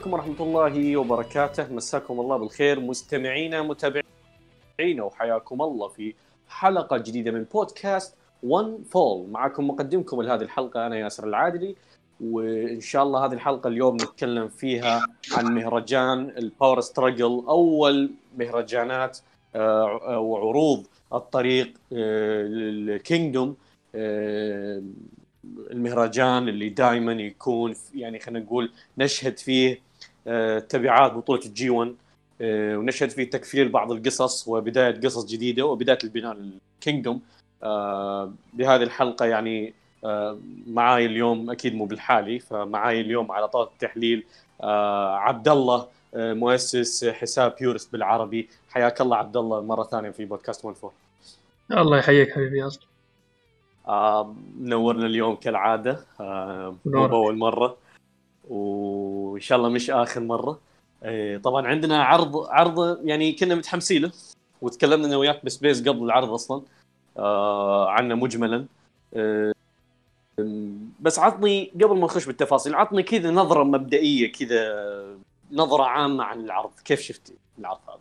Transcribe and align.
عليكم 0.00 0.12
ورحمة 0.12 0.40
الله 0.40 0.96
وبركاته. 0.96 1.72
مساكم 1.72 2.20
الله 2.20 2.36
بالخير. 2.36 2.80
مستمعينا 2.80 3.62
متابعينا 3.62 5.02
وحياكم 5.02 5.62
الله 5.62 5.88
في 5.88 6.14
حلقة 6.48 6.96
جديدة 6.96 7.30
من 7.30 7.44
بودكاست 7.44 8.14
One 8.42 8.84
Fall 8.90 9.28
معكم 9.28 9.68
مقدمكم 9.68 10.22
لهذه 10.22 10.40
الحلقة 10.40 10.86
أنا 10.86 10.96
ياسر 10.96 11.28
العادلي 11.28 11.76
وإن 12.20 12.80
شاء 12.80 13.02
الله 13.02 13.26
هذه 13.26 13.32
الحلقة 13.32 13.68
اليوم 13.68 13.94
نتكلم 13.94 14.48
فيها 14.48 15.02
عن 15.36 15.54
مهرجان 15.54 16.32
ال 16.38 16.45
Power 16.45 16.80
Struggle 16.80 17.44
أول 17.48 18.10
مهرجانات 18.38 19.18
آه، 19.54 20.18
وعروض 20.18 20.86
الطريق 21.12 21.78
لل 21.92 22.28
Kingdom 22.28 23.56
المهرجان 25.70 26.48
اللي 26.48 26.68
دائما 26.68 27.12
يكون 27.12 27.74
يعني 27.94 28.18
خلينا 28.18 28.40
نقول 28.40 28.72
نشهد 28.98 29.38
فيه 29.38 29.72
آه، 29.72 29.89
تبعات 30.68 31.12
بطولة 31.12 31.40
الجي 31.46 31.70
1 31.70 31.94
آه، 32.40 32.76
ونشهد 32.76 33.10
فيه 33.10 33.30
تكفير 33.30 33.68
بعض 33.68 33.92
القصص 33.92 34.48
وبداية 34.48 35.00
قصص 35.00 35.26
جديدة 35.26 35.66
وبداية 35.66 35.98
البناء 36.04 36.36
للكينجدوم. 36.36 37.20
آه، 37.62 38.32
بهذه 38.52 38.82
الحلقة 38.82 39.26
يعني 39.26 39.74
معاي 40.66 41.06
اليوم 41.06 41.50
أكيد 41.50 41.74
مو 41.74 41.84
بالحالي 41.84 42.38
فمعاي 42.38 43.00
اليوم 43.00 43.32
على 43.32 43.48
طاولة 43.48 43.68
التحليل 43.68 44.24
عبد 44.62 45.48
الله 45.48 45.86
مؤسس 46.14 47.04
حساب 47.04 47.54
بيورس 47.60 47.86
بالعربي. 47.86 48.48
حياك 48.70 49.00
الله 49.00 49.16
عبد 49.16 49.36
الله 49.36 49.60
مرة 49.62 49.82
ثانية 49.82 50.10
في 50.10 50.24
بودكاست 50.24 50.64
14 50.64 50.92
الله 51.72 51.98
يحييك 51.98 52.32
حبيبي 52.32 52.68
آه 53.88 54.34
منورنا 54.58 55.06
اليوم 55.06 55.36
كالعادة. 55.36 56.04
آه 56.20 56.76
مو 56.84 57.06
بأول 57.06 57.38
مرة. 57.38 57.76
وإن 58.50 59.40
شاء 59.40 59.58
الله 59.58 59.68
مش 59.68 59.90
آخر 59.90 60.20
مرة. 60.20 60.60
آه 61.02 61.36
طبعا 61.36 61.66
عندنا 61.66 62.04
عرض 62.04 62.36
عرض 62.36 62.98
يعني 63.04 63.32
كنا 63.32 63.54
متحمسين 63.54 64.02
له 64.02 64.12
وتكلمنا 64.62 65.06
أنا 65.06 65.16
وياك 65.16 65.44
بسبيس 65.44 65.88
قبل 65.88 66.04
العرض 66.04 66.30
أصلا. 66.30 66.62
آه 67.18 67.88
عنه 67.88 68.14
مجملا. 68.14 68.66
آه 69.14 69.52
بس 71.00 71.18
عطني 71.18 71.72
قبل 71.74 71.98
ما 71.98 72.04
نخش 72.04 72.26
بالتفاصيل 72.26 72.74
عطني 72.74 73.02
كذا 73.02 73.30
نظرة 73.30 73.64
مبدئية 73.64 74.32
كذا 74.32 75.16
نظرة 75.52 75.82
عامة 75.82 76.24
عن 76.24 76.40
العرض. 76.40 76.70
كيف 76.84 77.00
شفت 77.00 77.32
العرض 77.58 77.78
هذا؟ 77.88 77.98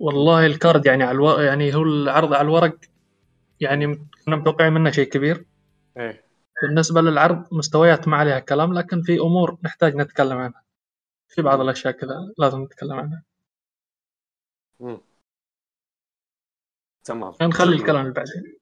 والله 0.00 0.46
الكارد 0.46 0.86
يعني 0.86 1.04
على 1.04 1.16
ألو... 1.16 1.30
يعني 1.30 1.74
هو 1.74 1.82
العرض 1.82 2.32
على 2.32 2.42
الورق 2.42 2.76
يعني 3.60 4.06
كنا 4.26 4.36
متوقعين 4.36 4.72
منه 4.72 4.90
شيء 4.90 5.08
كبير. 5.08 5.44
إيه. 5.96 6.23
بالنسبة 6.68 7.00
للعرض 7.00 7.54
مستويات 7.54 8.08
ما 8.08 8.16
عليها 8.16 8.38
كلام 8.38 8.74
لكن 8.74 9.02
في 9.02 9.18
أمور 9.18 9.58
نحتاج 9.62 9.96
نتكلم 9.96 10.38
عنها. 10.38 10.64
في 11.28 11.42
بعض 11.42 11.60
الأشياء 11.60 11.92
كذا 11.92 12.32
لازم 12.38 12.62
نتكلم 12.62 12.92
عنها. 12.92 13.22
تمام. 17.04 17.34
نخلي 17.42 17.76
الكلام 17.76 18.12
بعدين. 18.12 18.56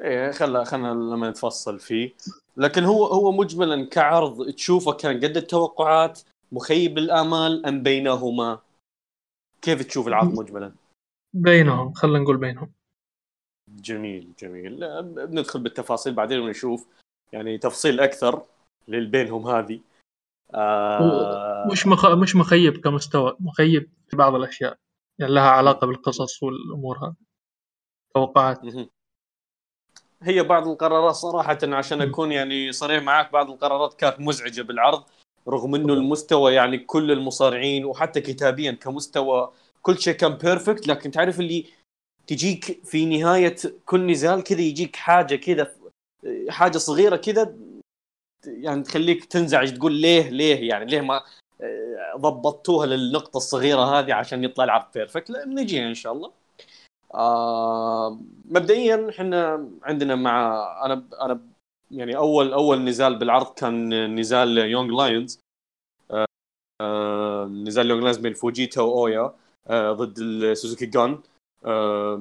إيه 0.00 0.30
خلا 0.30 0.64
خلنا 0.64 0.88
لما 0.88 1.30
نتفصل 1.30 1.78
فيه. 1.78 2.14
لكن 2.56 2.84
هو 2.84 3.06
هو 3.06 3.32
مجملا 3.32 3.88
كعرض 3.88 4.50
تشوفه 4.50 4.92
كان 4.92 5.16
قد 5.16 5.36
التوقعات 5.36 6.20
مخيب 6.52 6.98
الآمال 6.98 7.66
أم 7.66 7.82
بينهما؟ 7.82 8.60
كيف 9.62 9.86
تشوف 9.86 10.08
العرض 10.08 10.38
مجملا؟ 10.38 10.72
بينهم 11.34 11.92
خلينا 11.92 12.18
نقول 12.18 12.36
بينهم. 12.36 12.72
جميل 13.70 14.32
جميل. 14.38 15.02
بندخل 15.02 15.62
بالتفاصيل 15.62 16.14
بعدين 16.14 16.38
ونشوف 16.38 16.86
يعني 17.32 17.58
تفصيل 17.58 18.00
أكثر 18.00 18.42
للبينهم 18.88 19.46
هذه. 19.46 19.80
آه 20.54 21.68
مش 21.72 21.86
مخ... 21.86 22.06
مش 22.06 22.36
مخيب 22.36 22.76
كمستوى 22.76 23.36
مخيب 23.40 23.90
في 24.08 24.16
بعض 24.16 24.34
الأشياء. 24.34 24.76
يعني 25.18 25.32
لها 25.32 25.50
علاقة 25.50 25.86
بالقصص 25.86 26.42
والأمور 26.42 26.98
هذه. 26.98 27.14
توقعات. 28.14 28.60
هي 30.22 30.42
بعض 30.42 30.68
القرارات 30.68 31.14
صراحة 31.14 31.58
عشان 31.62 32.00
أكون 32.00 32.32
يعني 32.32 32.72
صريح 32.72 33.02
معك 33.02 33.32
بعض 33.32 33.50
القرارات 33.50 33.94
كانت 33.94 34.20
مزعجة 34.20 34.62
بالعرض 34.62 35.04
رغم 35.48 35.74
إنه 35.74 35.92
المستوى 35.92 36.54
يعني 36.54 36.78
كل 36.78 37.12
المصارعين 37.12 37.84
وحتى 37.84 38.20
كتابيا 38.20 38.72
كمستوى 38.72 39.52
كل 39.82 39.98
شيء 39.98 40.14
كان 40.14 40.34
perfect 40.34 40.88
لكن 40.88 41.10
تعرف 41.10 41.40
اللي 41.40 41.66
تجيك 42.26 42.84
في 42.84 43.06
نهاية 43.06 43.56
كل 43.86 44.06
نزال 44.06 44.42
كذا 44.42 44.60
يجيك 44.60 44.96
حاجة 44.96 45.36
كذا 45.36 45.72
حاجة 46.48 46.78
صغيرة 46.78 47.16
كذا 47.16 47.54
يعني 48.46 48.82
تخليك 48.82 49.24
تنزعج 49.24 49.76
تقول 49.78 49.92
ليه 49.92 50.30
ليه 50.30 50.68
يعني 50.68 50.84
ليه 50.84 51.00
ما 51.00 51.22
ضبطوها 52.16 52.86
للنقطة 52.86 53.36
الصغيرة 53.36 53.80
هذه 53.80 54.14
عشان 54.14 54.44
يطلع 54.44 54.64
العرض 54.64 54.84
perfect 54.94 55.30
نجي 55.30 55.86
إن 55.86 55.94
شاء 55.94 56.12
الله. 56.12 56.32
آه 57.14 58.18
مبدئيا 58.44 59.10
إحنا 59.10 59.68
عندنا 59.82 60.14
مع 60.14 60.52
أنا 60.84 61.04
أنا 61.20 61.40
يعني 61.90 62.16
أول 62.16 62.52
أول 62.52 62.84
نزال 62.84 63.18
بالعرض 63.18 63.54
كان 63.54 64.14
نزال 64.20 64.58
Young 64.58 64.90
Lions 64.90 65.40
آه 66.10 66.26
آه 66.80 67.44
نزال 67.46 67.90
Young 67.90 68.00
Lions 68.02 68.18
بين 68.18 68.34
فوجيتا 68.34 68.80
وأويا 68.82 69.34
آه 69.66 69.92
ضد 69.92 70.18
السوزوكي 70.18 70.86
جن 70.86 71.22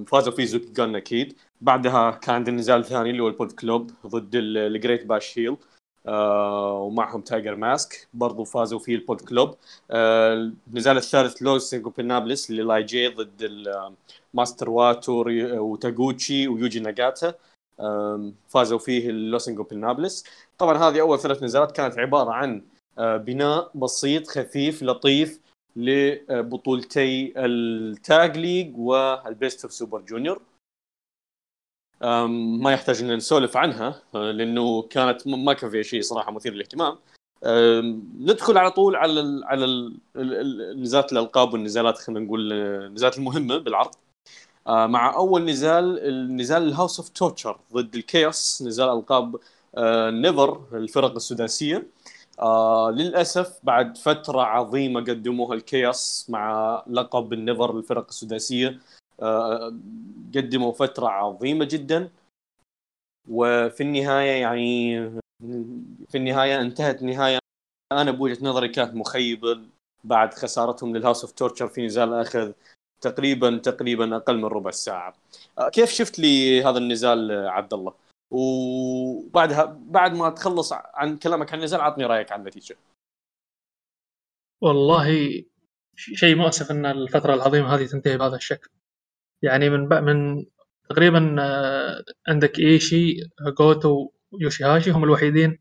فازوا 0.06 0.34
فيه 0.36 0.46
زوكي 0.46 0.66
جن 0.74 0.96
أكيد. 0.96 1.36
بعدها 1.64 2.12
كان 2.12 2.36
عندنا 2.36 2.56
نزال 2.58 2.86
ثاني 2.86 3.10
اللي 3.10 3.24
هو 3.24 3.28
ال 3.28 3.31
Bullet 3.31 3.52
Club 3.52 3.92
ضد 4.08 4.36
ال 4.36 4.47
Great 4.47 5.06
Bash 5.06 5.40
Heel 5.40 5.58
آه 6.08 6.74
ومعهم 6.74 7.22
Tiger 7.22 7.56
Mask. 7.56 8.08
برضو 8.14 8.44
فازوا 8.44 8.80
فيه 8.80 8.96
ال 8.96 8.99
Bullet 8.99 9.22
Club. 9.22 9.56
آه 9.92 10.52
النزال 10.68 10.98
الثالث 10.98 11.42
Los 11.42 11.70
Ingobernables 11.70 12.50
اللي 12.50 12.64
LIJ 12.64 13.08
ضد 13.08 13.72
ماستر 14.34 14.70
واتو 14.70 15.24
وتاغوتشي 15.58 16.48
ويوجي 16.48 16.80
ناغاتا. 16.80 17.34
آه 17.80 18.32
فازوا 18.48 18.80
فيه 18.80 19.10
ال 19.10 19.23
Los 19.23 19.64
Ingobernables 19.64 20.26
طبعا 20.58 20.78
هذه 20.78 21.02
أول 21.02 21.20
ثلاث 21.20 21.44
نزالات 21.44 21.72
كانت 21.72 22.00
عبارة 22.00 22.32
عن 22.32 22.62
آه 22.98 23.18
بناء 23.18 23.72
بسيط 23.76 24.28
خفيف 24.28 24.84
لطيف 24.84 25.40
لبطولتي 25.76 27.34
ال 27.38 27.63
Tag 27.63 28.38
League 28.38 28.78
وال 28.78 29.06
Best 29.06 29.64
of 29.64 29.74
Super 29.74 30.02
Junior. 30.02 30.42
ما 32.28 32.72
يحتاج 32.72 33.02
إن 33.02 33.16
نسولف 33.16 33.58
عنها 33.58 34.02
لأنه 34.14 34.82
كانت 34.82 35.28
ما 35.28 35.54
كان 35.54 35.70
فيها 35.70 35.82
شيء 35.82 36.02
صراحة 36.02 36.32
مثير 36.32 36.54
للاهتمام. 36.54 36.98
ندخل 38.20 38.58
على 38.58 38.72
طول 38.72 38.96
على 38.96 39.20
ال 39.20 39.44
على 39.46 39.92
نزالات 40.76 41.12
الألقاب 41.12 41.54
والنزالات 41.54 41.98
خلينا 41.98 42.20
نقول 42.20 42.54
النزالات 42.54 43.18
المهمة 43.18 43.58
بالعرض. 43.58 43.92
مع 44.68 45.16
أول 45.16 45.46
نزال 45.46 46.00
النزال 46.00 46.64
ال 46.64 46.70
House 46.70 47.00
of 47.00 47.10
Torture 47.10 47.60
ضد 47.74 47.96
ال 47.96 48.07
CHAOS 48.07 48.62
نزال 48.62 48.90
ألقاب 48.90 49.36
NEVER 50.14 50.62
الفرق 50.74 51.16
السداسية. 51.16 51.88
آه 52.40 52.92
للأسف 52.92 53.60
بعد 53.64 53.98
فترة 53.98 54.42
عظيمة 54.42 55.02
قدموها 55.02 55.54
ال 55.54 55.66
CHAOS 55.66 56.26
مع 56.30 56.84
لقب 56.88 57.34
ال 57.34 57.41
NEVER 57.41 57.76
للفرق 57.76 58.06
السداسية. 58.10 58.80
قدموا 60.36 60.72
فترة 60.72 61.08
عظيمة 61.08 61.66
جدا 61.66 62.10
وفي 63.30 63.84
النهاية 63.84 64.42
يعني 64.42 65.00
في 66.10 66.18
النهاية 66.18 66.62
انتهت 66.62 67.04
نهاية 67.04 67.40
أنا 67.92 68.12
بوجهة 68.12 68.46
نظري 68.46 68.68
كانت 68.68 68.96
مخيبة 68.96 69.60
بعد 70.04 70.34
خسارتهم 70.34 70.98
للهاوس 70.98 71.24
أوف 71.24 71.32
تورتشر 71.32 71.68
في 71.68 71.86
نزال 71.86 72.14
اخذ 72.14 72.52
تقريبا 73.02 73.58
تقريبا 73.58 74.16
أقل 74.16 74.38
من 74.38 74.46
ربع 74.46 74.72
ساعة. 74.72 75.14
آه 75.60 75.70
كيف 75.70 75.90
شفت 75.90 76.20
لي 76.20 76.64
هذا 76.64 76.78
النزال 76.78 77.48
عبد 77.48 77.74
الله؟ 77.74 77.94
وبعدها 78.32 79.66
بعد 79.86 80.14
ما 80.14 80.30
تخلص 80.30 80.74
عن 80.74 81.18
كلامك 81.18 81.54
عن 81.54 81.60
النزال 81.60 81.82
عطني 81.82 82.06
رأيك 82.06 82.32
عن 82.32 82.40
النتيجة 82.40 82.76
والله 84.62 85.08
شيء 85.96 86.36
مؤسف 86.36 86.72
إن 86.72 86.86
الفترة 86.86 87.34
العظيمة 87.34 87.76
هذه 87.76 87.86
تنتهي 87.86 88.18
بهذا 88.18 88.36
الشكل 88.36 88.70
يعني 89.44 89.70
من 89.70 89.90
من 90.06 90.46
تقريبا 90.90 91.36
آه، 91.40 92.04
عندك 92.28 92.60
إيشي 92.60 93.16
جوتو 93.60 94.12
ويوشيهاشي 94.32 94.92
هم 94.92 95.04
الوحيدين 95.04 95.60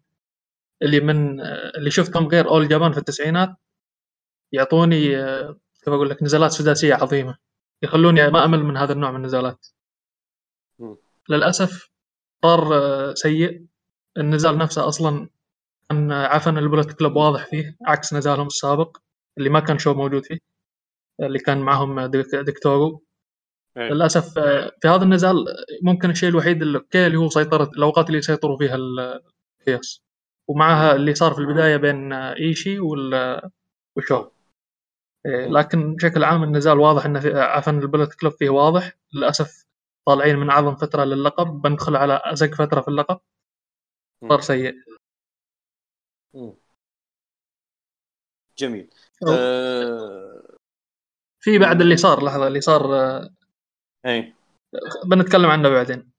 اللي 0.82 1.00
من 1.00 1.40
آه، 1.40 1.72
اللي 1.78 1.90
شفتهم 1.90 2.26
غير 2.28 2.48
All 2.48 2.68
Japan 2.68 2.92
في 2.92 2.98
التسعينات. 2.98 3.50
يعطوني 4.52 5.16
آه، 5.16 5.58
كيف 5.84 5.94
أقول 5.94 6.10
لك 6.10 6.22
نزالات 6.22 6.50
سداسية 6.52 6.94
عظيمة. 6.94 7.36
يخلوني 7.82 8.30
ما 8.30 8.44
أمل 8.44 8.64
من 8.64 8.76
هذا 8.76 8.92
النوع 8.92 9.10
من 9.10 9.16
النزالات. 9.16 9.66
للأسف 11.30 11.90
قرار 12.42 12.74
آه، 12.74 13.14
سيء. 13.14 13.66
النزال 14.18 14.58
نفسه 14.58 14.88
أصلا 14.88 15.28
كان 15.90 16.12
عفن 16.12 16.58
ال 16.58 16.63
Bullet 16.63 16.92
Club 16.92 17.16
واضح 17.16 17.46
فيه 17.46 17.76
عكس 17.86 18.14
نزالهم 18.14 18.46
السابق 18.46 18.96
اللي 19.38 19.50
ما 19.50 19.60
كان 19.60 19.78
شو 19.78 19.94
موجود 19.94 20.24
فيه 20.24 20.38
اللي 21.20 21.38
كان 21.38 21.60
معهم 21.60 22.00
Dick 22.06 22.50
Togo. 22.50 23.04
للأسف 23.76 24.38
آه، 24.38 24.72
في 24.80 24.88
هذا 24.88 25.04
النزال 25.04 25.44
ممكن 25.82 26.10
الشيء 26.10 26.28
الوحيد 26.28 26.62
اللي, 26.62 26.80
اللي 26.94 27.16
هو 27.16 27.28
سيطرة 27.28 27.70
الأوقات 27.76 28.06
اللي 28.06 28.18
يسيطروا 28.18 28.58
فيها 28.58 28.76
الكياس 29.60 30.02
ومعها 30.48 30.94
اللي 30.94 31.14
صار 31.14 31.34
في 31.34 31.38
البداية 31.38 31.76
بين 31.76 32.12
إيشي 32.12 32.78
وال 32.78 33.40
وشو 33.96 34.30
إيه، 35.26 35.46
لكن 35.46 35.94
بشكل 35.94 36.24
عام 36.24 36.42
النزال 36.42 36.78
واضح 36.78 37.06
انه 37.06 37.20
عفوا 37.40 37.72
البلت 37.72 38.14
كلوب 38.14 38.32
فيه 38.32 38.50
واضح. 38.50 38.92
للأسف 39.14 39.64
طالعين 40.06 40.36
من 40.36 40.50
أعظم 40.50 40.76
فترة 40.76 41.04
للقب. 41.04 41.46
بندخل 41.62 41.96
على 41.96 42.20
أزق 42.24 42.54
فترة 42.54 42.80
في 42.80 42.88
اللقب. 42.88 43.20
صار 44.28 44.40
سيء. 44.40 44.74
جميل. 48.58 48.90
أه... 49.28 50.56
في 51.40 51.58
بعد 51.58 51.80
اللي 51.80 51.96
صار 51.96 52.24
لحظة 52.24 52.46
اللي 52.46 52.60
صار 52.60 52.82
اي 54.06 54.34
بنتكلم 55.04 55.50
عنه 55.50 55.68
بعدين. 55.68 56.10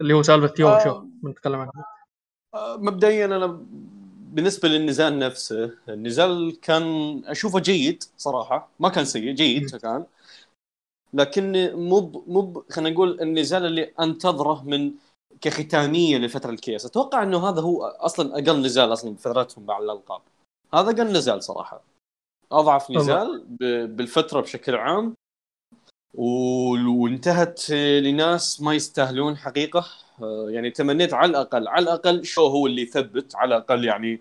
اللي 0.00 0.14
هو 0.14 0.22
سالفة 0.22 0.54
يوم 0.58 0.70
آه... 0.70 0.84
شو 0.84 1.00
بنتكلم 1.22 1.60
عنه. 1.60 1.72
آه 2.54 2.76
مبدئيا 2.76 3.26
أنا 3.26 3.46
بالنسبة 4.32 4.68
للنزال 4.68 5.18
نفسه 5.18 5.78
النزال 5.88 6.60
كان 6.60 6.84
أشوفه 7.24 7.60
جيد 7.60 8.04
صراحة. 8.16 8.68
ما 8.80 8.88
كان 8.88 9.04
سيء 9.04 9.32
جيد 9.32 9.76
كان. 9.76 10.06
لكن 11.12 11.72
مو 11.74 12.24
مو 12.26 12.64
خلينا 12.70 12.90
نقول 12.90 13.20
النزال 13.20 13.66
اللي 13.66 13.92
أنتظره 14.00 14.64
من 14.64 14.92
كختامية 15.40 16.18
لفترة 16.18 16.50
الكيس 16.50 16.86
أتوقع 16.86 17.22
إنه 17.22 17.48
هذا 17.48 17.60
هو 17.60 17.84
أصلا 17.84 18.34
أقل 18.34 18.60
نزال 18.60 18.92
أصلا 18.92 19.14
بفترتهم 19.14 19.66
مع 19.66 19.78
الألقاب. 19.78 20.20
هذا 20.74 20.90
أقل 20.90 21.12
نزال 21.12 21.42
صراحة. 21.42 21.80
أضعف 22.52 22.90
نزال 22.90 23.44
بالفترة 23.86 24.40
بشكل 24.40 24.74
عام. 24.74 25.14
وانتهت 26.14 27.70
لناس 27.70 28.60
ما 28.60 28.74
يستاهلون 28.74 29.36
حقيقة. 29.36 29.86
آه، 30.22 30.46
يعني 30.50 30.70
تمنيت 30.70 31.14
على 31.14 31.30
الأقل 31.30 31.68
على 31.68 31.82
الأقل 31.82 32.24
شو 32.24 32.46
هو 32.46 32.66
اللي 32.66 32.82
يثبت 32.82 33.36
على 33.36 33.56
الأقل 33.56 33.84
يعني 33.84 34.20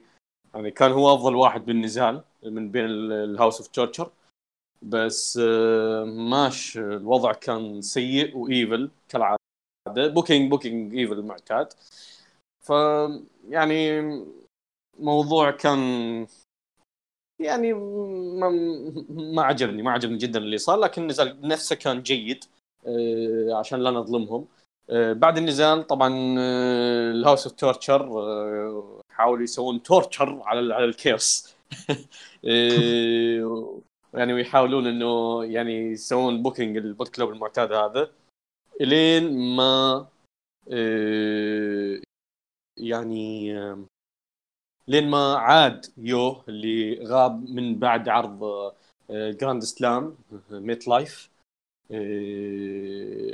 يعني 0.56 0.72
كان 0.72 0.92
هو 0.92 1.16
أفضل 1.16 1.36
واحد 1.36 1.66
بالنزال 1.66 2.24
من 2.44 2.72
بين 2.72 2.86
ال 2.86 2.98
House 2.98 3.58
of 3.58 3.68
Torture 3.68 4.12
بس 4.82 5.40
آه، 5.44 6.04
ماش 6.04 6.78
الوضع 6.78 7.34
كان 7.34 7.82
سيء 7.82 8.38
و 8.38 8.49
EVIL 8.49 8.92
كالعادة. 9.10 9.38
booking 9.98 10.50
booking 10.52 10.96
EVIL 10.96 11.22
معتاد. 11.22 11.74
ف 12.60 12.72
يعني 13.50 14.02
موضوع 15.00 15.52
كان 15.52 16.28
يعني 17.40 17.74
ما, 17.74 18.50
ما 19.10 19.44
عجبني 19.44 19.82
ما 19.84 19.92
عجبني 19.92 20.18
جدا 20.18 20.40
اللي 20.40 20.58
صار 20.58 20.80
لكن 20.80 21.02
النزال 21.02 21.48
نفسه 21.48 21.76
كان 21.76 22.02
جيد 22.02 22.44
آه، 22.88 23.54
عشان 23.60 23.80
لا 23.80 23.92
نظلمهم. 23.92 24.48
آه، 24.90 25.14
بعد 25.14 25.38
النزال 25.38 25.88
طبعا 25.88 26.10
ال 27.12 27.18
House 27.18 27.48
of 27.48 27.56
Torture 27.56 28.00
حاولوا 29.10 29.44
يسوون 29.44 29.84
torture 29.84 30.42
على 30.44 30.74
على 30.74 30.86
ال 30.86 30.98
CHAOS 30.98 31.56
يعني 34.14 34.34
ويحاولون 34.34 34.88
إنه 34.88 35.44
يعني 35.46 35.92
يسوون 35.92 36.44
booking 36.44 36.78
ال 36.78 36.83
Bullet 36.83 37.16
Club 37.16 37.30
المعتاد 37.30 37.74
هذا 37.74 38.12
إلين 38.82 39.56
ما 39.56 40.08
آه، 40.72 42.02
يعني 42.78 43.54
لين 44.88 45.10
ما 45.10 45.36
عاد 45.36 45.86
يو 45.98 46.42
اللي 46.50 47.06
غاب 47.06 47.50
من 47.50 47.76
بعد 47.76 48.10
عرض 48.10 48.72
Grand 49.10 49.64
Slam 49.64 50.16
MetLife 50.52 51.30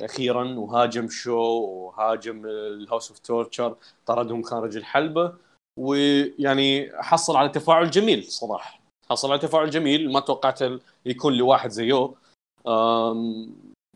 أخيرا 0.03 0.43
وهاجم 0.59 1.09
شو 1.09 1.37
وهاجم 1.37 2.45
ال 2.45 2.56
House 2.56 3.09
of 3.09 3.19
Torture 3.19 3.75
طردهم 4.05 4.43
خارج 4.43 4.77
الحلبه 4.77 5.33
ويعني 5.79 6.91
حصل 6.93 7.35
على 7.35 7.49
تفاعل 7.49 7.91
جميل 7.91 8.23
صراحة. 8.23 8.79
حصل 9.09 9.31
على 9.31 9.39
تفاعل 9.39 9.69
جميل 9.69 10.11
ما 10.11 10.19
توقعت 10.19 10.59
يكون 11.05 11.33
لواحد 11.33 11.69
زيه 11.69 12.13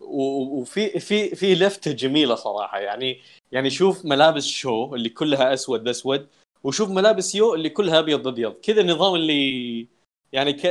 وفي 0.01 0.99
في 0.99 1.35
في 1.35 1.55
لفتة 1.55 1.91
جميلة 1.91 2.35
صراحة. 2.35 2.79
يعني 2.79 3.21
يعني 3.51 3.69
شوف 3.69 4.05
ملابس 4.05 4.45
شو 4.45 4.95
اللي 4.95 5.09
كلها 5.09 5.53
أسود 5.53 5.83
باسود 5.83 6.27
وشوف 6.63 6.89
ملابس 6.89 7.35
يو 7.35 7.53
اللي 7.53 7.69
كلها 7.69 7.99
أبيض 7.99 8.27
أبيض. 8.27 8.53
كذا 8.53 8.81
النظام 8.81 9.15
اللي 9.15 9.87
يعني 10.33 10.53
ك 10.53 10.65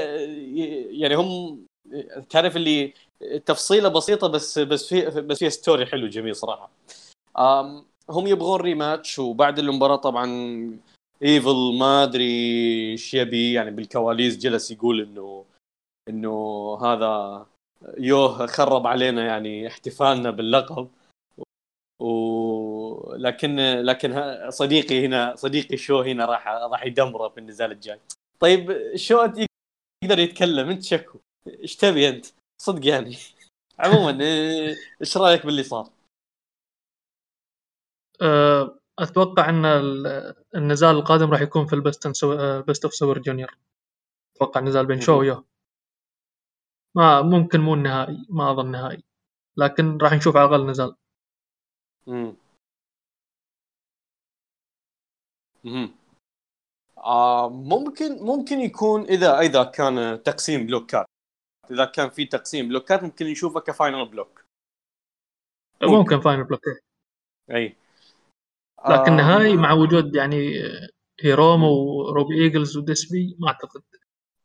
يعني 0.91 1.15
هم 1.15 1.61
تعرف 2.31 2.57
اللي 2.57 2.93
تفصيلة 3.47 3.89
بسيطة 3.89 4.27
بس 4.27 4.59
بس 4.59 4.89
في 4.89 5.21
بس 5.21 5.39
فيها 5.39 5.49
story 5.49 5.87
حلو 5.87 6.07
جميل 6.07 6.37
صراحة. 6.37 6.71
هم 8.11 8.27
يبغون 8.27 8.61
rematch 8.61 9.19
وبعد 9.19 9.59
المباراة 9.59 9.97
طبعا 9.97 10.27
EVIL 11.23 11.77
ما 11.79 12.03
أدري 12.03 12.25
إيش 12.93 13.15
يبي. 13.15 13.53
يعني 13.53 13.71
بالكواليس 13.71 14.37
جلس 14.39 14.71
يقول 14.71 15.01
إنه 15.01 15.45
إنه 16.09 16.35
هذا 16.83 17.47
يوه 17.99 18.47
خرب 18.47 18.87
علينا 18.87 19.27
يعني 19.27 19.67
احتفالنا 19.67 20.31
باللقب. 20.31 20.89
و 22.01 23.15
لكن 23.17 23.57
لكن 23.61 24.15
صديقي 24.51 25.07
هنا 25.07 25.35
صديقي 25.37 25.77
شو 25.77 26.01
هنا 26.01 26.27
راح 26.27 26.49
راح 26.49 26.87
يدمره 26.87 27.29
في 27.29 27.41
النزال 27.41 27.73
الجاي. 27.73 28.01
طيب 28.41 28.97
شو 28.97 29.29
يقدر 30.05 30.19
يتكلم؟ 30.19 30.69
أنت 30.69 30.83
شكو. 30.83 31.19
إيش 31.49 31.77
تبي 31.77 32.09
أنت؟ 32.09 32.27
صدق 32.63 32.87
يعني. 32.87 33.17
عموما 33.79 34.19
إيش 35.01 35.17
رأيك 35.17 35.47
باللي 35.47 35.63
صار؟ 35.63 35.91
أه 38.23 38.79
أتوقع 38.99 39.49
إن 39.49 39.65
النزال 40.55 40.97
القادم 40.97 41.31
راح 41.31 41.41
يكون 41.41 41.67
في 41.67 41.73
ال 41.73 41.80
Best 41.80 42.09
Best 42.69 42.85
of 42.85 42.95
Super 42.95 43.19
Junior 43.19 43.59
أتوقع 44.37 44.61
النزال 44.61 44.87
بين 44.87 45.01
شو 45.01 45.21
ويو 45.21 45.45
ما 46.97 47.23
ممكن 47.23 47.61
مو 47.61 47.75
النهائي 47.75 48.27
ما 48.31 48.51
أظن 48.51 48.71
نهائي. 48.71 49.03
لكن 49.57 49.99
راح 49.99 50.13
نشوف 50.13 50.37
على 50.37 50.49
الأقل 50.49 50.71
نزال. 50.71 50.97
امم 52.09 52.37
آه 56.99 57.49
ممكن 57.49 58.23
ممكن 58.23 58.61
يكون 58.61 59.03
إذا 59.03 59.39
إذا 59.39 59.65
كان 59.65 60.23
تقسيم 60.23 60.67
بلوكات. 60.67 61.07
إذا 61.71 61.85
كان 61.85 62.11
في 62.11 62.25
تقسيم 62.25 62.69
بلوكات 62.69 63.03
ممكن 63.03 63.27
نشوفه 63.27 63.61
ك 63.61 63.69
final 63.69 64.09
block. 64.09 64.45
ممكن, 65.83 65.95
ممكن. 65.97 66.21
final 66.21 66.45
block. 66.45 66.61
أي. 67.51 67.77
لكن 68.89 69.13
آه 69.13 69.17
نهائي 69.17 69.57
مع 69.57 69.73
وجود 69.73 70.15
يعني 70.15 70.53
هيرومو 71.21 71.69
و 71.69 71.78
Robbie 71.78 72.35
Eagles 72.35 72.77
وديسبي 72.77 73.37
ما 73.39 73.49
أعتقد. 73.49 73.83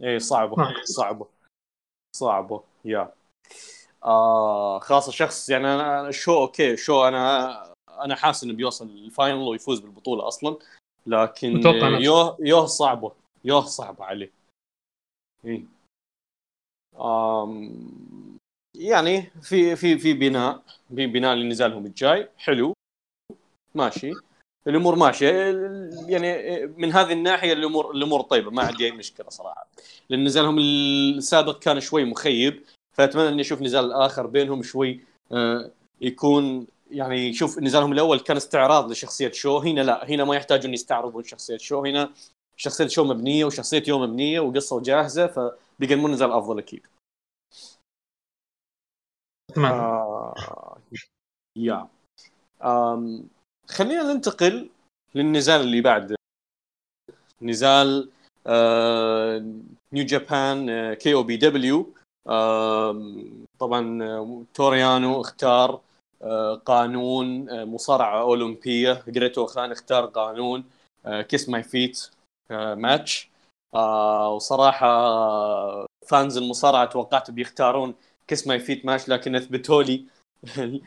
إي 0.04 0.20
صعبة. 0.20 0.84
صعبة. 0.84 1.28
صعبة. 2.16 2.64
yeah. 2.86 3.14
آه 4.04 4.80
خاصة 4.80 5.12
شخص 5.12 5.50
يعني 5.50 5.68
أنا 5.68 6.12
شو 6.12 6.38
okay 6.38 6.78
شو 6.78 7.08
أنا 7.08 7.74
أنا 7.90 8.16
حاسس 8.16 8.44
إنه 8.44 8.54
بيوصل 8.54 8.86
ال 8.86 8.94
final 8.94 9.38
ويفوز 9.38 9.80
بالبطولة 9.80 10.28
أصلا. 10.28 10.58
لكن 11.08 11.62
يوه 12.02 12.38
يوه 12.40 12.66
صعبة. 12.66 13.12
يوه 13.46 13.62
صعبة 13.62 14.06
عليه. 14.06 14.32
إيه. 15.46 15.64
آم 17.00 18.38
يعني 18.78 19.22
في 19.42 19.76
في 19.76 19.98
في 19.98 20.14
بناء 20.14 20.64
في 20.96 21.08
بناء 21.08 21.36
لنزالهم 21.36 21.86
الجاي. 21.86 22.30
حلو. 22.38 22.74
ماشي. 23.76 24.12
الأمور 24.68 24.96
ماشية. 24.96 25.30
يعني 26.08 26.68
من 26.68 26.92
هذه 26.92 27.14
الناحية 27.14 27.54
الأمور 27.54 27.92
الأمور 27.92 28.22
طيبة. 28.22 28.52
ما 28.52 28.64
عندي 28.64 28.86
أي 28.86 28.92
مشكلة 28.92 29.30
صراحة. 29.30 29.68
لأن 30.10 30.24
نزالهم 30.24 30.58
السابق 30.60 31.60
كان 31.60 31.80
شوي 31.80 32.06
مخيب. 32.06 32.64
فأتمنى 32.94 33.30
إني 33.30 33.42
أشوف 33.42 33.62
نزال 33.62 33.94
آخر 33.94 34.28
بينهم 34.28 34.64
شوي 34.64 35.00
آه، 35.32 35.72
يكون 36.02 36.68
يعني 36.92 37.34
شوف 37.34 37.60
نزالهم 37.60 37.94
الأول 37.94 38.20
كان 38.20 38.38
استعراض 38.38 38.92
لشخصية 38.92 39.32
شو 39.32 39.58
هنا 39.58 39.82
لا 39.82 40.10
هنا 40.10 40.24
ما 40.24 40.36
يحتاجون 40.36 40.74
يستعرضون 40.74 41.24
شخصية 41.24 41.58
شو 41.58 41.86
هنا 41.86 42.14
شخصية 42.58 42.88
شو 42.88 43.04
مبنية 43.04 43.46
وشخصية 43.46 43.84
يو 43.88 44.00
مبنية 44.00 44.40
وقصة 44.40 44.82
جاهزه 44.82 45.28
فبيقدمون 45.28 46.12
نزال 46.12 46.32
أفضل 46.32 46.60
أكيد. 46.60 46.88
تمام. 49.56 49.72
آه... 49.74 50.78
yeah. 51.58 51.88
آم... 52.64 53.28
خلينا 53.68 54.14
ننتقل 54.14 54.70
للنزال 55.16 55.62
اللي 55.62 55.82
بعد. 55.82 56.16
نزال 57.42 58.10
آه 58.48 59.40
New 59.94 60.06
Japan 60.06 60.94
KOPW 60.94 61.94
طبعا 63.60 64.46
تورو 64.54 64.92
يانو 64.92 65.22
اختار 65.22 65.82
قانون 66.66 67.46
مصارعة 67.66 68.22
أولمبية. 68.22 69.04
Great 69.08 69.46
O-Khan 69.46 69.72
اختار 69.72 70.06
قانون 70.06 70.64
Kiss 71.06 71.50
My 71.50 71.64
Feet 71.64 72.10
match 72.52 73.30
وصراحة 74.36 74.88
fans 76.08 76.38
المصارعة 76.38 76.86
توقعت 76.86 77.32
بيختارون 77.32 77.94
Kiss 78.28 78.48
My 78.48 78.60
Feet 78.60 78.86
match 78.86 79.10
لكن 79.10 79.36
أثبتوا 79.36 79.84
لي 79.84 80.06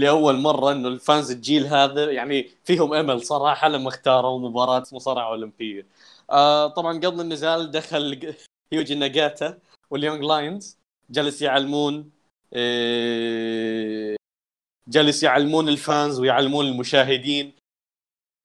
لأول 0.00 0.36
مرة 0.36 0.72
إنه 0.72 0.88
ال 0.88 0.96
fans 0.96 1.30
الجيل 1.30 1.66
هذا 1.66 2.10
يعني 2.12 2.48
فيهم 2.64 2.94
أمل 2.94 3.22
صراحة 3.26 3.68
لما 3.68 3.88
اختاروا 3.88 4.38
مباراة 4.38 4.84
مصارعة 4.92 5.28
أولمبية. 5.28 5.86
طبعا 6.76 6.98
قبل 6.98 7.20
النزال 7.20 7.70
دخل 7.70 8.34
يوجي 8.72 8.94
ناجاتا. 8.94 9.58
وال 9.90 9.99
Young 9.99 10.22
Lions 10.24 10.78
جلس 11.10 11.42
يعلمون 11.42 12.10
آه 12.52 14.16
جلس 14.88 15.22
يعلمون 15.22 15.68
ال 15.68 15.78
fans 15.78 16.20
ويعلمون 16.20 16.66
المشاهدين 16.66 17.52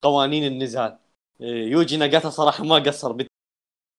قوانين 0.04 0.44
النزال 0.44 0.98
آه 1.40 1.44
يوجي 1.44 1.96
ناجاتا 1.96 2.30
صراحة 2.30 2.64
ما 2.64 2.76
قصر 2.76 3.26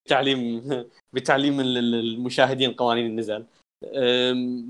بتعليم 0.06 0.64
بتعليم 1.14 1.60
المشاهدين 1.60 2.74
قوانين 2.74 3.06
النزال 3.06 3.46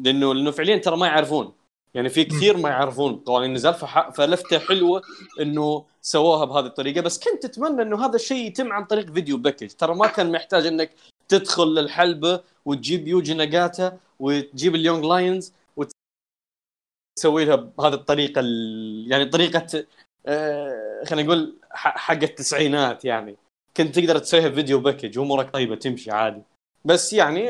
لأنه 0.04 0.34
لأنه 0.34 0.52
فعليا 0.52 0.78
ترى 0.78 0.98
ما 0.98 1.08
يعرفون. 1.08 1.54
يعني 1.94 2.10
في 2.10 2.24
كثير 2.24 2.58
ما 2.58 2.70
يعرفون 2.70 3.16
قوانين 3.16 3.50
النزال. 3.50 3.74
فلفتة 4.14 4.60
حلوة 4.60 5.02
إنه 5.42 5.86
سووها 6.02 6.46
بهذه 6.46 6.66
الطريقة. 6.66 7.02
بس 7.02 7.20
كنت 7.20 7.46
أتمنى 7.46 7.82
إنه 7.82 8.06
هذا 8.06 8.16
الشيء 8.16 8.48
يتم 8.48 8.72
عن 8.74 8.86
طريق 8.86 9.12
video 9.12 9.38
package 9.38 9.70
ترى 9.70 9.96
ما 9.96 10.08
كان 10.08 10.32
محتاج 10.32 10.68
إنك 10.68 10.96
تدخل 11.28 11.68
للحلبة 11.68 12.42
وتجيب 12.66 13.08
يوجي 13.08 13.34
ناجاتا 13.34 13.98
وتجيب 14.20 14.76
ال 14.76 14.81
young 14.81 15.06
lions 15.06 15.54
وتسوي 15.78 17.46
لها 17.46 17.56
بهذه 17.56 17.94
الطريقة 17.94 18.40
ال... 18.40 19.06
يعني 19.12 19.26
طريقة 19.26 19.86
آه 20.26 21.04
خلينا 21.06 21.28
نقول 21.28 21.56
حق 21.72 22.24
التسعينات 22.24 23.06
يعني. 23.06 23.36
كنت 23.78 24.00
تقدر 24.00 24.18
تسويها 24.18 24.50
فيديو 24.50 24.80
باكج 24.80 25.20
وأمورك 25.20 25.54
طيبة 25.54 25.76
تمشي 25.76 26.12
عادي. 26.12 26.42
بس 26.86 27.14
يعني 27.14 27.50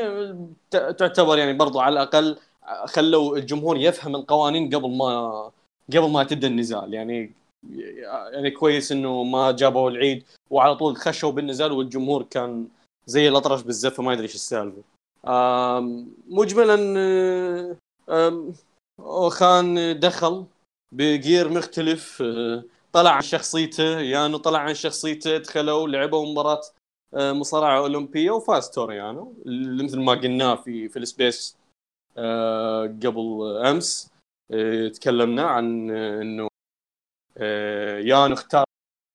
تعتبر 0.70 1.38
يعني 1.38 1.52
برضو 1.52 1.80
على 1.80 1.92
الأقل 1.92 2.38
خلوا 2.84 3.36
الجمهور 3.36 3.76
يفهم 3.76 4.16
القوانين 4.16 4.74
قبل 4.74 4.96
ما 4.96 5.50
قبل 5.88 6.10
ما 6.10 6.24
تبدأ 6.24 6.48
النزال. 6.48 6.94
يعني 6.94 7.32
يعني 8.32 8.50
كويس 8.50 8.92
إنه 8.92 9.22
ما 9.22 9.52
جابوا 9.52 9.90
العيد 9.90 10.24
وعلى 10.50 10.76
طول 10.76 10.96
خشوا 10.96 11.30
بالنزال 11.32 11.72
والجمهور 11.72 12.22
كان 12.22 12.68
زي 13.06 13.28
الأطرش 13.28 13.62
بالزفه 13.62 14.02
ما 14.02 14.12
يدري 14.12 14.24
إيش 14.24 14.34
السالفة. 14.34 14.82
مجملا 16.28 16.76
أوكان 19.00 20.00
دخل 20.00 20.44
ب 20.92 21.03
gear 21.03 21.48
مختلف 21.48 22.22
طلع 22.92 23.10
عن 23.10 23.22
شخصيته 23.22 24.00
يانو 24.00 24.36
طلع 24.36 24.58
عن 24.58 24.74
شخصيته 24.74 25.36
دخلوا 25.38 25.88
لعبوا 25.88 26.26
مباراة 26.26 26.60
مصارعة 27.14 27.78
أولمبية 27.78 28.30
وفاز 28.30 28.70
تورو 28.70 29.07
يانو 29.07 29.34
مثل 29.84 30.00
ما 30.00 30.12
قلناه 30.12 30.54
في 30.54 30.88
في 30.88 30.98
ال 30.98 31.08
space 31.08 31.56
آه، 32.18 32.86
قبل 32.86 33.56
أمس 33.66 34.10
آه، 34.50 34.88
تكلمنا 34.88 35.42
عن 35.42 35.90
إنه 35.90 36.48
آه، 37.38 37.98
يانو 37.98 38.32
اختار 38.32 38.64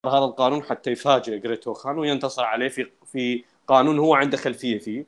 هذا 0.05 0.25
القانون 0.25 0.63
حتى 0.63 0.91
يفاجئ 0.91 1.39
جريت 1.39 1.73
أوخان 1.73 1.97
وينتصر 1.97 2.43
عليه 2.43 2.67
في 2.69 2.91
في 3.05 3.43
قانون 3.67 3.99
هو 3.99 4.15
عنده 4.15 4.37
خلفية 4.37 4.79
فيه. 4.79 5.05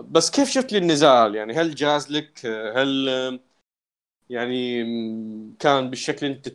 بس 0.00 0.30
كيف 0.30 0.50
شفت 0.50 0.72
لي 0.72 0.78
النزال 0.78 1.34
يعني 1.34 1.52
هل 1.52 1.74
جاز 1.74 2.12
لك؟ 2.12 2.46
هل 2.76 3.08
يعني 4.30 4.82
كان 5.58 5.90
بالشكل 5.90 6.26
انت 6.26 6.48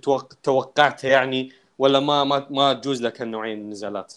توقعته 0.43 1.07
يعني؟ 1.07 1.51
ولا 1.77 1.99
ما 1.99 2.23
ما 2.23 2.47
ما 2.49 2.73
تجوز 2.73 3.01
لك 3.01 3.21
هالنوعين 3.21 3.57
من 3.57 3.65
النزالات؟ 3.65 4.13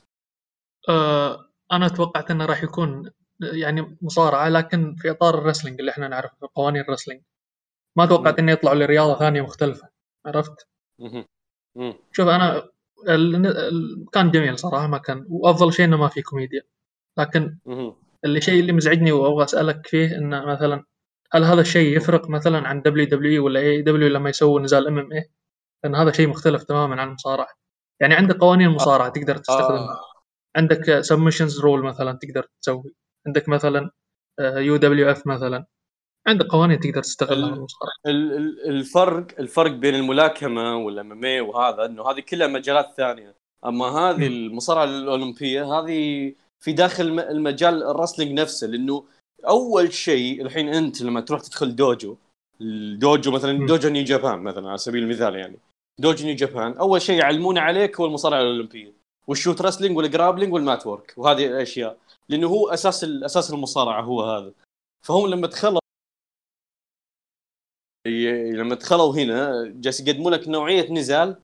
أه 0.89 1.49
أنا 1.73 1.89
توقعت 1.89 2.31
إنه 2.31 2.47
راح 2.47 2.63
يكون 2.63 3.11
يعني 3.41 3.99
مصارعة 4.03 4.49
لكن 4.49 4.95
في 4.95 5.11
إطار 5.11 5.39
الرسلينج 5.39 5.81
اللي 5.81 5.91
إحنا 5.91 6.09
نعرفه 6.09 6.49
قوانين 6.55 6.83
الرسلينج. 6.83 7.23
ما 7.97 8.07
توقعت 8.07 8.39
إنه 8.39 8.53
يطلعوا 8.53 8.77
لرياضة 8.77 9.19
ثانية 9.19 9.43
مختلفة 9.43 9.89
عرفت؟ 10.27 10.69
شوف 12.13 12.29
أنا 12.29 12.69
كان 14.13 14.31
جميل 14.31 14.59
صراحة 14.59 14.87
ما 14.87 14.99
كان 14.99 15.25
وأفضل 15.29 15.73
شيء 15.73 15.85
إنه 15.85 15.97
ما 15.97 16.09
في 16.09 16.23
كوميديا. 16.23 16.63
لكن 17.19 17.59
اللي 18.25 18.41
شيء 18.41 18.61
اللي 18.61 18.73
مزعجني 18.73 19.13
وأبغى 19.13 19.45
أسألك 19.45 19.87
فيه 19.87 20.19
إنه 20.19 20.45
مثلا 20.45 20.85
هل 21.33 21.45
هذا 21.45 21.61
الشيء 21.61 21.97
يفرق 21.97 22.31
مثلا 22.31 22.69
عن 22.69 22.83
دبليو 22.83 23.07
دبليو 23.07 23.45
ولا 23.45 23.61
اي 23.61 23.83
دبليو 23.83 24.09
لما 24.09 24.31
يسووا 24.31 24.61
نزال 24.61 24.87
MMA؟ 24.87 25.31
لأن 25.85 25.95
هذا 25.95 26.13
شيء 26.13 26.29
مختلف 26.29 26.63
تماما 26.63 27.01
عن 27.01 27.09
المصارعة. 27.09 27.49
يعني 28.01 28.15
عندك 28.15 28.37
قوانين 28.37 28.69
المصارعة 28.69 29.09
تقدر 29.09 29.37
تستخدمها. 29.37 29.93
آه. 29.93 30.01
عندك 30.57 31.01
submissions 31.01 31.61
rule 31.61 31.83
مثلا 31.85 32.19
تقدر 32.23 32.47
تسوي. 32.63 32.95
عندك 33.27 33.49
مثلا 33.49 33.91
UWF 34.41 35.27
مثلا. 35.27 35.67
عندك 36.29 36.47
قوانين 36.47 36.81
تقدر 36.81 37.03
تستغلها 37.03 37.67
الفرق 38.67 39.27
الفرق 39.39 39.71
بين 39.71 39.95
الملاكمة 39.95 40.77
وال 40.77 41.13
MMA 41.13 41.49
وهذا 41.49 41.85
إنه 41.85 42.11
هذه 42.11 42.21
كلها 42.21 42.47
مجالات 42.47 42.95
ثانية. 42.97 43.35
أما 43.67 43.87
هذه 43.87 44.27
المصارعة 44.27 44.85
الأولمبية 44.85 45.65
هذه 45.65 46.33
في 46.61 46.73
داخل 46.73 47.21
المجال 47.21 47.83
ال 47.83 47.88
wrestling 47.88 48.41
نفسه 48.41 48.67
لأنه 48.67 49.05
أول 49.49 49.93
شيء 49.93 50.43
الحين 50.43 50.69
أنت 50.69 51.03
لما 51.03 51.21
تروح 51.21 51.41
تدخل 51.41 51.77
دوجو 51.77 52.17
الدوجو 52.61 53.31
مثلا 53.31 53.67
دوجو 53.67 53.89
نيو 53.89 54.05
جابان 54.05 54.39
مثلا 54.39 54.69
على 54.69 54.79
سبيل 54.79 55.03
المثال 55.03 55.35
يعني. 55.35 55.59
دوجو 55.99 56.25
نيو 56.25 56.37
جابان 56.37 56.73
أول 56.73 57.03
شيء 57.03 57.19
يعلمونه 57.19 57.61
عليك 57.61 58.01
هو 58.01 58.07
المصارعة 58.07 58.41
الأولمبية. 58.41 58.93
وال 59.27 59.37
shoot 59.37 59.63
wrestling 59.63 59.97
وال 59.97 60.07
grappling 60.07 60.53
وال 60.53 60.66
mat 60.66 60.87
work 60.87 61.15
وهذه 61.17 61.47
الأشياء. 61.47 61.97
لأنه 62.29 62.47
هو 62.49 62.69
أساس 62.69 63.05
أساس 63.05 63.53
المصارعة 63.53 64.03
هو 64.03 64.23
هذا. 64.23 64.53
فهم 65.03 65.27
لما 65.27 65.47
دخلوا 65.47 65.81
لما 68.07 68.75
دخلوا 68.75 69.15
هنا 69.15 69.65
جالس 69.77 70.01
يقدموا 70.01 70.31
لك 70.31 70.49
نوعية 70.49 70.93
نزال 70.93 71.37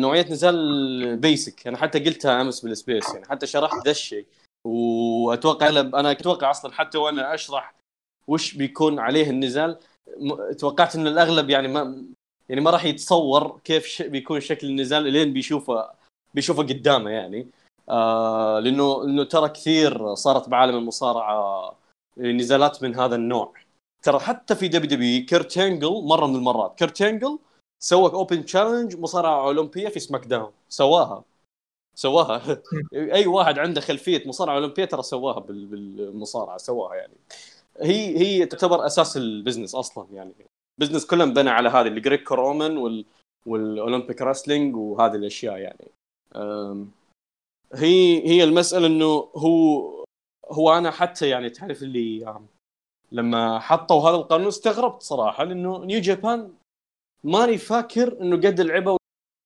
نوعية 0.00 0.26
نزال 0.32 1.16
basic 1.16 1.66
أنا 1.66 1.76
حتى 1.76 1.98
قلتها 1.98 2.40
أمس 2.40 2.60
بال 2.60 2.75
space 2.75 3.14
يعني 3.14 3.26
حتى 3.26 3.46
شرحت 3.46 3.84
ذا 3.84 3.90
الشيء. 3.90 4.26
وأتوقع 4.64 5.68
أنا 5.68 6.10
أتوقع 6.10 6.50
أصلا 6.50 6.72
حتى 6.72 6.98
وأنا 6.98 7.34
أشرح 7.34 7.74
وش 8.26 8.54
بيكون 8.54 8.98
عليه 8.98 9.30
النزال 9.30 9.78
توقعت 10.58 10.96
إن 10.96 11.06
الأغلب 11.06 11.50
يعني 11.50 11.68
ما 11.68 12.04
يعني 12.48 12.60
ما 12.60 12.70
راح 12.70 12.84
يتصور 12.84 13.60
كيف 13.64 14.02
بيكون 14.02 14.40
شكل 14.40 14.66
النزال 14.66 15.02
لين 15.02 15.32
بيشوفه 15.32 15.90
بيشوفه 16.34 16.62
قدامه 16.62 17.10
يعني. 17.10 17.46
آه 17.88 18.58
لأنه 18.58 19.04
لأنه 19.04 19.24
ترى 19.24 19.48
كثير 19.48 20.14
صارت 20.14 20.48
بعالم 20.48 20.76
المصارعة 20.76 21.74
نزالات 22.18 22.82
من 22.82 22.96
هذا 22.96 23.14
النوع. 23.14 23.52
ترى 24.02 24.18
حتى 24.18 24.54
في 24.54 24.68
WWE 24.68 25.26
كيرت 25.26 25.58
هينجل 25.58 26.02
مرة 26.04 26.26
من 26.26 26.36
المرات. 26.36 26.78
كيرت 26.78 27.02
هينجل 27.02 27.38
سوى 27.82 28.12
open 28.12 28.44
challenge 28.44 28.96
مصارعة 28.96 29.46
أولمبية 29.46 29.88
في 29.88 30.00
SmackDown 30.00 30.52
سواها. 30.68 31.24
سواها. 31.94 32.62
أي 32.94 33.26
واحد 33.26 33.58
عنده 33.58 33.80
خلفية 33.80 34.28
مصارعة 34.28 34.54
أولمبية 34.54 34.84
ترى 34.84 35.02
سواها 35.02 35.40
بالمصارعة. 35.40 36.56
سواها 36.58 36.94
يعني. 36.94 37.14
هي 37.80 38.18
هي 38.18 38.46
تعتبر 38.46 38.86
أساس 38.86 39.16
ال 39.16 39.22
business 39.22 39.74
أصلا 39.74 40.06
يعني. 40.12 40.34
business 40.78 41.06
كله 41.06 41.24
انبنى 41.24 41.50
على 41.50 41.68
هذه 41.68 41.86
ال 41.86 42.34
Greco-Roman 42.34 42.76
وال 42.76 43.04
وال 43.46 43.63
Olympic 43.63 44.22
wrestling 44.22 44.76
وهذه 44.76 45.14
الأشياء 45.14 45.56
يعني. 45.56 45.90
هي 47.74 48.28
هي 48.28 48.44
المسألة 48.44 48.86
إنه 48.86 49.28
هو 49.36 50.04
هو 50.50 50.78
أنا 50.78 50.90
حتى 50.90 51.28
يعني 51.28 51.50
تعرف 51.50 51.82
اللي 51.82 52.26
لما 53.12 53.58
حطوا 53.58 54.10
هذا 54.10 54.16
القانون 54.16 54.46
استغربت 54.46 55.02
صراحة 55.02 55.44
لأنه 55.44 55.84
نيو 55.84 56.00
جابان 56.00 56.52
ماني 57.24 57.58
فاكر 57.58 58.20
إنه 58.20 58.36
قد 58.36 58.60
لعبوا 58.60 58.98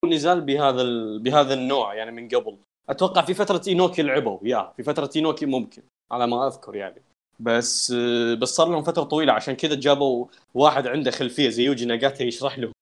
نزال 0.06 0.40
بهذا 0.40 0.82
ال... 0.82 1.18
بهذا 1.18 1.54
النوع 1.54 1.94
يعني 1.94 2.10
من 2.10 2.28
قبل. 2.28 2.56
أتوقع 2.88 3.22
في 3.22 3.34
فترة 3.34 3.62
إينوكي 3.68 4.02
لعبوا 4.02 4.38
يا 4.42 4.72
في 4.76 4.82
فترة 4.82 5.10
إينوكي 5.16 5.46
ممكن 5.46 5.82
على 6.12 6.26
ما 6.26 6.46
أذكر 6.46 6.76
يعني. 6.76 7.02
بس 7.40 7.92
بس 8.40 8.48
صار 8.48 8.68
لهم 8.68 8.82
فترة 8.82 9.02
طويلة 9.02 9.32
عشان 9.32 9.54
كذا 9.54 9.74
جابوا 9.74 10.26
واحد 10.54 10.86
عنده 10.86 11.10
خلفية 11.10 11.48
زي 11.48 11.64
يوجي 11.64 11.84
ناغاتا 11.84 12.24
يشرح 12.24 12.58
لهم 12.58 12.72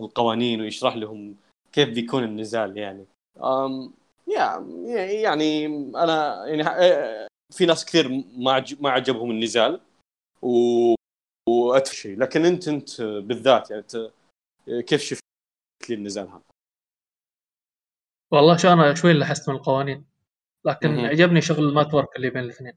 القوانين 0.00 0.60
ويشرح 0.60 0.96
لهم 0.96 1.36
كيف 1.72 1.88
بيكون 1.88 2.24
النزال 2.24 2.76
يعني. 2.76 3.06
أم 3.42 3.92
يعني 4.26 5.66
أنا 5.96 6.46
يعني 6.46 7.28
في 7.54 7.66
ناس 7.66 7.84
كثير 7.84 8.24
ما 8.36 8.64
ما 8.80 8.90
عجبهم 8.90 9.30
النزال. 9.30 9.80
و 10.42 10.94
واتفشي 11.48 12.14
لكن 12.14 12.44
انت 12.44 12.68
أنت 12.68 13.00
بالذات 13.00 13.70
يعني 13.70 13.82
أنت 13.82 14.12
كيف 14.88 15.00
شفت 15.00 15.22
لي 15.88 15.94
النزال 15.94 16.28
هذا؟ 16.28 16.42
والله 18.32 18.56
شو 18.56 18.68
أنا 18.68 18.94
شوي 18.94 19.12
لاحظت 19.12 19.48
من 19.48 19.54
القوانين 19.54 20.04
لكن 20.66 20.90
مه. 20.90 21.06
عجبني 21.08 21.40
شغل 21.40 21.64
المات 21.68 21.94
ورك 21.94 22.16
اللي 22.16 22.30
بين 22.30 22.42
الاثنين. 22.42 22.72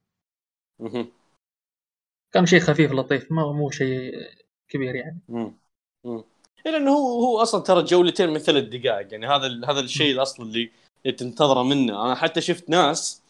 كان 2.33 2.45
شيء 2.45 2.59
خفيف 2.59 2.91
لطيف 2.91 3.31
ما 3.31 3.51
مو 3.51 3.69
شيء 3.69 4.13
كبير 4.69 4.95
يعني. 4.95 5.19
امم 5.29 5.53
لأنه 6.65 6.91
هو 6.91 7.23
هو 7.23 7.41
أصلا 7.41 7.61
ترى 7.61 7.83
جولتين 7.83 8.29
من 8.29 8.37
ثلاث 8.37 8.63
دقائق 8.63 9.11
يعني 9.11 9.27
هذا 9.27 9.47
هذا 9.47 9.79
الشيء 9.79 10.13
الأصل 10.13 10.43
اللي 10.43 10.71
تنتظره 11.17 11.63
منه. 11.63 12.05
أنا 12.05 12.15
حتى 12.15 12.41
شفت 12.41 12.69
ناس 12.69 13.23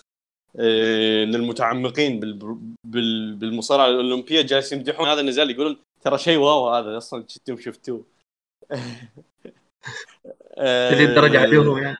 آه، 0.59 1.25
من 1.25 1.35
المتعمقين 1.35 2.19
بالمصارعة 3.33 3.87
الأولمبية 3.87 4.41
جالسين 4.41 4.77
يمدحون 4.77 5.07
هذا 5.07 5.21
النزال 5.21 5.51
يقولون 5.51 5.77
ترى 6.01 6.17
شيء 6.17 6.37
واو 6.37 6.69
هذا 6.69 6.97
أصلا 6.97 7.25
شفتوه 7.27 7.57
شفتوه 7.57 8.05
هذه 10.57 11.05
الدرجة 11.09 11.39
عدوهم 11.39 11.83
يعني 11.83 11.97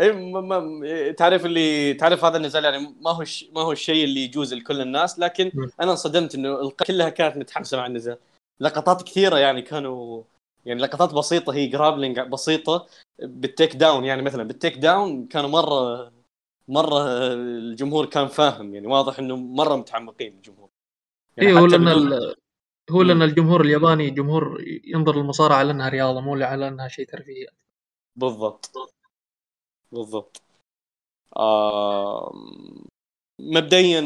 اي 0.00 0.12
ما 0.12 0.40
ما 0.40 1.10
تعرف 1.12 1.46
اللي 1.46 1.94
تعرف 1.94 2.24
هذا 2.24 2.36
النزال 2.36 2.64
يعني 2.64 2.94
ما 3.00 3.10
هو. 3.10 3.24
ما 3.52 3.60
هو 3.60 3.72
الشيء 3.72 4.04
اللي 4.04 4.20
يجوز 4.20 4.54
لكل 4.54 4.80
الناس 4.80 5.18
لكن. 5.18 5.52
أنا 5.80 5.90
انصدمت 5.90 6.34
إنه 6.34 6.70
كلها 6.70 7.08
كانت 7.08 7.36
متحمسه 7.36 7.76
مع 7.76 7.86
النزال 7.86 8.18
لقطات 8.60 9.02
كثيرة 9.02 9.38
يعني 9.38 9.62
كانوا 9.62 10.22
يعني 10.66 10.80
لقطات 10.80 11.14
بسيطة 11.14 11.54
هي 11.54 11.66
grappling 11.66 12.20
بسيطة 12.20 12.86
بال 13.18 13.76
takedown 13.76 14.04
يعني 14.04 14.22
مثلا 14.22 14.42
بال 14.42 14.76
takedown 14.76 15.26
كانوا 15.26 15.50
مرة 15.50 16.12
مرة 16.68 17.32
الجمهور 17.34 18.06
كان 18.06 18.26
فاهم 18.28 18.74
يعني 18.74 18.86
واضح 18.86 19.18
إنه 19.18 19.36
مرة 19.36 19.76
متعمقين 19.76 20.32
الجمهور. 20.36 20.70
يعني 21.36 21.50
اي 21.50 21.54
هو 21.60 21.66
لأن 21.66 21.84
بدون-. 21.84 22.34
هو 22.90 23.02
لأن 23.02 23.22
الجمهور 23.22 23.60
الياباني 23.60 24.10
جمهور 24.10 24.64
ينظر 24.84 25.16
للمصارعة 25.16 25.56
على 25.56 25.70
إنها 25.70 25.88
رياضة 25.88 26.20
مو 26.20 26.34
على 26.44 26.68
إنها 26.68 26.88
شيء 26.88 27.06
ترفيهي. 27.06 27.46
بالضبط. 28.16 28.70
بالضبط. 29.92 30.42
آم، 31.38 32.84
مبدئيا 33.40 34.00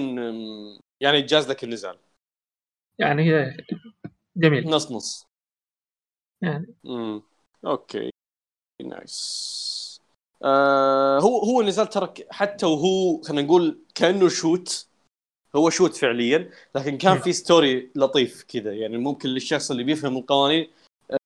يعني 1.01 1.23
جاز 1.23 1.51
لك 1.51 1.65
النزال 1.65 1.99
يعني 2.99 3.23
هي 3.23 3.57
جميل. 4.37 4.71
نص 4.71 4.93
نص. 4.93 5.29
يعني. 6.43 6.75
امم 6.87 7.23
okay. 7.67 8.11
nice. 8.85 9.78
آه 10.45 11.19
هو 11.19 11.39
هو 11.39 11.61
النزال 11.61 11.87
ترى 11.87 12.07
ك- 12.07 12.27
حتى 12.31 12.67
وهو 12.67 13.23
خلينا 13.23 13.43
نقول 13.43 13.79
كأنه 13.95 14.29
shoot. 14.29 14.89
هو 15.57 15.71
shoot 15.71 15.97
فعليا 15.97 16.51
لكن 16.75 16.99
كان. 16.99 17.19
في 17.19 17.33
story 17.33 17.91
لطيف 17.97 18.43
كذا. 18.43 18.75
يعني 18.75 18.99
ممكن 18.99 19.29
للشخص 19.29 19.71
اللي 19.71 19.85
بيفهم 19.85 20.17
القوانين 20.17 20.71
آه، 21.11 21.17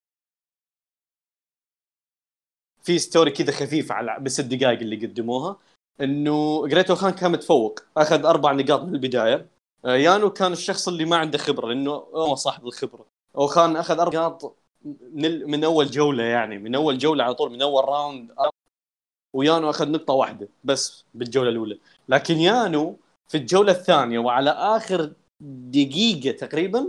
في 2.82 2.98
story 2.98 3.30
كذا 3.30 3.52
خفيف 3.52 3.92
على 3.92 4.16
بس 4.20 4.40
الدقائق 4.40 4.78
اللي 4.80 5.06
قدموها. 5.06 5.56
إنه 6.00 6.66
جريت 6.66 6.94
أوخان 6.94 7.10
كان 7.12 7.32
متفوق 7.32 7.80
أخذ 7.96 8.24
أربع 8.26 8.52
نقاط 8.52 8.80
من 8.82 8.94
البداية. 8.94 9.46
آه، 9.84 9.96
يانو 9.96 10.30
كان 10.30 10.52
الشخص 10.52 10.88
اللي 10.88 11.04
ما 11.04 11.16
عنده 11.16 11.38
خبرة 11.38 11.66
لأنه 11.68 11.90
هو 11.90 12.34
صاحب 12.34 12.66
الخبرة. 12.66 13.06
وخان 13.34 13.76
أخذ 13.76 13.98
أربع 13.98 14.18
نقاط 14.18 14.56
من, 15.12 15.50
من 15.50 15.64
أول 15.64 15.86
جولة 15.86 16.22
يعني 16.24 16.58
من 16.58 16.74
أول 16.74 16.98
جولة 16.98 17.24
على 17.24 17.34
طول 17.34 17.50
من 17.52 17.62
أول 17.62 17.84
round 17.84 18.30
ويانو 19.34 19.70
أخذ 19.70 19.90
نقطة 19.90 20.14
واحدة 20.14 20.48
بس 20.64 21.04
بالجولة 21.14 21.50
الأولى. 21.50 21.78
لكن 22.08 22.36
يانو 22.36 22.96
في 23.28 23.36
الجولة 23.38 23.72
الثانية 23.72 24.18
وعلى 24.18 24.50
آخر 24.50 25.12
دقيقة 25.70 26.36
تقريبا 26.36 26.86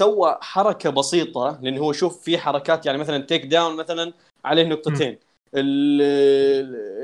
سوى 0.00 0.38
حركة 0.40 0.90
بسيطة 0.90 1.58
لأنه 1.62 1.80
هو 1.80 1.92
شوف 1.92 2.22
في 2.22 2.38
حركات 2.38 2.86
يعني 2.86 2.98
مثلا 2.98 3.18
takedown 3.18 3.76
مثلا 3.76 4.12
عليه 4.44 4.64
نقطتين. 4.64 5.18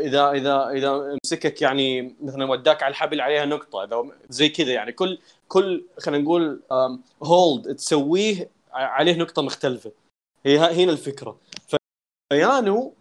إذا 0.00 0.30
إذا 0.30 0.68
إذا 0.68 1.18
مسكك 1.24 1.62
يعني 1.62 2.14
مثلا 2.20 2.44
وداك 2.44 2.82
على 2.82 2.90
الحبل 2.90 3.20
عليها 3.20 3.44
نقطة 3.44 3.84
إذا 3.84 4.12
زي 4.28 4.48
كذا 4.48 4.72
يعني. 4.72 4.92
كل 4.92 5.18
كل 5.48 5.84
خلينا 5.98 6.24
نقول 6.24 6.60
هولد 7.22 7.76
تسويه 7.76 8.50
عليه 8.72 9.16
نقطة 9.16 9.42
مختلفة. 9.42 9.92
هي 10.46 10.58
هنا 10.58 10.92
الفكرة. 10.92 11.38
فيانو 12.32 12.94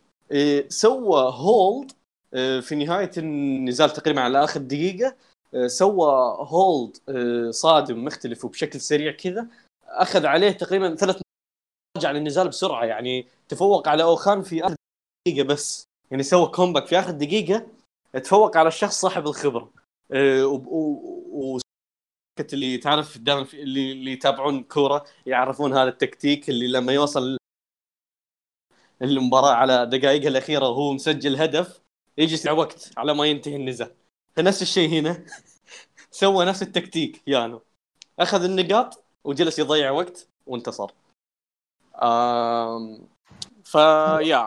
سوى 0.67 1.31
هولد 1.33 1.91
في 2.61 2.75
نهاية 2.75 3.11
النزال 3.17 3.89
تقريبا 3.89 4.21
على 4.21 4.43
آخر 4.43 4.59
دقيقة 4.59 5.15
إيه، 5.53 5.67
سوى 5.67 6.35
هولد 6.39 6.97
إيه، 7.09 7.51
صادم 7.51 8.05
مختلف 8.05 8.45
وبشكل 8.45 8.81
سريع 8.81 9.11
كذا 9.11 9.47
أخذ 9.88 10.25
عليه 10.25 10.51
تقريبا 10.51 10.95
ثلاث 10.95 11.21
رجع 11.97 12.11
للنزال 12.11 12.47
بسرعة 12.47 12.85
يعني 12.85 13.27
تفوق 13.49 13.88
على 13.88 14.03
أوخان 14.03 14.41
في 14.41 14.65
آخر 14.65 14.75
دقيقة 15.27 15.45
بس 15.47 15.83
يعني 16.11 16.23
سوى 16.23 16.47
كومباك 16.47 16.88
في 16.88 16.99
آخر 16.99 17.11
دقيقة 17.11 17.67
تفوق 18.23 18.57
على 18.57 18.67
الشخص 18.67 19.01
صاحب 19.01 19.27
الخبرة 19.27 19.69
إيه، 20.13 20.45
و- 20.45 21.59
اللي 22.53 22.77
تعرف 22.77 23.17
دائما 23.17 23.47
اللي 23.53 24.11
يتابعون 24.11 24.63
كورة 24.63 25.05
يعرفون 25.25 25.73
هذا 25.73 25.89
التكتيك 25.89 26.49
اللي 26.49 26.67
لما 26.67 26.93
يوصل 26.93 27.38
المباراة 29.01 29.53
على 29.53 29.86
دقائقها 29.86 30.27
الأخيرة 30.27 30.69
وهو 30.69 30.93
مسجل 30.93 31.36
هدف 31.36 31.81
يجي 32.17 32.34
يسع 32.34 32.51
وقت 32.51 32.91
على 32.97 33.13
ما 33.13 33.25
ينتهي 33.25 33.55
النزال 33.55 33.91
فنفس 34.36 34.62
الشيء 34.62 34.89
هنا. 34.89 35.25
سوى 36.12 36.45
نفس 36.45 36.62
التكتيك 36.62 37.21
يانو. 37.27 37.62
أخذ 38.19 38.43
النقاط 38.43 39.03
وجلس 39.23 39.60
يضيع 39.60 39.91
وقت 39.91 40.27
وانتصر. 40.47 40.91
آم 42.03 43.08
فيا 43.63 44.39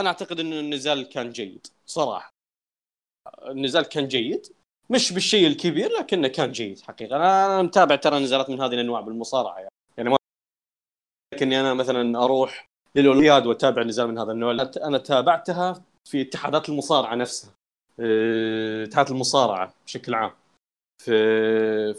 أنا 0.00 0.08
أعتقد 0.08 0.40
ان 0.40 0.52
النزال 0.52 1.08
كان 1.08 1.30
جيد 1.30 1.66
صراحة. 1.86 2.32
النزال 3.46 3.82
كان 3.82 4.08
جيد. 4.08 4.46
مش 4.90 5.12
بالشيء 5.12 5.46
الكبير 5.46 5.90
لكنه 5.90 6.28
كان 6.28 6.52
جيد 6.52 6.80
حقيقة. 6.80 7.16
أنا 7.16 7.62
متابع 7.62 7.96
ترى 7.96 8.18
نزالات 8.18 8.50
من 8.50 8.60
هذه 8.60 8.74
الأنواع 8.74 9.00
بالمصارعة 9.00 9.58
يعني, 9.58 9.70
يعني 9.98 10.10
ما 10.10 10.16
لكني 11.34 11.60
أنا 11.60 11.74
مثلا 11.74 12.24
أروح 12.24 12.71
للأولمبياد 12.96 13.46
واتابع 13.46 13.82
نزال 13.82 14.08
من 14.08 14.18
هذا 14.18 14.32
النوع. 14.32 14.52
أنا 14.76 14.98
تابعتها 14.98 15.82
في 16.04 16.22
اتحادات 16.22 16.68
المصارعة 16.68 17.14
نفسها 17.14 17.50
آه، 18.00 18.84
اتحاد 18.84 19.10
المصارعة 19.10 19.74
بشكل 19.86 20.14
عام. 20.14 20.30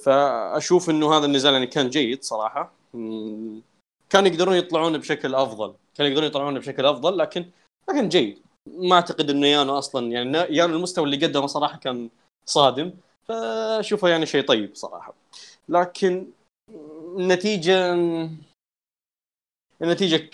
فأشوف 0.04 0.90
إنه 0.90 1.18
هذا 1.18 1.26
النزال 1.26 1.54
يعني 1.54 1.68
كان 1.68 1.90
جيد 1.90 2.24
صراحة. 2.24 2.72
مم، 2.94 3.62
كان 4.10 4.26
يقدرون 4.26 4.56
يطلعون 4.56 4.98
بشكل 4.98 5.36
أفضل. 5.36 5.74
كان 5.96 6.08
يقدرون 6.08 6.28
يطلعون 6.28 6.60
بشكل 6.60 6.86
أفضل 6.86 7.18
لكن 7.18 7.46
لكن 7.90 8.10
جيد. 8.10 8.40
ما 8.68 8.96
أعتقد 8.96 9.30
إنه 9.30 9.48
يانو 9.48 9.78
أصلا 9.78 10.12
يعني 10.12 10.38
يانو 10.38 10.76
المستوى 10.76 11.06
اللي 11.06 11.26
قدمه 11.26 11.48
صراحة 11.48 11.78
كان 11.78 12.10
صادم. 12.46 12.94
فأشوفه 13.28 14.08
يعني 14.08 14.26
شيء 14.26 14.46
طيب 14.46 14.76
صراحة. 14.76 15.14
لكن 15.70 16.28
النتيجه 17.18 17.96
النتيجة 19.84 20.30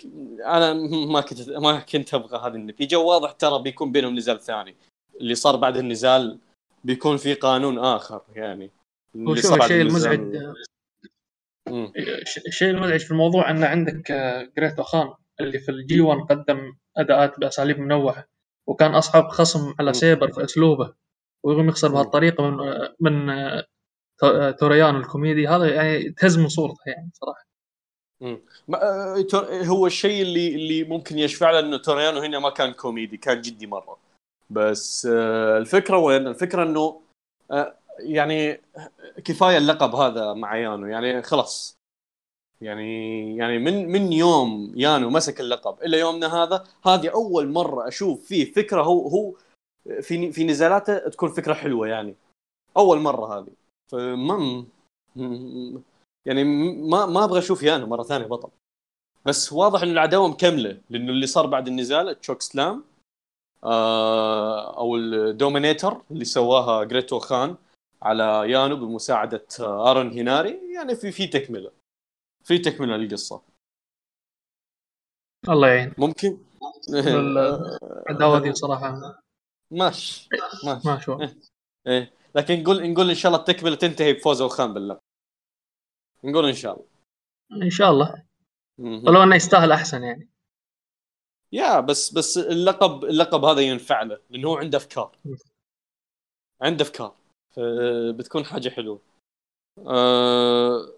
أنا 0.46 0.74
ما 1.06 1.22
كنت 1.22 1.50
ما 1.50 1.80
كنت 1.80 2.14
أبغى 2.14 2.38
هذه 2.50 2.56
النتيجة. 2.56 2.96
واضح 3.00 3.32
ترى 3.32 3.62
بيكون 3.64 3.92
بينهم 3.92 4.16
نزال 4.16 4.40
ثاني. 4.42 4.76
اللي 5.22 5.36
صار 5.36 5.56
بعد 5.56 5.78
النزال 5.78 6.40
بيكون 6.84 7.18
في 7.18 7.34
قانون 7.34 7.80
آخر 7.80 8.22
يعني. 8.36 8.72
اللي 9.16 9.42
صار 9.42 9.64
الشيء 9.64 9.82
المزعج 9.82 10.20
الشيء 12.48 12.70
المزعج 12.70 13.00
في 13.00 13.12
الموضوع 13.12 13.50
أن 13.52 13.64
عندك 13.64 14.12
آه، 14.12 14.50
جريت 14.58 14.84
أوخان 14.84 15.14
اللي 15.40 15.60
في 15.60 15.70
الجي 15.72 16.02
1 16.02 16.20
قدم 16.20 16.74
أداءات 16.98 17.40
بأساليب 17.40 17.80
منوعة 17.80 18.26
وكان 18.68 18.96
أصعب 18.96 19.30
خصم 19.30 19.74
على. 19.80 19.94
سابر 19.94 20.32
في 20.32 20.44
أسلوبه 20.44 20.94
ويقوم 21.46 21.70
يخسر. 21.70 21.88
بهالطريقة 21.92 22.50
من 22.50 22.60
آه، 22.68 22.96
من 23.00 23.30
آه، 23.30 23.64
تو- 24.20 24.28
آه، 24.28 24.52
تورو 24.52 24.78
يانو 24.78 24.98
الكوميدي. 25.00 25.48
هذا 25.48 25.76
يعني 25.76 26.12
تهز 26.12 26.38
من 26.40 26.48
صورته 26.48 26.82
يعني 26.88 27.10
صراحة. 27.14 27.49
آه، 28.24 29.26
هو 29.66 29.88
الشيء 29.88 30.22
اللي 30.22 30.56
اللي 30.56 30.84
ممكن 30.84 31.20
يشفع 31.20 31.52
له 31.52 31.60
إنه 31.60 31.78
تورو 31.78 32.02
يانو 32.02 32.20
هنا 32.20 32.40
ما 32.40 32.50
كان 32.50 32.74
كوميدي 32.74 33.18
كان 33.18 33.42
جدي 33.42 33.68
مرة. 33.68 33.98
بس 34.50 35.06
آه، 35.12 35.58
الفكرة 35.58 35.98
وين؟ 35.98 36.28
الفكرة 36.28 36.64
إنه 36.64 37.02
آه، 37.52 37.76
يعني 38.00 38.62
كفاية 39.26 39.58
اللقب 39.58 39.96
هذا 39.96 40.34
مع 40.34 40.58
يانو. 40.58 40.88
يعني 40.88 41.22
خلاص. 41.22 41.80
يعني 42.62 43.38
يعني 43.38 43.60
من 43.60 43.92
من 43.92 44.14
يوم 44.14 44.74
يانو 44.76 45.10
مسك 45.10 45.40
اللقب 45.40 45.84
إلى 45.84 46.00
يومنا 46.00 46.44
هذا 46.44 46.68
هذه 46.86 47.10
أول 47.10 47.50
مرة 47.50 47.88
أشوف 47.88 48.26
فيه 48.26 48.54
فكرة 48.54 48.82
هو 48.82 49.08
هو 49.08 49.34
في 50.02 50.32
في 50.32 50.44
نزالاته 50.44 51.10
تكون 51.10 51.30
فكرة 51.30 51.54
حلوة 51.54 51.88
يعني. 51.88 52.16
أول 52.78 53.00
مرة 53.00 53.40
هذه. 53.40 53.52
فما 53.92 54.66
يعني 56.26 56.44
ما 56.90 57.06
ما 57.06 57.24
أبغى 57.24 57.40
أشوف 57.40 57.64
يانو 57.64 57.88
مرة 57.88 58.04
ثانية 58.04 58.26
بطل. 58.26 58.50
بس 59.26 59.54
واضح 59.54 59.82
إن 59.84 59.90
العداوة 59.90 60.28
مكملة 60.28 60.82
لأنه 60.90 61.12
اللي 61.12 61.28
صار 61.28 61.46
بعد 61.48 61.68
النزال 61.68 62.20
تشوك 62.20 62.42
سلام 62.42 62.84
آه 63.64 64.78
أو 64.78 64.96
ال 64.96 65.06
Dominator 65.06 66.02
اللي 66.12 66.26
سواها 66.26 66.84
جريت 66.84 67.20
أوخان 67.20 67.56
على 68.02 68.52
يانو 68.52 68.76
بمساعدة 68.76 69.46
آه، 69.60 69.92
أرون 69.92 70.12
هيناري. 70.12 70.74
يعني 70.76 70.96
في 70.96 71.12
في 71.12 71.28
تكملة 71.28 71.72
في 72.44 72.58
تكملة 72.58 72.98
للقصة. 72.98 73.42
الله 75.50 75.68
يعين. 75.68 75.94
ممكن؟ 75.98 76.38
العداوة 78.10 78.40
دي 78.40 78.54
صراحة 78.54 79.20
ماشي 79.72 80.30
ماشي. 80.66 80.88
ما 80.88 81.00
شو 81.00 81.20
إيه 81.88 82.14
لكن 82.36 82.62
نقول 82.62 82.92
نقول 82.92 83.10
إن 83.10 83.16
شاء 83.16 83.32
الله 83.32 83.40
التكملة 83.40 83.76
تنتهي 83.76 84.14
بفوز 84.14 84.44
خان 84.44 84.74
باللقب 84.74 85.09
نقول 86.24 86.46
إن 86.46 86.54
شاء 86.54 86.74
الله. 86.74 86.86
إن 87.66 87.70
شاء 87.70 87.92
الله. 87.92 88.24
ولو 88.80 89.24
إنه 89.24 89.36
يستاهل 89.36 89.72
أحسن 89.72 90.04
يعني. 90.04 90.30
يا 91.52 91.80
بس 91.80 92.14
بس 92.14 92.38
اللقب 92.38 93.06
اللقب 93.06 93.44
هذا 93.44 93.62
ينفع 93.62 94.02
له 94.04 94.20
لأنه 94.30 94.48
هو 94.48 94.58
عنده 94.58 94.78
أفكار. 94.78 95.18
عنده 96.62 96.84
أفكار. 96.84 97.16
بتكون 98.12 98.46
حاجة 98.46 98.70
حلوة. 98.70 99.02
أه 99.88 100.94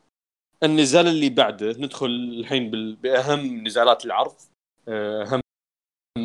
النزال 0.64 1.08
اللي 1.08 1.30
بعده 1.30 1.72
ندخل 1.72 2.06
الحين 2.06 2.72
بال- 2.72 2.96
بأهم 2.96 3.64
نزالات 3.68 4.06
العرض. 4.06 4.36
آه، 4.88 5.24
أهم 5.24 5.42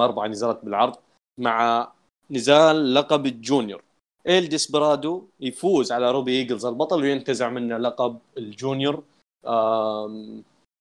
أربع 0.02 0.26
نزالات 0.26 0.64
بالعرض 0.64 0.96
مع 1.40 1.92
نزال 2.30 2.94
لقب 2.94 3.26
ال 3.26 3.33
Junior. 3.33 3.82
إيل 4.28 4.48
ديسبرادو 4.48 5.28
يفوز 5.40 5.92
على 5.92 6.10
روبي 6.10 6.32
إيجلز 6.32 6.66
البطل 6.66 7.02
وينتزع 7.02 7.50
منه 7.50 7.76
لقب 7.76 8.18
ال 8.38 8.47
Junior 8.47 9.04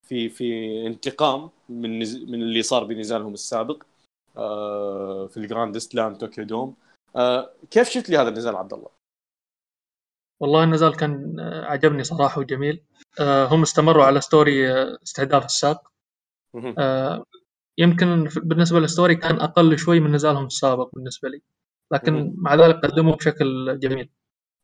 في 0.08 0.29
في 0.29 0.88
انتقام 0.88 1.49
من 1.69 1.99
من 1.99 2.41
اللي 2.41 2.62
صار 2.62 2.84
بنزالهم 2.84 3.34
السابق 3.34 3.84
آه، 4.38 5.27
في 5.27 5.38
ال 5.38 5.44
Grand 5.44 5.77
Slam 5.77 6.15
طوكيو 6.15 6.43
Dome. 6.43 6.75
آه، 7.15 7.53
كيف 7.71 7.89
شفت 7.89 8.10
لي 8.10 8.17
هذا 8.17 8.29
النزال 8.29 8.55
عبد 8.55 8.73
الله؟ 8.73 8.89
والله 10.39 10.63
النزال 10.63 10.97
كان 10.97 11.39
آه، 11.39 11.65
عجبني 11.65 12.03
صراحة 12.03 12.39
وجميل. 12.41 12.84
هم 13.21 13.62
استمروا 13.62 14.03
على 14.03 14.21
story 14.21 14.73
استهداف 15.03 15.45
الساق. 15.45 15.91
يمكن 17.77 18.29
بالنسبة 18.36 18.79
لل 18.79 18.90
story 18.90 19.15
كان 19.15 19.39
أقل 19.39 19.77
شوي 19.77 19.99
من 19.99 20.12
نزالهم 20.12 20.45
السابق 20.45 20.89
بالنسبة 20.95 21.29
لي. 21.29 21.41
لكن. 21.93 22.34
مع 22.38 22.56
ذلك 22.56 22.76
قدموه 22.76 23.15
بشكل 23.15 23.80
جميل. 23.80 24.10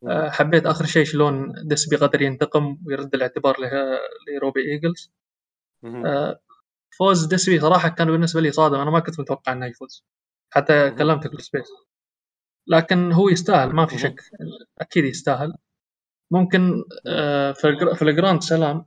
آه، 0.08 0.30
حبيت 0.30 0.66
آخر 0.66 0.86
شيء 0.86 1.04
شلون 1.06 1.54
ديسبي 1.68 1.96
قدر 1.96 2.22
ينتقم 2.22 2.78
ويرد 2.86 3.16
الاعتبار 3.16 3.56
لروبي 4.36 4.62
إيجلز 4.62 5.12
مهم. 5.84 6.06
آه، 6.06 6.40
فوز 6.98 7.26
ديسبي 7.26 7.60
صراحة 7.60 7.90
كان 7.90 8.12
بالنسبة 8.12 8.42
لي 8.42 8.52
صادم 8.52 8.76
أنا 8.80 8.92
ما 8.92 9.00
كنت 9.00 9.20
متوقع 9.20 9.52
إنه 9.54 9.66
يفوز 9.66 10.06
حتى. 10.54 10.92
كلمتك 10.92 11.32
بال 11.32 11.42
space 11.42 11.68
لكن 12.68 13.12
هو 13.12 13.30
يستاهل 13.30 13.70
ما 13.70 13.86
في. 13.86 13.98
شك 13.98 14.22
أكيد 14.82 15.06
يستاهل 15.06 15.54
ممكن 16.32 16.84
آه، 17.08 17.52
في 17.52 17.68
الجر- 17.68 17.96
في 17.96 18.02
ال 18.02 18.08
Grand 18.08 18.42
Slam 18.42 18.86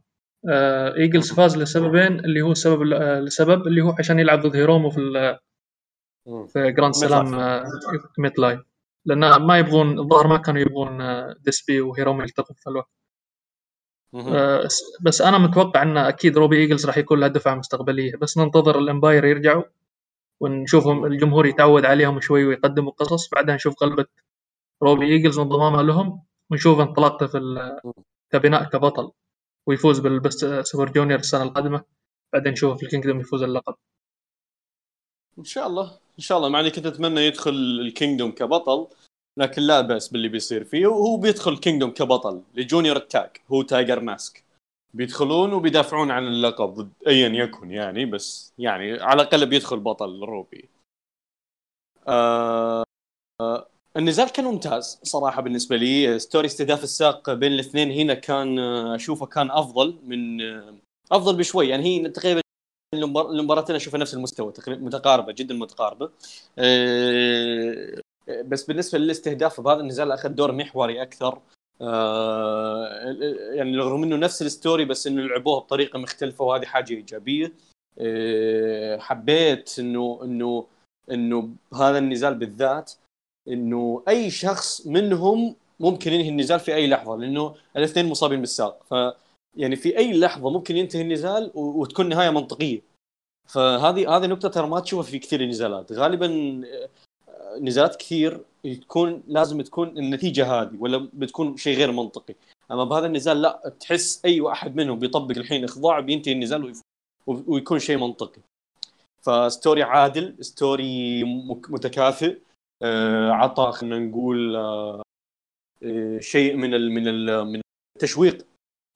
إيجلز 0.97 1.33
فاز 1.33 1.57
لسببين 1.59 2.19
اللي 2.25 2.41
هو 2.43 2.53
السبب 2.53 2.83
السبب 2.93 3.67
اللي 3.67 3.81
هو 3.83 3.95
عشان 3.99 4.19
يلعب 4.19 4.41
ضد 4.41 4.57
هيرومو 4.57 4.91
في. 4.91 5.01
في 6.25 6.73
Grand 6.73 6.95
Slam 6.95 7.35
آه، 7.35 7.65
MetLife. 8.19 8.61
لأن 9.05 9.47
ما 9.47 9.59
يبغون 9.59 9.99
الظاهر 9.99 10.27
ما 10.27 10.37
كانوا 10.37 10.61
يبغون 10.61 11.01
آه، 11.01 11.37
ديسبي 11.41 11.81
وهيرومو 11.81 12.23
يلتقوا 12.23 12.57
في 12.57 12.71
الوقت. 12.71 12.91
آه، 14.15 14.69
بس 15.03 15.21
أنا 15.21 15.39
متوقع 15.39 15.83
إن 15.83 15.97
أكيد 15.97 16.39
روبي 16.39 16.57
إيجلز 16.57 16.87
راح 16.87 16.99
يكون 16.99 17.21
له 17.21 17.27
دفعة 17.27 17.55
مستقبلية. 17.55 18.17
بس 18.17 18.39
ننتظر 18.39 18.79
ال 18.79 18.86
Empire 18.86 19.25
يرجعوا 19.25 19.63
ونشوفهم 20.41 21.05
الجمهور 21.05 21.47
يتعود 21.47 21.85
عليهم 21.85 22.21
شوي 22.21 22.45
ويقدموا 22.45 22.93
قصص. 22.93 23.29
بعدين 23.29 23.55
نشوف 23.55 23.83
قلبة 23.83 24.07
روبي 24.83 25.07
إيجلز 25.07 25.39
وانضمامه 25.39 25.83
لهم 25.83 26.23
ونشوف 26.51 26.81
انطلاقته 26.81 27.27
في 27.27 27.39
كبناء 28.31 28.65
كبطل. 28.65 29.13
ويفوز 29.67 29.99
بال 29.99 30.20
Best 30.20 30.61
Super 30.61 30.93
Junior 30.93 31.19
السنة 31.19 31.43
القادمة. 31.43 31.85
بعدين 32.33 32.53
نشوف 32.53 32.79
في 32.79 32.83
ال 32.83 32.88
Kingdom 32.88 33.21
يفوز 33.21 33.43
اللقب. 33.43 33.75
إن 35.39 35.45
شاء 35.45 35.67
الله. 35.67 36.04
إن 36.19 36.23
شاء 36.23 36.39
الله 36.39 36.49
مع 36.49 36.61
إني 36.61 36.71
كنت 36.71 36.87
أتمنى 36.87 37.21
يدخل 37.21 37.51
ال 37.51 37.61
Kingdom 37.61 38.31
كبطل 38.31 38.87
لكن 39.37 39.63
لا 39.63 39.81
بأس 39.81 40.09
باللي 40.09 40.29
بيصير 40.29 40.65
فيه 40.65 40.87
وهو 40.87 41.17
بيدخل 41.17 41.53
ال 41.53 41.58
Kingdom 41.58 41.91
كبطل 41.91 42.43
ل 42.55 42.61
Junior 42.61 42.97
tag 42.97 43.43
هو 43.49 43.63
تايجر 43.63 44.01
ماسك. 44.01 44.45
بيدخلون 44.95 45.53
وبيدافعون 45.53 46.11
عن 46.11 46.27
اللقب 46.27 46.75
ضد 46.75 46.93
ايا 47.07 47.29
يكن 47.29 47.71
يعني 47.71 48.07
بس 48.07 48.53
يعني 48.59 48.93
على 48.93 49.23
الأقل 49.23 49.47
بيدخل 49.47 49.81
بطل 49.81 50.21
روبي. 50.25 50.69
آه 52.09 52.85
آه 53.41 53.67
النزال 53.97 54.29
كان 54.33 54.45
ممتاز 54.45 55.01
صراحة 55.03 55.43
بالنسبة 55.43 55.77
لي. 55.77 56.19
story 56.19 56.47
استهداف 56.47 56.85
الساق 56.85 57.33
بين 57.33 57.53
الاثنين 57.53 57.91
هنا 57.91 58.15
كان 58.15 58.59
آه، 58.59 58.95
أشوفه 58.95 59.27
كان 59.27 59.51
أفضل 59.51 59.99
من 60.05 60.41
آه، 60.43 60.75
أفضل 61.13 61.37
بشوي. 61.37 61.69
يعني 61.69 61.85
هي 61.85 62.09
تقريبا 62.09 62.41
المباراتين 62.95 63.77
أشوفها 63.77 64.01
نفس 64.01 64.15
المستوى 64.15 64.53
تقريبا 64.53 64.83
متقاربة 64.83 65.33
جدا 65.33 65.55
متقاربة. 65.55 66.11
أه، 66.59 68.01
بس 68.45 68.65
بالنسبة 68.65 68.99
للاستهداف 68.99 69.61
بهذا 69.61 69.81
النزال 69.81 70.13
أخذ 70.13 70.29
دور 70.29 70.53
محوري 70.53 71.03
أكثر. 71.03 71.39
أه، 71.83 73.17
يعني 73.53 73.77
رغم 73.77 74.03
إنه 74.03 74.17
نفس 74.17 74.43
الستوري 74.43 74.85
بس 74.85 75.07
إنه 75.07 75.23
لعبوها 75.23 75.61
بطريقة 75.61 75.99
مختلفة 75.99 76.45
وهذه 76.45 76.65
حاجة 76.65 76.95
إيجابية. 76.95 77.53
أه، 77.99 78.99
حبيت 78.99 79.79
انه 79.79 80.21
انه 80.25 80.67
إنه 81.11 81.49
بهذا 81.73 81.99
النزال 81.99 82.35
بالذات 82.35 82.93
إنه 83.49 84.03
أي 84.09 84.31
شخص 84.31 84.87
منهم 84.87 85.57
ممكن 85.81 86.13
ينهي 86.13 86.29
النزال 86.29 86.61
في 86.61 86.75
أي 86.75 86.87
لحظة 86.87 87.17
لأنه 87.17 87.55
الاثنين 87.77 88.07
مصابين 88.07 88.41
بالساق. 88.41 88.83
ف 88.91 88.95
يعني 89.57 89.77
في 89.77 89.99
أي 89.99 90.19
لحظة 90.19 90.51
ممكن 90.51 90.77
ينتهي 90.77 91.03
النزال 91.03 91.51
وتكون 91.55 92.09
نهاية 92.09 92.31
منطقية. 92.31 92.81
فهذه 93.49 94.17
هذه 94.17 94.27
نقطة 94.27 94.49
ترى 94.49 94.67
ما 94.67 94.81
تشوفها 94.81 95.11
في 95.11 95.19
كثير 95.19 95.41
النزالات. 95.41 95.93
غالبا 95.93 96.61
آه، 97.29 97.59
نزالات 97.59 97.97
كثير 97.97 98.41
تكون 98.65 99.23
لازم 99.27 99.63
تكون 99.63 99.99
النتيجة 99.99 100.47
هذه 100.53 100.77
ولا 100.79 101.09
بتكون 101.13 101.57
شيء 101.57 101.77
غير 101.77 101.93
منطقي. 101.93 102.35
أما 102.71 102.85
بهذا 102.85 103.07
النزال 103.07 103.43
لا 103.43 103.73
تحس 103.81 104.25
أي 104.25 104.41
واحد 104.41 104.77
منهم 104.77 104.99
بيطبق 104.99 105.39
الحين 105.39 105.65
إخضاع 105.65 106.01
بينتهي 106.01 106.33
النزال 106.33 106.73
ويكون 107.27 107.79
شيء 107.79 107.99
منطقي. 107.99 108.41
فستوري 109.23 109.83
عادل 109.83 110.37
ستوري 110.41 111.25
متكافئ 111.69 112.39
آه، 112.83 113.31
عطى 113.31 113.73
خلينا 113.73 113.99
نقول 113.99 114.57
آه، 114.57 115.03
شيء 116.21 116.57
من 116.57 116.75
ال 116.75 116.91
من 116.93 117.09
ال 117.09 117.45
من 117.47 117.61
التشويق. 117.97 118.47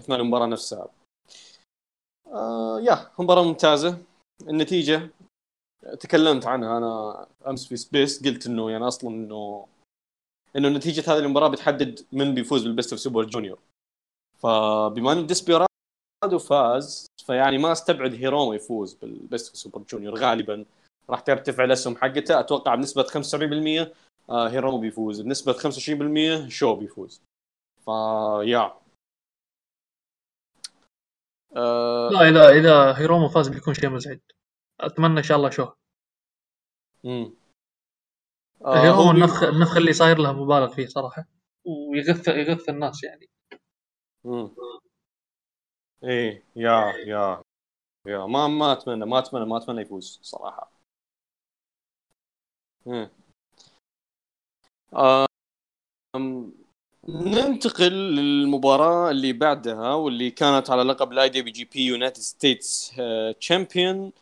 اثناء 0.00 0.20
المباراة 0.20 0.46
نفسها. 0.46 0.88
آه 2.26 2.80
يا 2.80 3.10
مباراة 3.18 3.42
ممتازة. 3.42 3.98
النتيجة 4.48 5.10
تكلمت 6.00 6.46
عنها 6.46 6.78
أنا 6.78 7.26
أمس 7.46 7.66
في 7.66 7.76
space 7.76 8.24
قلت 8.24 8.46
إنه 8.46 8.70
يعني 8.70 8.88
أصلا 8.88 9.10
إنه 9.10 9.66
إنه 10.56 10.68
نتيجة 10.68 11.12
هذه 11.12 11.18
المباراة 11.18 11.48
بتحدد 11.48 12.06
من 12.12 12.34
بيفوز 12.34 12.62
بالبيست 12.62 12.92
اوف 12.92 13.00
سوبر 13.00 13.24
جونيور 13.24 13.58
فبما 14.38 15.12
ان 15.12 15.26
ديسبيرادو 15.26 16.38
فاز 16.48 17.06
فيعني 17.26 17.58
ما 17.58 17.72
أستبعد 17.72 18.14
هيرومو 18.14 18.54
يفوز 18.54 18.94
بالبيست 18.94 19.48
اوف 19.48 19.56
سوبر 19.56 19.80
جونيور 19.80 20.14
غالبا. 20.18 20.64
راح 21.10 21.20
ترتفع 21.20 21.64
الأسهم 21.64 21.96
حقته. 21.96 22.40
أتوقع 22.40 22.74
بنسبة 22.74 23.02
75% 23.02 23.92
آه 24.30 24.48
هيرومو 24.48 24.78
بيفوز. 24.78 25.20
بنسبة 25.20 25.52
25% 25.52 26.48
شو 26.48 26.74
بيفوز. 26.74 27.20
فيا. 27.84 28.74
آه 31.56 32.10
لا 32.10 32.28
اذا 32.28 32.48
إذا 32.48 32.98
هيرومو 32.98 33.28
فاز 33.28 33.48
بيكون 33.48 33.74
شيء 33.74 33.88
مزعج 33.90 34.18
أتمنى 34.80 35.18
إن 35.18 35.22
شاء 35.22 35.36
الله 35.36 35.50
شو 35.50 35.66
مم. 37.04 37.32
هيرومو 38.66 39.02
هو 39.02 39.12
بي- 39.12 39.18
النفخ 39.18 39.42
النفخ 39.42 39.76
اللي 39.76 39.92
صاير 39.92 40.18
له 40.18 40.32
مبالغ 40.32 40.68
فيه 40.74 40.86
صراحة 40.86 41.24
ويغث 41.64 42.28
يغث 42.28 42.68
الناس 42.68 43.04
يعني 43.04 43.26
مم. 44.24 44.50
إيه 46.04 46.42
يا 46.56 46.92
يا 47.06 47.42
يا 48.06 48.26
ما 48.26 48.48
ما 48.48 48.72
اتمنى 48.72 49.06
ما 49.06 49.18
اتمنى 49.18 49.46
ما 49.46 49.56
أتمنى 49.56 49.82
يفوز 49.82 50.20
صراحة 50.22 50.72
مم. 52.86 53.10
آم، 56.14 56.52
ننتقل 57.08 57.92
للمباراة 57.92 59.10
اللي 59.10 59.32
بعدها 59.32 59.94
واللي 59.94 60.30
كانت 60.30 60.70
على 60.70 60.82
لقب 60.82 61.12
ال 61.12 61.28
IWGP 61.28 61.50
United 61.50 62.18
States 62.20 62.92
Champion 63.40 64.12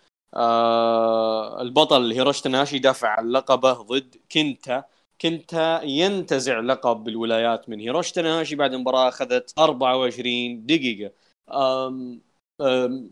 البطل 1.61 2.13
هيروشي 2.13 2.43
تناهاشي 2.43 2.79
دافع 2.79 3.09
عن 3.09 3.29
لقبه 3.31 3.73
ضد 3.73 4.17
كنتا 4.33 4.85
كنتا 5.21 5.83
ينتزع 5.83 6.61
لقب 6.61 7.09
الولايات 7.09 7.69
من 7.69 7.81
هيروشي 7.81 8.13
تناهاشي 8.15 8.57
بعد 8.57 8.75
مباراة 8.75 9.09
أخذت 9.09 9.53
24 9.59 10.67
دقيقة. 10.67 11.13
آم، 11.51 12.21
آم، 12.61 13.11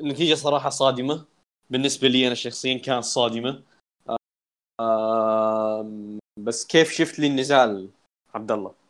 النتيجة 0.00 0.34
صراحة 0.34 0.70
صادمة. 0.70 1.24
بالنسبة 1.70 2.08
لي 2.08 2.26
أنا 2.26 2.34
شخصيا 2.34 2.78
كانت 2.78 3.04
صادمة. 3.04 3.62
آم، 4.80 6.18
بس 6.38 6.66
كيف 6.66 6.92
شفت 6.92 7.18
لي 7.18 7.26
النزال 7.26 7.88
عبد 8.34 8.52
الله؟ 8.52 8.85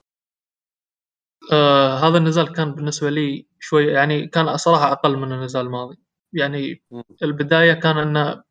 آه 1.52 1.94
هذا 1.98 2.18
النزال 2.18 2.52
كان 2.52 2.74
بالنسبة 2.74 3.11
لي 3.11 3.46
شوي 3.61 3.87
يعني 3.87 4.26
كان 4.26 4.56
صراحة 4.56 4.92
أقل 4.92 5.16
من 5.16 5.32
النزال 5.32 5.66
الماضي 5.66 5.96
يعني 6.32 6.82
مم. 6.90 7.02
البداية 7.22 7.72
كان 7.72 7.98
إنه 7.98 8.42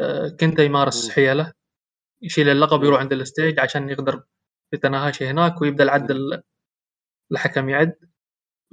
آه 0.00 0.28
كنت 0.40 0.58
يمارس. 0.58 1.10
حيلة 1.10 1.52
يشيل 2.22 2.48
اللقب 2.48 2.78
مم. 2.78 2.84
ويروح 2.84 3.00
عند 3.00 3.12
الستيج 3.12 3.60
عشان 3.60 3.88
يقدر 3.90 4.22
يتناهاش 4.72 5.22
هناك 5.22 5.60
ويبدأ 5.62 5.84
العد 5.84 6.10
ال- 6.10 6.42
الحكم 7.32 7.68
يعد 7.68 7.94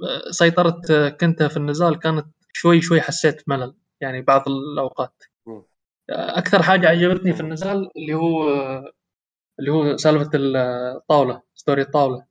آه، 0.04 0.30
سيطرة 0.30 0.80
آه، 0.90 1.08
كنتا 1.08 1.48
في 1.48 1.56
النزال 1.56 1.98
كانت 1.98 2.26
شوي 2.52 2.80
شوي 2.80 3.00
حسيت 3.00 3.48
ملل 3.48 3.74
يعني 4.00 4.22
بعض 4.22 4.48
الأوقات 4.48 5.22
أكثر 6.10 6.62
حاجة 6.62 6.88
عجبتني 6.88 7.32
في. 7.32 7.40
النزال 7.40 7.90
اللي 7.96 8.14
هو 8.14 8.48
اللي 9.60 9.70
هو 9.72 9.96
سالفة 9.96 10.30
الطاولة 10.34 11.42
story 11.54 11.82
الطاولة 11.82 12.26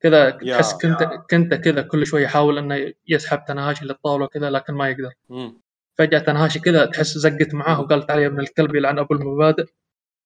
كذا. 0.00 0.30
تحس 0.30 0.72
كنت 0.72 1.02
كنت 1.30 1.54
كذا 1.54 1.82
كل 1.82 2.06
شوي 2.06 2.22
يحاول 2.22 2.58
إنه 2.58 2.92
يسحب 3.08 3.44
تنهاشي 3.44 3.84
للطاولة 3.84 4.26
كذا 4.26 4.50
لكن 4.50 4.74
ما 4.74 4.88
يقدر 4.88 5.12
مم. 5.28 5.60
فجأة 5.98 6.18
تنهاشي 6.18 6.58
كذا 6.60 6.86
تحس 6.86 7.18
زقت 7.18 7.54
معاه 7.54 7.80
وقال 7.80 8.06
تعال 8.06 8.18
يا 8.18 8.26
ابن 8.26 8.40
الكلب 8.40 8.74
يلعن 8.74 8.98
أبو 8.98 9.14
المبادئ 9.14 9.66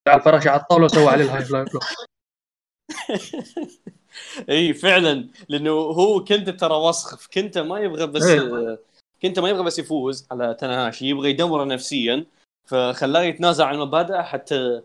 على 0.08 0.18
الفراشه 0.18 0.50
على 0.50 0.60
الطاولة 0.60 0.84
وسوى 0.84 1.08
عليه 1.08 1.24
ال 1.24 1.44
High 1.44 1.56
Fly 1.56 1.64
Flow 1.64 1.84
إي 4.50 4.74
فعلا 4.74 5.28
لأنه 5.48 5.70
هو 5.70 6.24
كنت 6.24 6.50
ترى 6.50 6.74
وسخ 6.76 7.28
كنت 7.28 7.58
ما 7.58 7.78
يبغى 7.78 8.06
بس 8.06 8.22
إيه. 8.22 8.78
كنت 9.22 9.38
ما 9.38 9.48
يبغى 9.48 9.64
بس 9.64 9.78
يفوز 9.78 10.26
على 10.30 10.54
تناهاشي 10.54 11.06
يبغى 11.06 11.30
يدمره 11.30 11.64
نفسيا 11.64 12.26
فخلاه 12.64 13.22
يتنازع 13.22 13.66
عن 13.66 13.78
مبادئه 13.78 14.22
حتى 14.22 14.82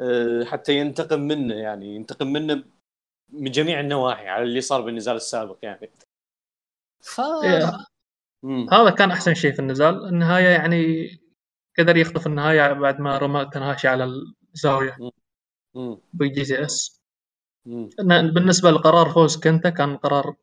آه، 0.00 0.44
حتى 0.44 0.78
ينتقم 0.78 1.20
منه 1.20 1.54
يعني 1.54 1.94
ينتقم 1.94 2.32
منه 2.32 2.64
من 3.32 3.50
جميع 3.50 3.80
النواحي 3.80 4.28
على 4.28 4.44
اللي 4.44 4.60
صار 4.60 4.80
بالنزال 4.80 5.16
السابق 5.16 5.58
يعني. 5.62 5.90
ف 7.00 7.20
إيه. 7.20 7.72
هذا 8.72 8.90
كان 8.90 9.10
أحسن 9.10 9.34
شيء 9.34 9.52
في 9.52 9.58
النزال. 9.58 10.08
النهاية 10.08 10.48
يعني 10.48 11.10
قدر 11.78 11.96
يخطف 11.96 12.26
النهاية 12.26 12.72
بعد 12.72 13.00
ما 13.00 13.18
رمى 13.18 13.50
تنهاشي 13.52 13.88
على 13.88 14.04
الزاوية. 14.54 14.96
بجي 16.12 16.44
سي 16.44 16.64
إس. 16.64 17.02
بالنسبة 18.34 18.70
لقرار 18.70 19.10
فوز 19.10 19.36
كنتا 19.40 19.70
كان 19.70 19.96
قرار 19.96 20.34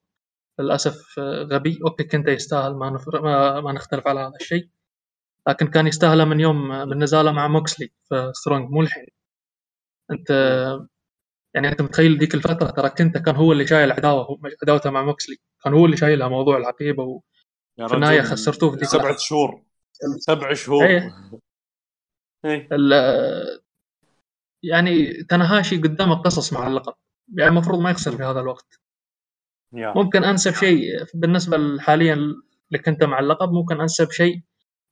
للأسف 0.60 1.20
غبي. 1.20 1.80
أوكي 1.86 2.04
كنتا 2.04 2.32
يستاهل 2.32 2.74
ما, 2.76 2.90
نفر... 2.90 3.22
ما... 3.22 3.62
ما 3.62 3.72
نختلف 3.72 4.08
على 4.08 4.20
هذا 4.20 4.36
الشيء. 4.42 4.70
لكن 5.48 5.68
كان 5.68 5.88
يستاهله 5.88 6.26
من 6.26 6.40
يوم 6.40 6.68
من 6.68 7.04
نزاله 7.04 7.32
مع 7.32 7.48
موكسلي 7.48 7.92
في 8.10 8.32
سترونج 8.34 8.70
مو 8.70 8.82
الحين 8.82 9.08
انت 10.12 10.32
يعني 11.56 11.68
أنت 11.68 11.82
متخيل 11.82 12.18
ذيك 12.18 12.36
الفترة 12.36 12.72
ترى 12.72 12.90
كنتا 12.90 13.20
كان 13.20 13.36
هو 13.36 13.52
اللي 13.52 13.68
شايل 13.68 13.92
عداوة 13.92 14.40
عداوته 14.62 14.90
مع 14.90 15.06
موكسلي 15.06 15.38
كان 15.64 15.74
هو 15.74 15.86
اللي 15.86 15.98
شايلها 15.98 16.28
موضوع 16.28 16.58
العقيبة 16.58 17.04
و... 17.04 17.22
في 17.88 17.94
النهاية 17.94 18.20
رجل، 18.20 18.30
خسرتوه 18.30 18.72
في 18.72 18.78
ذيك 18.78 18.90
سبعة. 18.90 19.16
شهور 19.18 19.64
سبع 20.20 20.54
شهور 20.54 20.86
إيه. 20.86 21.14
إيه. 22.46 22.68
يعني 24.64 25.24
تنهاشي 25.24 25.78
قدامه 25.78 26.16
قصص 26.16 26.54
مع 26.54 26.68
اللقب 26.68 26.94
يعني 27.38 27.50
المفروض 27.50 27.80
ما 27.80 27.92
يخسر 27.92 28.18
في 28.18 28.24
هذا 28.24 28.40
الوقت 28.40 28.80
يا. 29.74 29.94
ممكن 29.96 30.24
أنسب 30.24 30.54
شيء 30.54 30.82
بالنسبة 31.14 31.80
حاليا 31.80 32.14
اللي 32.14 32.84
كنتا 32.86 33.04
مع 33.04 33.20
اللقب 33.20 33.52
ممكن 33.52 33.82
أنسب 33.82 34.12
شيء 34.12 34.42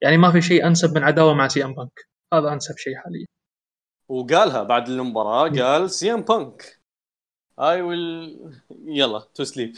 يعني 0.01 0.17
ما 0.17 0.31
في 0.31 0.41
شيء 0.41 0.67
أنسب 0.67 0.97
من 0.97 1.03
عداوة 1.03 1.33
مع 1.33 1.47
سي 1.47 1.65
إم 1.65 1.73
بانك 1.73 2.09
هذا 2.33 2.53
أنسب 2.53 2.77
شيء 2.77 2.95
حاليا 2.95 3.25
وقالها 4.09 4.63
بعد 4.63 4.89
المباراة 4.89 5.49
قال 5.49 5.89
سي 5.89 6.13
إم 6.13 6.21
بانك. 6.21 6.79
I 7.59 7.81
will 7.81 8.39
يلا 8.71 9.19
to 9.19 9.43
sleep 9.43 9.75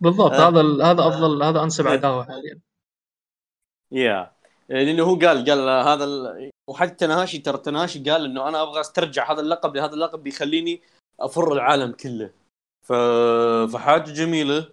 بالضبط 0.00 0.32
آه. 0.32 0.48
هذا 0.48 0.84
هذا 0.84 1.08
افضل 1.08 1.42
هذا 1.42 1.62
أنسب 1.62 1.86
إيه. 1.86 1.92
عداوة 1.92 2.24
حاليا. 2.24 2.60
يا 3.92 4.32
لأنه 4.68 5.02
هو 5.02 5.14
قال 5.14 5.50
قال 5.50 5.68
هذا 5.68 6.04
ال... 6.04 6.50
وحتى 6.70 6.94
تنهاشي 6.94 7.38
ترى 7.38 7.58
تنهاشي 7.58 8.10
قال 8.10 8.24
إنه 8.24 8.48
أنا 8.48 8.62
أبغى 8.62 8.80
أسترجع 8.80 9.32
هذا 9.32 9.40
اللقب 9.40 9.76
لهذا 9.76 9.94
اللقب 9.94 10.22
بيخليني 10.22 10.80
أفر 11.20 11.52
العالم 11.52 11.92
كله. 11.92 12.30
ف... 12.86 12.92
فحاجة 13.72 14.10
جميلة 14.12 14.72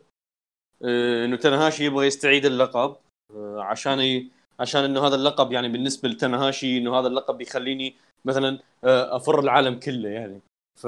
آه، 0.84 1.26
إنه 1.26 1.38
تنهاشي 1.38 1.86
يبغى 1.86 2.08
يستعيد 2.08 2.46
اللقب 2.46 2.96
آه، 3.36 3.62
عشان 3.62 4.00
ي... 4.00 4.32
عشان 4.60 4.84
إنه 4.84 5.08
هذا 5.08 5.16
اللقب 5.16 5.52
يعني 5.52 5.70
بالنسبة 5.70 6.10
لتنهاشي 6.10 6.78
إنه 6.78 7.00
هذا 7.00 7.08
اللقب 7.08 7.38
بيخليني 7.38 7.96
مثلا 8.26 8.60
آه، 8.84 9.16
أفر 9.16 9.40
العالم 9.40 9.80
كله 9.80 10.10
يعني. 10.10 10.42
ف 10.82 10.88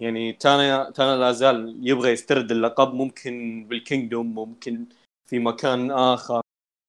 يعني 0.00 0.32
تانا 0.32 0.90
تانا 0.90 1.16
لا 1.16 1.32
زال 1.32 1.76
يبغى 1.82 2.10
يسترد 2.10 2.50
اللقب. 2.50 2.94
ممكن 2.94 3.66
بالكينجدوم 3.68 4.34
ممكن 4.34 4.86
في 5.30 5.38
مكان 5.38 5.90
آخر 5.90 6.40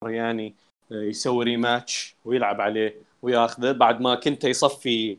يعني 0.06 0.56
يسوي 0.92 1.46
rematch 1.46 2.16
ويلعب 2.26 2.62
عليه 2.62 2.96
وياخذه. 3.22 3.72
بعد 3.72 4.02
ما 4.02 4.16
كنتا 4.16 4.44
يصفي 4.44 5.18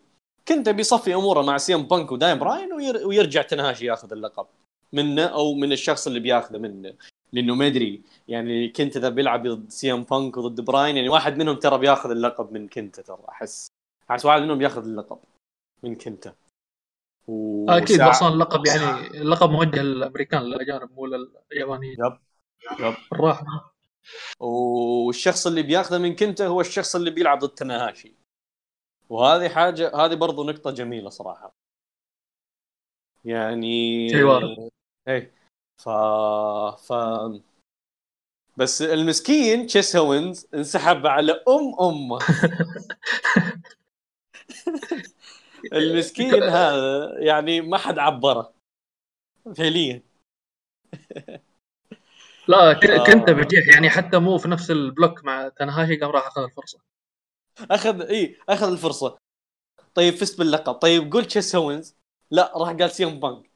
كنتا 0.48 0.68
بيصفي 0.68 1.14
أموره 1.14 1.42
مع 1.42 1.58
سي 1.58 1.74
إم 1.74 1.82
بانك 1.82 2.12
ودانيال 2.12 2.38
براين 2.38 2.72
وير... 2.72 3.06
ويرجع 3.06 3.42
تنهاشي 3.42 3.86
ياخذ 3.86 4.12
اللقب 4.12 4.46
منه 4.92 5.24
أو 5.24 5.54
من 5.54 5.72
الشخص 5.72 6.06
اللي 6.06 6.20
بياخذه 6.20 6.58
منه. 6.58 6.94
لأنه 7.32 7.54
ما 7.54 7.66
أدري. 7.66 8.02
يعني 8.28 8.68
كنتا 8.68 8.96
إذا 8.96 9.08
بيلعب 9.08 9.46
ضد 9.48 9.70
سي 9.70 9.92
إم 9.92 10.02
بانك 10.02 10.36
وضد 10.36 10.60
براين 10.60 10.96
يعني 10.96 11.08
واحد 11.08 11.36
منهم 11.36 11.56
ترى 11.56 11.78
بياخذ 11.78 12.10
اللقب 12.10 12.52
من 12.52 12.68
كنتا 12.68 13.00
ترى 13.00 13.18
أحس. 13.28 13.68
أحس 14.10 14.24
واحد 14.24 14.42
منهم 14.42 14.58
بياخذ 14.58 14.84
اللقب 14.84 15.18
من 15.82 15.94
كنت. 15.94 16.34
و... 17.28 17.70
أكيد 17.70 18.00
وساعة- 18.00 18.02
أصلا 18.02 18.28
اللقب 18.28 18.66
يعني 18.66 19.06
اللقب 19.20 19.50
موجه 19.50 19.82
للامريكان 19.82 20.42
للأجانب 20.42 20.92
مو 20.92 21.06
لليابانيين. 21.06 21.96
يب. 22.04 22.18
يب. 22.80 22.94
بالراحة. 23.10 23.74
والشخص 24.40 25.46
اللي 25.46 25.62
بياخذه 25.62 25.98
من 25.98 26.16
كنته 26.16 26.46
هو 26.46 26.60
الشخص 26.60 26.96
اللي 26.96 27.10
بيلعب 27.10 27.38
ضد 27.38 27.48
تناهاشي 27.54 28.14
وهذه 29.08 29.48
حاجة 29.48 29.96
هذه 29.96 30.14
برضو 30.14 30.44
نقطة 30.44 30.70
جميلة 30.70 31.10
صراحة. 31.10 31.52
يعني. 33.24 34.10
إيه. 35.08 35.41
ف 35.82 35.88
ف 36.86 36.92
بس 38.56 38.82
المسكين 38.82 39.66
تشيس 39.66 39.96
هوينز 39.96 40.46
انسحب 40.54 41.06
على 41.06 41.32
أم 41.32 41.74
امه 41.80 42.18
المسكين 45.72 46.42
هذا 46.42 47.18
يعني 47.18 47.60
ما 47.60 47.78
حد 47.78 47.98
عبره. 47.98 48.54
فعليا. 49.56 50.02
لا. 52.48 52.72
كنت 53.06 53.30
بجيح 53.30 53.68
يعني 53.74 53.90
حتى 53.90 54.18
مو 54.18 54.38
في 54.38 54.48
نفس 54.48 54.70
ال 54.70 54.79
block 54.79 55.24
مع 55.24 55.48
تنهاشي 55.48 55.96
قام 55.96 56.10
راح 56.10 56.26
أخذ 56.26 56.42
الفرصة. 56.42 56.80
أخذ 57.70 58.02
إي 58.02 58.36
أخذ 58.48 58.72
الفرصة. 58.72 59.18
طيب 59.94 60.14
فزت 60.14 60.38
باللقب. 60.38 60.74
طيب 60.74 61.12
قول 61.12 61.24
تشيس 61.24 61.56
أونز. 61.56 61.96
لا 62.30 62.52
راح 62.56 62.72
قال 62.72 62.90
سي 62.90 63.10
إم 63.10 63.20
بانك. 63.20 63.50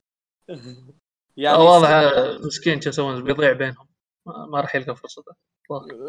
يعني 1.36 1.58
واضح 1.58 1.88
مسكين 2.46 2.80
تشيس 2.80 2.98
أونز 2.98 3.20
بيضيع 3.20 3.52
بينهم. 3.52 3.86
ما 4.26 4.60
راح 4.60 4.74
يلقى 4.74 4.96
فرصته 4.96 5.32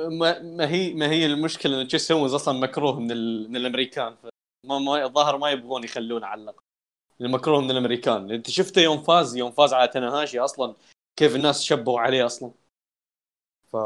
ما, 0.10 0.40
ما 0.40 0.70
هي 0.70 0.94
ما 0.94 1.10
هي 1.10 1.26
المشكلة 1.26 1.82
إن 1.82 1.88
تشيس 1.88 2.12
أصلا 2.12 2.60
مكروه 2.60 3.00
من 3.00 3.12
ال... 3.12 3.50
من 3.50 3.56
الأمريكان. 3.56 4.16
ما 4.66 4.80
ما 4.80 5.06
الظاهر 5.06 5.38
ما 5.38 5.50
يبغون 5.50 5.84
يخلونه 5.84 6.28
على 6.28 6.42
اللقب 6.42 6.64
مكروه 7.20 7.62
من 7.62 7.72
الأمريكان. 7.72 8.32
أنت 8.32 8.50
شفته 8.50 8.82
يوم 8.82 9.04
فاز؟ 9.04 9.36
يوم 9.36 9.52
فاز 9.52 9.74
على 9.74 9.88
تناهاشي 9.88 10.40
أصلا 10.40 10.76
كيف 11.20 11.36
الناس 11.36 11.64
شبوا 11.64 12.00
عليه 12.00 12.26
أصلا. 12.26 12.52
ف 13.72 13.78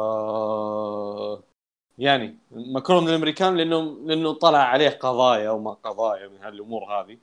يعني 1.97 2.37
مكروه 2.51 3.01
من 3.01 3.09
الأمريكان 3.09 3.57
لأنه 3.57 3.81
لأنه 4.05 4.33
طلع 4.33 4.59
عليه 4.59 4.89
قضايا 4.89 5.49
وما 5.49 5.73
قضايا 5.73 6.27
من 6.27 6.37
هالأمور 6.37 6.83
هذه. 6.83 7.17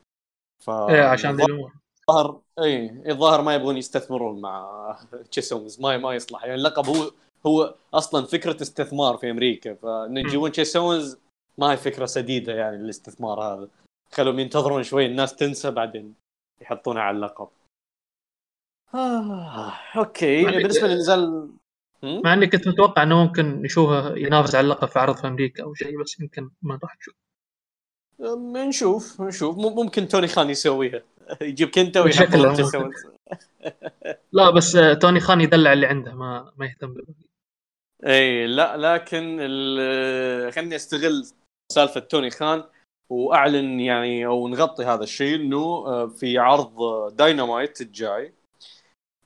ف 0.64 0.70
إيه 0.70 1.02
عشان 1.02 1.36
ذي 1.36 1.44
الأمور. 1.44 1.72
الظاهر 2.08 2.40
إي 2.58 3.02
الظاهر 3.10 3.42
ما 3.42 3.54
يبغون 3.54 3.76
يستثمرون 3.76 4.40
مع 4.40 4.96
تشيس 5.30 5.55
أوينز 5.55 5.80
ما 5.80 5.96
ما 5.96 6.14
يصلح. 6.14 6.42
يعني 6.44 6.54
اللقب 6.54 6.86
هو 6.86 7.10
هو 7.46 7.74
أصلا 7.94 8.26
فكرة 8.26 8.62
استثمار 8.62 9.16
في 9.16 9.30
أمريكا 9.30 9.74
فان 9.74 10.16
يجيبون 10.16 10.52
تشيس 10.52 10.84
أوينز 10.84 11.16
ما 11.58 11.72
هي 11.72 11.76
فكرة 11.76 12.06
سديدة 12.06 12.52
يعني 12.54 12.76
الاستثمار 12.76 13.40
هذا. 13.40 13.68
خلوهم 14.12 14.38
ينتظرون 14.38 14.82
شوي 14.82 15.06
الناس 15.06 15.36
تنسى 15.36 15.70
بعدين 15.70 16.14
يحطونه 16.60 17.00
على 17.00 17.16
اللقب. 17.16 17.48
آه، 18.94 19.72
okay 19.96 20.44
بالنسبة 20.44 20.88
للنزال؟ 20.88 21.50
مع 22.02 22.32
اني 22.34 22.46
كنت 22.46 22.68
متوقع 22.68 23.02
إنه 23.02 23.24
ممكن 23.24 23.62
نشوفه 23.62 24.16
ينافس 24.16 24.54
على 24.54 24.64
اللقب 24.64 24.88
في 24.88 24.98
عرض 24.98 25.16
في 25.16 25.26
أمريكا 25.26 25.62
أو 25.62 25.74
شيء 25.74 26.02
بس 26.02 26.20
يمكن 26.20 26.50
ما 26.62 26.78
راح 26.82 26.96
نشوف. 26.96 27.14
نشوف 28.68 29.20
نشوف. 29.20 29.58
مم- 29.58 29.76
ممكن 29.84 30.08
توني 30.08 30.28
خان 30.28 30.50
يسويها. 30.50 31.02
يجيب 31.42 31.68
كنتا 31.68 32.10
شكله 32.10 32.52
ويحط 32.52 32.92
لا 34.32 34.50
بس 34.50 34.78
توني 35.00 35.20
خان 35.20 35.40
يدلع 35.40 35.72
اللي 35.72 35.86
عنده 35.86 36.14
ما 36.14 36.52
ما 36.56 36.66
يهتم 36.66 36.94
بالباقي 36.94 37.28
إي 38.06 38.46
لا 38.46 38.76
لكن 38.76 39.36
خليني 40.50 40.76
أستغل 40.76 41.26
سالفة 41.72 42.00
توني 42.00 42.30
خان 42.30 42.64
وأعلن 43.10 43.80
يعني 43.80 44.26
أو 44.26 44.48
نغطي 44.48 44.84
هذا 44.84 45.02
الشيء 45.02 45.36
إنه 45.36 45.64
آه، 45.86 46.06
في 46.06 46.38
عرض 46.38 46.76
داينامايت 47.16 47.80
الجاي. 47.80 48.32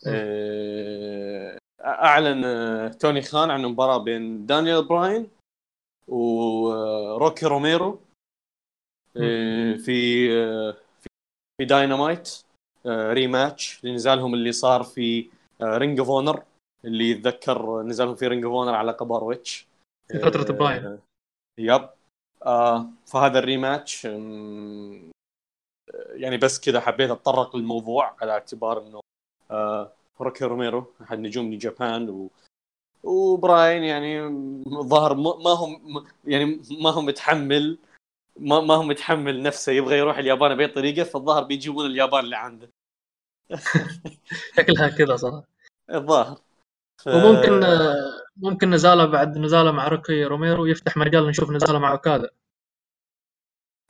آه، 0.07 1.59
أعلن 1.81 2.45
آه، 2.45 2.89
توني 2.89 3.23
خان 3.23 3.51
عن 3.51 3.63
مباراة 3.63 3.99
بين 3.99 4.47
دانيال 4.47 4.85
براين 4.85 5.29
وروكي 6.09 7.47
روميرو. 7.47 8.01
آه، 9.17 9.75
في 9.75 10.29
في 11.63 11.67
داينامايت 11.67 12.29
آه، 12.87 13.13
rematch 13.13 13.85
لنزالهم 13.85 14.35
اللي 14.35 14.53
صار 14.53 14.83
في 14.83 15.31
Ring 15.63 15.99
of 15.99 16.11
Honor 16.11 16.43
اللي 16.85 17.11
يتذكر 17.11 17.83
نزالهم 17.83 18.15
في 18.15 18.27
Ring 18.27 18.45
of 18.45 18.55
Honor 18.55 18.75
على 18.75 18.91
لقب 18.93 19.13
ROH 19.13 19.67
في 20.09 20.19
فترة 20.19 20.53
براين. 20.53 20.99
yep. 21.59 21.89
آه 22.47 22.87
فهذا 23.07 23.39
ال 23.39 23.47
rematch 23.47 24.05
يعني 26.15 26.37
بس 26.43 26.61
كذا 26.61 26.81
حبيت 26.81 27.11
أتطرق 27.11 27.57
للموضوع 27.57 28.17
على 28.21 28.33
اعتبار 28.33 28.87
إنه 28.87 29.01
آه 29.51 29.93
روكي 30.21 30.45
روميرو 30.45 30.85
أحد 31.03 31.19
نجوم 31.19 31.47
New 31.47 31.59
Japan 31.59 32.11
و 32.11 32.31
وبراين 33.03 33.83
يعني 33.83 34.21
ظهر 34.69 35.15
ما 35.15 35.51
هو 35.51 35.79
يعني 36.25 36.61
ما 36.81 36.91
هو 36.91 37.01
متحمل 37.01 37.79
ما 38.37 38.61
ما 38.61 38.75
هو 38.75 38.83
متحمل 38.83 39.43
نفسه 39.43 39.73
يبغى 39.73 39.99
يروح 39.99 40.19
اليابان 40.19 40.57
بأي 40.57 40.67
طريقة 40.67 41.05
فالظاهر 41.05 41.45
بيجيبون 41.45 41.87
اليابان 41.87 42.25
اللي 42.25 42.37
عنده. 42.37 42.71
شكلها 44.57 44.89
كذا 44.89 45.17
صراحة. 45.17 45.45
الظاهر. 45.91 46.39
ف... 46.99 47.07
وممكن 47.09 47.61
ممكن 48.37 48.71
نزاله 48.71 49.05
بعد 49.05 49.39
نزاله 49.39 49.73
مع 49.73 49.89
روكي 49.89 50.25
روميرو 50.25 50.67
يفتح 50.67 50.97
مجال 50.97 51.27
نشوف 51.27 51.51
نزاله 51.51 51.79
مع 51.79 51.93
أوكادا. 51.93 52.31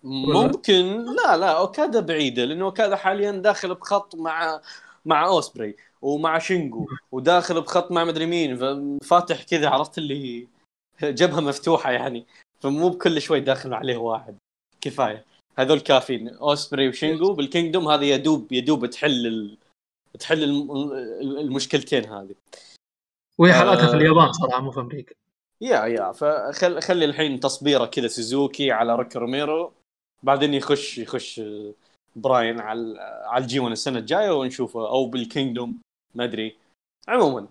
ممكن. 0.04 1.04
لا 1.04 1.36
لا 1.36 1.58
أوكادا 1.58 2.00
بعيدة 2.00 2.44
لأنه 2.44 2.64
أوكادا 2.64 2.96
حاليا 2.96 3.30
داخل 3.30 3.74
بخط 3.74 4.14
مع 4.14 4.60
مع 5.04 5.26
أوسبري 5.26 5.76
ومع 6.02 6.38
شينجو 6.38 6.86
وداخل 7.12 7.60
بخط 7.60 7.90
مع 7.92 8.04
مدري 8.04 8.26
مين 8.26 8.58
فاتح 8.98 9.42
كذا 9.42 9.68
عرفت 9.68 9.98
اللي 9.98 10.48
جبهة 11.02 11.40
مفتوحة 11.40 11.90
يعني. 11.90 12.26
فمو 12.62 12.88
بكل 12.88 13.20
شوي 13.20 13.40
داخل 13.40 13.74
عليه 13.74 13.96
واحد. 13.96 14.36
كفاية. 14.80 15.24
هذول 15.58 15.80
كافيين. 15.80 16.28
اوسبري 16.28 16.88
وشينجو 16.88 17.34
بال 17.34 17.46
Kingdom 17.46 17.88
هذه 17.88 18.04
يدوب 18.04 18.52
يدوب 18.52 18.86
تحل 18.86 19.26
ال... 19.26 19.58
تحل 20.18 20.44
المشكلتين 21.22 22.04
هذه. 22.04 22.34
وهي 23.38 23.52
حالاتها 23.52 23.90
في 23.90 23.96
اليابان 23.96 24.32
صراحة 24.32 24.60
مو 24.60 24.70
في 24.70 24.80
أمريكا. 24.80 25.14
yeah 25.60 25.84
yeah. 25.84 26.12
فخل 26.12 26.82
خلي 26.82 27.04
الحين 27.04 27.40
تصبيره 27.40 27.86
كذا 27.86 28.08
سوزوكي 28.08 28.72
على 28.72 28.96
روكي 28.96 29.18
روميرو. 29.18 29.72
بعدين 30.22 30.54
يخش 30.54 30.98
يخش 30.98 31.40
براين 32.16 32.60
على 32.60 33.00
على 33.24 33.42
ال 33.42 33.51
G 33.51 33.60
1 33.60 33.72
السنة 33.72 33.98
الجاية 33.98 34.30
ونشوفه. 34.30 34.88
أو 34.88 35.06
بال 35.06 35.21
Kingdom. 35.21 35.80
ما 36.14 36.24
أدري. 36.24 36.56
عموما. 37.08 37.48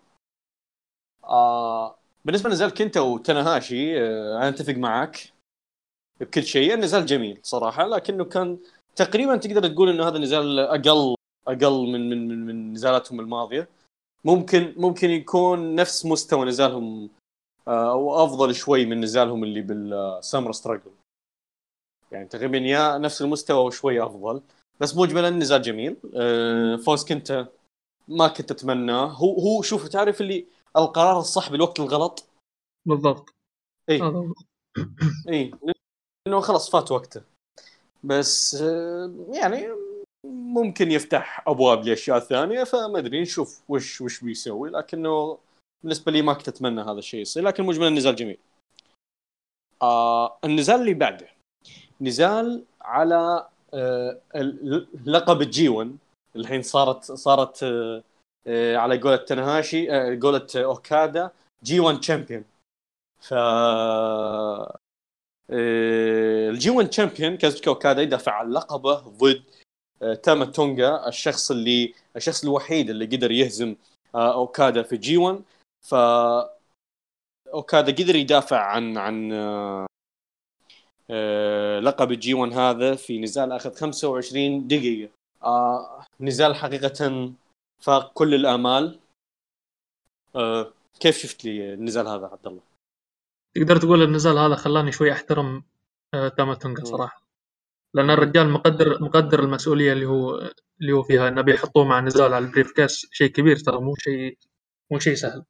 آه 1.24 2.01
بالنسبة 2.26 2.50
لنزال 2.50 2.74
كنتا 2.74 3.00
وتناهاشي 3.00 4.02
آه 4.02 4.38
أنا 4.38 4.50
أتفق 4.50 4.74
معك 4.74 5.34
بكل 6.20 6.44
شيء. 6.44 6.74
النزال 6.74 7.06
جميل 7.06 7.40
صراحة 7.44 7.88
لكنه 7.88 8.26
كان 8.26 8.58
تقريبا 8.96 9.36
تقدر 9.38 9.68
تقول 9.68 9.90
إنه 9.90 10.08
هذا 10.08 10.18
النزال 10.18 10.60
أقل 10.60 11.16
أقل 11.48 11.88
من 11.92 12.10
من 12.10 12.28
من, 12.28 12.46
من 12.46 12.74
نزالاتهم 12.74 13.20
الماضية. 13.20 13.68
ممكن 14.26 14.74
ممكن 14.78 15.10
يكون 15.10 15.76
نفس 15.76 16.06
مستوى 16.06 16.46
نزالهم 16.46 17.10
آه، 17.68 17.92
أو 17.92 18.24
أفضل 18.24 18.56
شوي 18.56 18.86
من 18.86 19.02
نزالهم 19.02 19.44
اللي 19.44 19.62
بالسامر 19.62 20.52
ستراجل. 20.52 20.92
يعني 22.12 22.28
تقريبا 22.28 22.58
يا 22.58 22.98
نفس 22.98 23.22
المستوى 23.22 23.66
وشوي 23.66 24.04
أفضل. 24.04 24.42
بس 24.80 24.96
مجملا 24.98 25.28
النزال 25.28 25.62
جميل. 25.62 25.96
آه، 26.16 26.76
فوز 26.76 27.06
كنت 27.06 27.48
ما 28.08 28.28
كنت 28.28 28.52
أتمناه. 28.52 29.06
هو 29.06 29.34
هو 29.40 29.62
شوف 29.62 29.88
تعرف 29.88 30.22
اللي 30.22 30.46
القرار 30.78 31.20
الصح 31.20 31.52
بالوقت 31.52 31.80
الغلط. 31.80 32.26
بالضبط. 32.88 33.34
اي 33.90 34.02
اي 35.30 35.52
لأنه 36.28 36.42
خلاص 36.42 36.70
فات 36.70 36.92
وقته. 36.92 37.22
بس 38.04 38.56
آه، 38.56 39.14
يعني 39.30 39.68
ممكن 40.26 40.92
يفتح 40.92 41.44
أبواب 41.48 41.84
لأشياء 41.86 42.20
ثانية 42.20 42.64
فما 42.64 43.00
أدري 43.00 43.22
نشوف 43.22 43.62
وش 43.70 44.02
وش 44.02 44.24
بيسوي. 44.24 44.70
لكنه 44.70 45.38
بالنسبة 45.84 46.12
لي 46.12 46.22
ما 46.22 46.34
كنت 46.34 46.48
أتمنى 46.48 46.82
هذا 46.82 47.00
الشيء 47.00 47.22
يصير 47.22 47.44
لكن 47.44 47.64
مجملا 47.64 47.88
النزال 47.88 48.16
جميل. 48.16 48.38
آه 49.82 50.38
النزال 50.44 50.80
اللي 50.82 50.94
بعده. 50.94 51.28
نزال 52.02 52.64
على 52.82 53.48
آه 53.74 54.22
لقب 55.06 55.42
الجي 55.42 55.70
1 55.70 55.98
الحين 56.36 56.62
صارت 56.62 57.12
صارت 57.12 57.64
آه 57.64 57.68
آه 57.98 58.04
على 58.48 59.00
قولة 59.00 59.16
تنهاشي 59.16 59.92
آه 59.92 60.20
قولة 60.22 60.48
أوكادا 60.56 61.32
G 61.64 61.80
1 61.80 62.00
champion 62.00 62.44
ف 63.20 63.34
آه 63.34 64.78
ال 66.50 66.60
G 66.60 66.70
1 66.70 66.90
champion 66.90 67.38
كازوكي 67.38 67.70
أوكادا 67.70 68.02
يدافع 68.02 68.32
عن 68.32 68.52
لقبه 68.52 68.96
ضد 68.96 69.44
آه 70.02 70.14
تاما 70.14 70.46
تونجا 70.46 71.08
الشخص 71.08 71.52
اللي 71.52 71.94
الشخص 72.16 72.44
الوحيد 72.44 72.90
اللي 72.90 73.06
قدر 73.06 73.32
يهزم 73.32 73.76
آه 74.16 74.34
أوكادا 74.34 74.84
في 74.84 74.98
G 74.98 75.18
1 75.18 75.42
ف 75.82 75.96
أوكادا 77.54 77.92
قدر 77.92 78.16
يدافع 78.16 78.60
عن 78.60 78.98
عن 78.98 79.34
آه 79.34 79.86
آه 81.10 81.80
لقب 81.80 82.12
ال 82.12 82.23
G 82.23 82.34
1 82.34 82.54
هذا 82.54 82.96
في 82.96 83.20
نزال 83.20 83.52
اخذ 83.52 83.74
25 83.76 84.68
دقيقة. 84.68 85.12
آه 85.44 86.06
نزال 86.20 86.56
حقيقة 86.56 87.32
فاق 87.82 88.14
كل 88.14 88.36
الآمال 88.36 89.00
آه 90.36 90.74
كيف 91.00 91.18
شفت 91.18 91.46
لي 91.46 91.74
النزال 91.74 92.08
هذا 92.08 92.26
عبد 92.26 92.48
الله؟ 92.48 92.62
تقدر 93.56 93.78
تقول 93.78 94.02
النزال 94.02 94.38
هذا 94.38 94.56
خلاني 94.56 94.92
شوي 94.92 95.12
أحترم 95.12 95.64
آه 96.14 96.28
تاما 96.28 96.56
تونجا 96.56 96.84
صراحة. 96.84 97.22
لأن 97.94 98.10
الرجال 98.10 98.50
مقدر 98.50 99.04
مقدر 99.04 99.40
المسؤولية 99.40 99.94
اللي 99.94 100.06
هو 100.06 100.52
اللي 100.82 100.92
هو 100.92 101.04
فيها 101.04 101.28
إنه 101.28 101.42
بيحطوه 101.42 101.86
مع 101.86 102.00
نزال 102.00 102.34
على 102.34 102.46
ال 102.46 102.72
briefcase 102.72 103.08
شيء 103.12 103.28
كبير 103.32 103.58
ترى 103.58 103.82
مو 103.82 103.96
شيء 103.96 104.38
مو 104.92 105.00
شيء 105.00 105.16
سهل. 105.16 105.44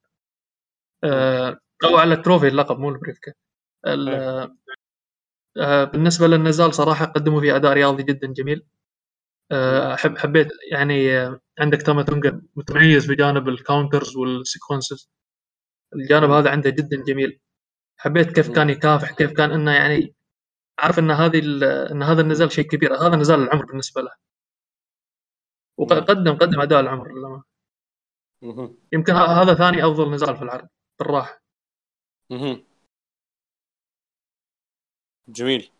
آه 1.04 1.58
أو 1.84 1.96
على 1.96 2.14
ال 2.14 2.19
trophy 2.19 2.48
اللقب 2.48 2.78
مو 2.78 2.88
ال 2.88 3.18
briefcase. 3.18 3.34
آه 3.86 5.84
بالنسبة 5.84 6.26
للنزال 6.26 6.74
صراحة 6.74 7.04
قدموا 7.04 7.40
فيه 7.40 7.56
أداء 7.56 7.72
رياضي 7.72 8.02
جدا 8.02 8.32
جميل. 8.32 8.66
آه 9.50 9.94
احب 9.94 10.18
حبيت 10.18 10.48
يعني 10.72 11.18
آه 11.18 11.40
عندك 11.58 11.82
تاما 11.82 12.02
تونجا 12.02 12.42
متميز 12.56 13.10
بجانب 13.12 13.48
ال 13.48 13.56
counters 13.56 14.16
وال 14.16 14.33
sequences 14.33 15.10
الجانب 15.94 16.30
هذا 16.30 16.50
عنده 16.50 16.70
جدا 16.70 17.04
جميل. 17.04 17.40
حبيت 17.98 18.32
كيف 18.34 18.50
كان 18.50 18.70
يكافح 18.70 19.10
كيف 19.14 19.32
كان 19.32 19.50
إنه 19.52 19.72
يعني 19.72 20.14
عارف 20.78 20.98
إن 20.98 21.10
هذه 21.10 21.38
إن 21.92 22.02
هذا 22.02 22.20
النزال 22.22 22.52
شيء 22.52 22.64
كبير. 22.64 22.94
هذا 22.94 23.16
نزال 23.16 23.40
العمر 23.42 23.64
بالنسبة 23.66 24.02
له. 24.02 24.10
وقدم 25.78 26.34
قدم 26.38 26.60
أداء 26.60 26.80
العمر 26.80 27.08
للأمانة. 27.12 27.44
يمكن 28.92 29.12
هذا 29.14 29.54
ثاني 29.54 29.84
أفضل 29.86 30.10
نزال 30.14 30.36
في 30.36 30.42
العرض 30.42 30.68
بالراحة. 30.98 31.42
جميل. 35.28 35.70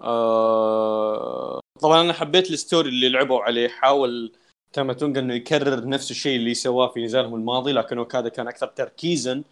آه... 0.00 1.60
طبعا 1.80 2.00
أنا 2.00 2.12
حبيت 2.12 2.50
ال 2.50 2.56
story 2.56 2.88
اللي 2.88 3.08
لعبوا 3.08 3.40
عليه 3.40 3.68
حاول 3.68 4.32
تاماتونجا 4.72 5.20
إنه 5.20 5.34
يكرر 5.34 5.88
نفس 5.88 6.10
الشيء 6.10 6.36
اللي 6.36 6.54
سواه 6.54 6.88
في 6.88 7.04
نزالهم 7.04 7.34
الماضي 7.34 7.72
لكن 7.72 7.98
أوكادا 7.98 8.28
كان 8.28 8.48
أكثر 8.48 8.66
تركيزا 8.66 9.42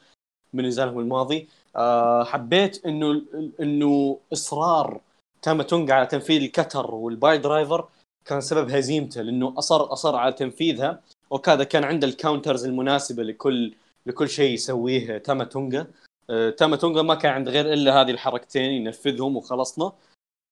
من 0.53 0.67
نزالهم 0.67 0.99
الماضي. 0.99 1.49
آه 1.77 2.25
حبيت 2.25 2.87
إنه 2.87 3.23
إنه 3.61 4.19
إصرار 4.33 5.01
تاماتونجا 5.43 5.95
على 5.95 6.07
تنفيذ 6.07 6.43
ال 6.43 6.50
cutter 6.50 6.95
وال 6.95 7.10
pile 7.10 7.39
driver 7.39 7.89
كان 8.25 8.41
سبب 8.41 8.71
هزيمته 8.71 9.23
لأنه 9.23 9.55
اصر 9.59 9.93
أصر 9.93 10.17
على 10.17 10.33
تنفيذها. 10.33 11.01
أوكادا 11.33 11.65
كان 11.65 11.85
عنده 11.85 12.07
ال 12.07 12.13
counters 12.13 12.65
المناسبة 12.65 13.23
لكل 13.23 13.75
لكل 14.07 14.29
شيء 14.29 14.55
يسويه 14.55 15.19
تاماتونجا. 15.19 15.87
آه 16.31 16.51
تاماتونجا 16.51 17.03
ما 17.03 17.15
كان 17.15 17.33
عنده 17.33 17.53
غير 17.53 17.73
إلا 17.73 18.01
هذه 18.03 18.11
الحركتين 18.11 18.71
ينفذهم 18.71 19.37
وخلصنا. 19.37 19.93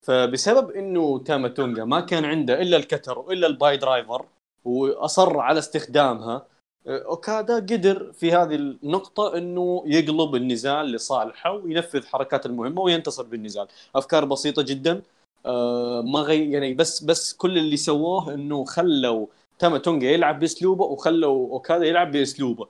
فبسبب 0.06 0.70
إنه 0.70 1.18
تاماتونجا 1.18 1.84
ما 1.84 2.00
كان 2.00 2.24
عنده 2.24 2.62
إلا 2.62 2.76
ال 2.76 2.82
cutter 2.82 3.18
وإلا 3.18 3.46
ال 3.46 3.52
pile 3.52 3.76
driver 3.76 4.26
وأصر 4.64 5.38
على 5.38 5.58
استخدامها 5.58 6.46
أوكادا 6.86 7.54
قدر 7.54 8.12
في 8.12 8.32
هذه 8.32 8.54
النقطة 8.54 9.36
إنه 9.38 9.82
يقلب 9.86 10.34
النزال 10.34 10.86
لصالحه 10.86 11.52
وينفذ 11.52 12.06
حركات 12.06 12.46
المهمة 12.46 12.82
وينتصر 12.82 13.22
بالنزال، 13.22 13.68
أفكار 13.96 14.24
بسيطة 14.24 14.62
جدا 14.62 15.02
آه 15.46 16.02
ما 16.02 16.20
غي 16.20 16.50
يعني 16.50 16.74
بس 16.74 17.04
بس 17.04 17.32
كل 17.32 17.58
اللي 17.58 17.76
سووه 17.76 18.34
إنه 18.34 18.64
خلوا 18.64 19.26
تاما 19.58 19.78
تونجا 19.78 20.10
يلعب 20.10 20.40
بأسلوبه 20.40 20.84
وخلوا 20.84 21.50
أوكادا 21.52 21.86
يلعب 21.86 22.12
بأسلوبه 22.12 22.68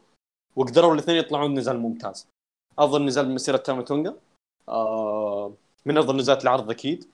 وقدروا 0.56 0.94
الاثنين 0.94 1.16
يطلعون 1.16 1.54
نزال 1.54 1.78
ممتاز. 1.78 2.26
أفضل 2.78 3.04
نزال 3.04 3.26
بمسيرة 3.26 3.56
تاما 3.56 3.82
تونجا 3.82 4.14
آه 4.68 5.52
من 5.86 5.98
أفضل 5.98 6.16
نزالات 6.16 6.42
العرض 6.42 6.70
أكيد. 6.70 7.06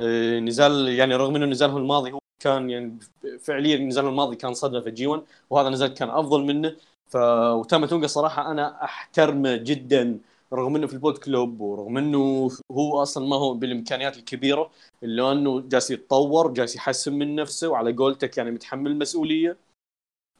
آه 0.00 0.38
نزال 0.40 0.88
يعني 0.88 1.14
رغم 1.16 1.36
إنه 1.36 1.46
نزالهم 1.46 1.76
الماضي 1.76 2.12
هو 2.12 2.20
كان 2.40 2.70
يعني 2.70 2.98
فعليا 3.40 3.76
النزال 3.76 4.06
الماضي 4.06 4.36
كان 4.36 4.54
صدمة 4.54 4.80
في 4.80 4.90
جي 4.90 5.06
1 5.06 5.22
وهذا 5.50 5.68
النزال 5.68 5.94
كان 5.94 6.10
أفضل 6.10 6.44
منه. 6.44 6.76
ف 7.06 7.16
وتاما 7.16 7.86
تونجا 7.86 8.06
صراحة 8.06 8.50
أنا 8.50 8.84
أحترمه 8.84 9.56
جدا 9.56 10.18
رغم 10.52 10.76
إنه 10.76 10.86
في 10.86 10.92
البود 10.94 11.18
كلوب 11.18 11.60
ورغم 11.60 11.98
إنه 11.98 12.50
هو 12.72 13.02
أصلا 13.02 13.26
ما 13.28 13.36
هو 13.36 13.54
بالإمكانيات 13.54 14.16
الكبيرة 14.18 14.70
إلا 15.02 15.32
إنه 15.32 15.60
جالس 15.60 15.90
يتطور 15.90 16.52
جالس 16.52 16.76
يحسن 16.76 17.12
من 17.12 17.34
نفسه 17.36 17.68
وعلى 17.68 17.92
قولتك 17.92 18.38
يعني 18.38 18.50
متحمل 18.50 18.90
المسؤولية. 18.90 19.56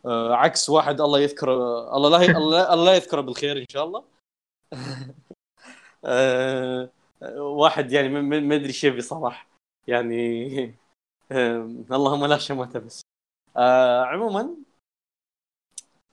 آه 0.06 0.34
عكس 0.34 0.70
واحد 0.70 1.00
الله 1.00 1.20
يذكر 1.20 1.52
الله 1.96 2.08
لا 2.10 2.38
الله, 2.38 2.74
الله 2.74 2.94
يذكره 2.94 3.20
بالخير 3.20 3.58
إن 3.58 3.66
شاء 3.70 3.84
الله. 3.84 4.04
آه 6.04 6.90
واحد 7.36 7.92
يعني 7.92 8.08
ما 8.22 8.54
أدري 8.54 8.72
شيء 8.72 8.96
بصراحة. 8.96 9.46
يعني 9.88 10.74
أم، 11.32 11.84
اللهم 11.92 12.26
لا 12.26 12.38
شماتة 12.38 12.78
بس. 12.78 13.00
آه 13.56 14.04
عموما 14.04 14.56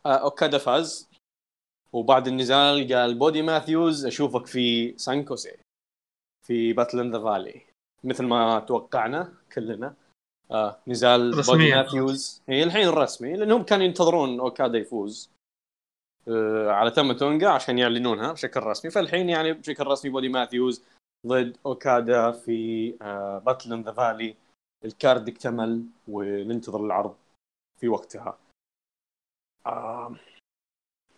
آه 0.06 0.10
اوكادا 0.10 0.58
فاز. 0.58 1.10
وبعد 1.94 2.28
النزال 2.28 2.94
قال 2.94 3.16
بودي 3.20 3.42
ماثيوز 3.42 4.06
أشوفك 4.06 4.46
في 4.46 4.98
سان 4.98 5.13
خوسيه 5.13 5.58
في 6.48 6.74
Battle 6.74 7.00
in 7.00 7.12
the 7.12 7.24
Valley. 7.24 7.62
مثل 8.04 8.26
ما 8.26 8.60
توقعنا 8.60 9.34
كلنا. 9.54 9.96
آه 10.52 10.80
نزال 10.88 11.30
بودي 11.30 11.40
رسمياً. 11.40 11.76
ماثيوز. 11.76 12.42
هي 12.50 12.64
الحين 12.64 12.88
الرسمي. 12.88 13.34
لأنهم 13.34 13.64
كانوا 13.64 13.86
ينتظرون 13.86 14.40
اوكادا 14.40 14.78
يفوز. 14.78 15.30
آه 16.28 16.70
على 16.70 16.92
تاما 16.92 17.12
تونجا 17.12 17.50
عشان 17.50 17.78
يعلنونها 17.78 18.32
بشكل 18.32 18.60
رسمي. 18.60 18.92
فالحين 18.92 19.30
يعني 19.30 19.54
بشكل 19.54 19.88
رسمي 19.88 20.12
بودي 20.12 20.30
ماثيوز 20.30 20.84
ضد 21.28 21.58
أوكادا 21.66 22.32
في 22.32 22.94
آه 23.02 23.38
Battle 23.40 23.74
in 23.74 23.82
the 23.82 23.92
Valley. 23.92 24.36
ال 24.86 24.94
card 24.94 25.28
اكتمل 25.30 25.84
وننتظر 26.08 26.86
العرض 26.86 27.16
في 27.80 27.88
وقتها. 27.88 28.38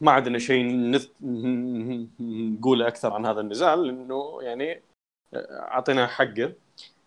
ما 0.01 0.12
عندنا 0.12 0.39
شيء. 0.39 0.66
نقوله 2.20 2.88
أكثر 2.88 3.14
عن 3.14 3.26
هذا 3.26 3.41
النزال 3.41 3.88
لأنه 3.88 4.41
يعني 4.41 4.72
آه، 5.34 5.62
اعطينا 5.62 6.08
حقه. 6.08 6.54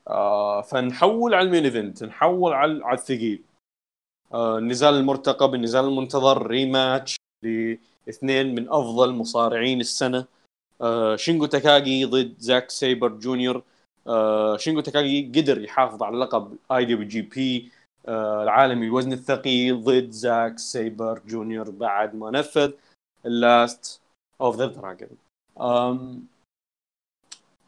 آه 0.08 0.60
فنحول 0.62 1.34
على 1.34 1.46
ال 1.46 1.50
main 1.50 1.64
event 1.64 2.04
نحول 2.04 2.52
على 2.52 2.84
على 2.84 2.98
الثقيل. 2.98 3.42
آه 4.34 4.58
النزال 4.58 4.94
المرتقب 4.94 5.54
النزال 5.54 5.84
المنتظر 5.84 6.46
rematch 6.46 7.16
لإثنين 7.42 8.54
من 8.54 8.68
أفضل 8.68 9.12
مصارعين 9.14 9.80
السنة. 9.80 10.26
آه 10.80 11.16
شينجو 11.16 11.46
تاكاغي 11.46 12.04
ضد 12.04 12.34
زاك 12.38 12.70
سيبر 12.70 13.08
جونيور. 13.08 13.62
آه 14.06 14.56
شينجو 14.56 14.80
تاكاغي 14.80 15.32
قدر 15.34 15.60
يحافظ 15.60 16.02
على 16.02 16.18
لقب 16.18 16.56
IWGP 16.72 17.70
آه 18.08 18.42
العالمي 18.42 18.86
الوزن 18.86 19.12
الثقيل 19.12 19.84
ضد 19.84 20.10
زاك 20.10 20.58
سيبر 20.58 21.22
جونيور 21.26 21.70
بعد 21.70 22.14
ما 22.14 22.30
نفذ 22.30 22.72
ال 23.26 23.41
Last 23.41 24.00
of 24.40 24.56
the 24.56 24.66
Dragon 24.66 25.08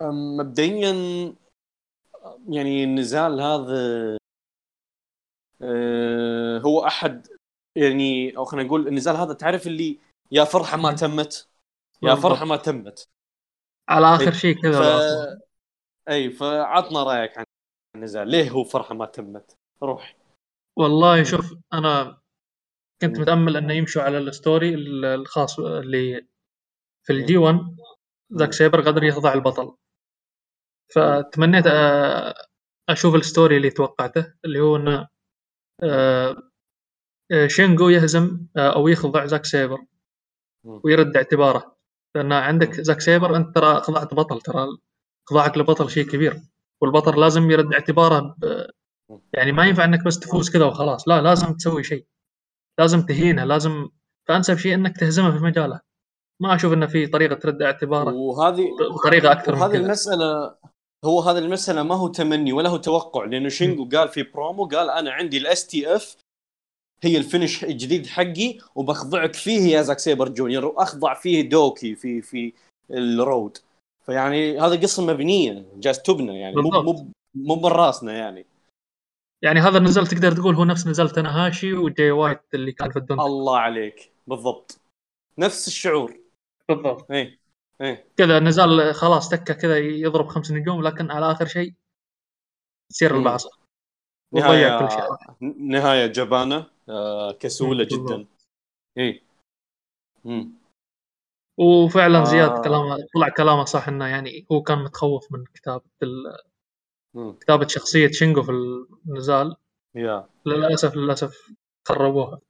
مبدئيا 0.02 0.92
يعني 2.48 2.84
النزال 2.84 3.40
هذا 3.40 4.18
آه 5.62 6.59
هو 6.59 6.86
أحد 6.86 7.26
يعني 7.76 8.36
أو 8.36 8.44
خلينا 8.44 8.66
نقول 8.66 8.88
النزال 8.88 9.16
هذا 9.16 9.32
تعرف 9.32 9.66
اللي 9.66 9.98
يا 10.32 10.44
فرحة 10.44 10.76
ما 10.76 10.92
تمت؟ 10.92 11.48
يا. 12.03 12.14
فرحة 12.14 12.44
ما 12.44 12.57
تمت. 12.57 13.09
على 13.88 14.07
آخر 14.14 14.24
إيه. 14.24 14.30
شيء 14.30 14.62
كذا 14.62 14.80
ف... 14.80 15.03
اي 16.09 16.30
فعطنا 16.30 17.03
رأيك 17.03 17.38
عن 17.38 17.44
النزال. 17.96 18.28
ليه 18.28 18.51
هو 18.51 18.64
فرحة 18.64 18.94
ما 18.94 19.07
تمت؟ 19.07 19.57
روح. 19.82 20.16
والله 20.78 21.22
شوف 21.22 21.55
أنا 21.72 22.20
كنت. 23.03 23.18
متأمل 23.20 23.57
إنه 23.57 23.72
يمشوا 23.74 24.03
على 24.03 24.18
ال 24.18 24.28
story 24.28 24.74
ال- 24.74 25.05
الخاص 25.05 25.61
اللي 25.61 26.26
في 27.07 27.12
ال 27.12 27.36
G1 27.36 27.76
زاك 28.30 28.53
سيبر 28.53 28.80
قدر 28.80 29.05
يخضع 29.05 29.32
البطل. 29.32 29.76
فتمنيت 30.94 31.64
أ- 31.64 32.49
أشوف 32.88 33.14
ال 33.14 33.22
story 33.22 33.57
اللي 33.57 33.70
توقعته 33.70 34.34
اللي 34.44 34.61
هو 34.61 34.76
إنه 34.76 35.09
آه، 35.82 36.36
آه، 37.32 37.46
شينجو 37.46 37.88
يهزم 37.88 38.46
آه، 38.57 38.74
أو 38.74 38.88
يخضع 38.88 39.26
زاك 39.26 39.44
سيبر. 39.44 39.78
ويرد 40.64 41.16
اعتباره. 41.16 41.78
لأن 42.14 42.32
عندك 42.32 42.80
زاك 42.80 43.00
سيبر 43.00 43.36
أنت 43.36 43.54
ترى 43.54 43.80
خضعت 43.80 44.14
بطل 44.14 44.40
ترى 44.40 44.66
خضاعك 45.28 45.59
لبطل 45.59 45.90
شيء 45.90 46.06
كبير. 46.11 46.40
والبطل 46.80 47.20
لازم 47.20 47.50
يرد 47.50 47.72
اعتباره 47.72 48.34
ب- 48.38 48.66
يعني 49.32 49.52
ما 49.52 49.66
ينفع 49.66 49.84
إنك 49.84 50.04
بس 50.04 50.18
تفوز 50.18 50.50
كذا 50.50 50.64
وخلاص. 50.64 51.09
لا 51.09 51.20
لازم 51.20 51.52
تسوي 51.54 51.84
شيء. 51.84 52.06
لازم 52.78 53.02
تهينه 53.02 53.44
لازم 53.44 53.88
فأنسب 54.28 54.56
شيء 54.56 54.74
إنك 54.74 54.96
تهزمه 54.96 55.38
في 55.38 55.44
مجاله. 55.44 55.80
ما 56.40 56.54
أشوف 56.54 56.72
إنه 56.72 56.86
في 56.86 57.06
طريقة 57.06 57.34
ترد 57.34 57.62
اعتباره 57.62 58.12
وهذه 58.12 58.66
بطريقه 58.94 59.32
أكثر 59.32 59.54
من 59.54 59.61
وهذه 59.61 59.72
كذا. 59.72 59.80
المسألة 59.80 60.54
هو 61.04 61.20
هذه 61.20 61.38
المسألة 61.38 61.82
ما 61.82 61.94
هو 61.94 62.09
تمني 62.09 62.52
ولا 62.52 62.68
هو 62.68 62.76
توقع 62.76 63.24
لأنه 63.24 63.48
شينجو 63.48 63.88
قال 63.98 64.09
في 64.09 64.22
برومو 64.22 64.64
قال 64.66 64.90
أنا 64.90 65.12
عندي 65.12 65.38
ال 65.39 65.66
STF 65.66 66.16
هي 67.03 67.16
ال 67.16 67.23
finish 67.23 67.64
الجديد 67.64 68.07
حقي 68.07 68.59
وبخضعك 68.74 69.34
فيه 69.34 69.76
يا 69.76 69.82
زاك 69.82 69.99
سيبر 69.99 70.28
جونيور 70.28 70.64
وأخضع 70.64 71.14
فيه 71.14 71.49
دوكي 71.49 71.94
في 71.94 72.22
في 72.22 72.53
الرود. 72.90 73.59
فيعني 74.07 74.61
هذه 74.61 74.82
قصة 74.82 75.07
مبنية 75.07 75.66
جالس 75.74 76.03
تبنى 76.03 76.40
يعني 76.40 76.57
مو. 76.57 76.82
مو 76.82 77.12
مو 77.34 77.57
من 77.57 77.66
راسنا 77.66 78.12
يعني. 78.12 78.46
يعني 79.42 79.61
هذا 79.61 79.78
النزال 79.78 80.07
تقدر 80.07 80.32
تقول 80.32 80.55
هو 80.55 80.64
نفس 80.64 80.86
نزال 80.86 81.11
تناهاشي 81.11 81.72
وجاي 81.72 82.11
وايت 82.11 82.40
اللي 82.55 82.72
كان 82.72 82.90
في 82.90 82.99
الدنيا. 82.99 83.26
الله 83.26 83.59
عليك. 83.59 84.12
بالضبط. 84.26 84.80
نفس 85.38 85.68
الشعور. 85.68 86.20
بالضبط. 86.68 87.11
إيه 87.11 87.38
إيه. 87.80 88.07
كذا 88.16 88.38
نزال 88.38 88.94
خلاص 88.94 89.28
تكه 89.28 89.55
كذا 89.55 89.78
يضرب 89.78 90.26
خمس 90.26 90.51
نجوم 90.51 90.82
لكن 90.82 91.11
على 91.11 91.30
آخر 91.30 91.46
شيء 91.46 91.74
تصير. 92.90 93.16
البعصه 93.16 93.51
وضيع 94.32 94.80
كل 94.80 94.90
شيء. 94.90 95.05
نهاية 95.59 96.07
جبانة. 96.07 96.66
كسوله 97.41 97.84
مم، 97.84 97.89
بالضبط. 97.89 98.12
جدا 98.12 98.26
إيه 98.99 99.22
مم. 100.24 100.53
وفعلا 101.59 102.20
آه. 102.20 102.24
زياد 102.24 102.64
كلامه 102.64 102.97
طلع 103.14 103.28
كلامه 103.28 103.64
صح 103.64 103.89
إنه 103.89 104.07
يعني 104.07 104.47
هو 104.53 104.62
كان 104.62 104.78
متخوف 104.78 105.32
من 105.32 105.45
كتابه 105.55 105.84
ال-. 106.03 106.49
كتابة 107.41 107.66
شخصية 107.66 108.11
شينجو 108.11 108.43
في 108.43 108.51
النزال 109.09 109.57
يا 109.95 110.28
للأسف 110.47 110.97
للأسف 110.97 111.53
خربوها. 111.89 112.41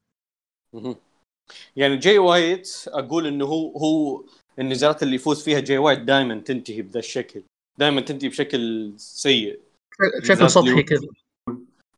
يعني 1.77 1.97
جاي 1.97 2.19
وايت 2.19 2.85
أقول 2.89 3.27
إنه 3.27 3.45
هو 3.45 3.79
هو 3.79 4.25
النزالات 4.59 5.03
اللي 5.03 5.15
يفوز 5.15 5.45
فيها 5.45 5.61
جاي 5.61 5.79
وايت 5.79 5.99
دائما 5.99 6.41
تنتهي 6.41 6.83
بذا 6.83 6.99
الشكل 6.99 7.43
دائما 7.79 8.01
تنتهي 8.01 8.29
بشكل 8.29 8.93
سيء 8.97 9.61
بشكل 10.23 10.51
سطحي 10.51 10.83
كذا 10.83 11.09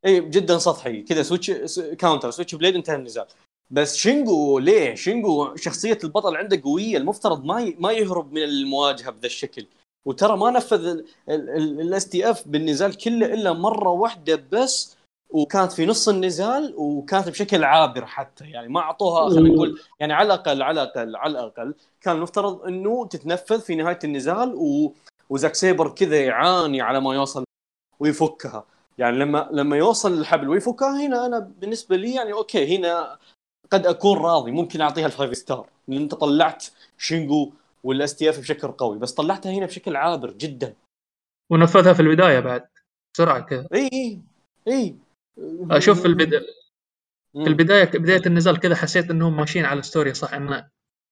اي 0.07 0.21
جدا 0.21 0.59
سطحي. 0.59 1.03
كذا 1.03 1.23
switch 1.23 1.81
counter 1.81 2.31
switch 2.31 2.55
blade 2.55 2.75
انتهى 2.75 2.97
النزال. 2.97 3.27
بس 3.71 3.97
شينجو 3.97 4.59
ليه؟ 4.59 4.95
شينجو 4.95 5.57
شخصية 5.57 5.99
البطل 6.05 6.37
عنده 6.37 6.61
قوية. 6.65 6.97
المفترض 6.97 7.45
ما 7.45 7.61
ي... 7.61 7.77
ما 7.79 7.93
يهرب 7.93 8.33
من 8.33 8.43
المواجهة 8.43 9.11
بذا 9.11 9.27
الشكل. 9.27 9.67
وترى 10.07 10.37
ما 10.37 10.51
نفذ 10.51 11.03
ال 11.29 12.09
STF 12.09 12.49
بالنزال 12.49 12.97
كله 12.97 13.27
إلا 13.27 13.53
مرة 13.53 13.89
واحدة 13.89 14.45
بس 14.53 14.97
وكانت 15.31 15.73
في 15.73 15.87
نص 15.87 16.09
النزال 16.09 16.75
وكانت 16.77 17.29
بشكل 17.29 17.65
عابر 17.65 18.07
حتى. 18.07 18.45
يعني 18.45 18.69
ما 18.69 18.81
أعطوها 18.81 19.31
خلينا 19.31 19.55
نقول 19.55 19.81
يعني 20.01 20.13
على 20.13 20.27
الأقل 20.27 20.63
على 20.63 20.83
الأقل 20.83 21.17
على 21.17 21.31
الأقل 21.31 21.75
كان 22.01 22.17
المفترض 22.17 22.63
إنه 22.63 23.07
تتنفذ 23.07 23.61
في 23.61 23.75
نهاية 23.75 23.99
النزال 24.05 24.55
و... 24.55 24.95
وزاك 25.31 25.55
سيبر 25.55 25.89
كذا 25.89 26.25
يعاني 26.25 26.81
على 26.81 27.01
ما 27.01 27.15
يوصل 27.15 27.45
ويفكها. 28.01 28.65
يعني 29.01 29.19
لما 29.19 29.49
لما 29.53 29.77
يوصل 29.77 30.13
الحبل 30.13 30.49
ويفكها 30.49 31.07
هنا 31.07 31.27
أنا 31.27 31.39
بالنسبة 31.39 31.97
لي 31.97 32.15
يعني 32.15 32.33
okay 32.33 32.77
هنا 32.77 33.19
قد 33.71 33.87
أكون 33.87 34.19
راضي 34.19 34.51
ممكن 34.51 34.81
أعطيها 34.81 35.07
ال 35.07 35.13
five 35.13 35.37
star 35.37 35.69
لأن 35.89 36.03
أنت 36.03 36.15
طلعت 36.15 36.67
شينجو 36.99 37.53
وال 37.85 38.17
STF 38.17 38.39
بشكل 38.39 38.69
قوي 38.69 38.99
بس 38.99 39.13
طلعتها 39.13 39.53
هنا 39.53 39.67
بشكل 39.67 39.97
عابر 39.97 40.31
جدا. 40.31 40.75
ونفذها 41.51 41.93
في 41.93 42.03
البداية 42.03 42.41
بعد. 42.41 42.69
بسرعة 43.15 43.41
كذا. 43.41 43.69
إي 43.75 43.89
إي 43.93 44.21
إي. 44.69 44.97
أشوف 45.71 46.01
في 46.01 46.07
البدايه. 46.07 46.47
في 47.33 47.49
البداية 47.49 47.85
بداية 47.85 48.23
النزال 48.27 48.61
كذا 48.61 48.75
حسيت 48.75 49.11
إنهم 49.11 49.37
ماشيين 49.37 49.65
على 49.65 49.83
story 49.83 50.15
صح 50.15 50.35
انه 50.35 50.69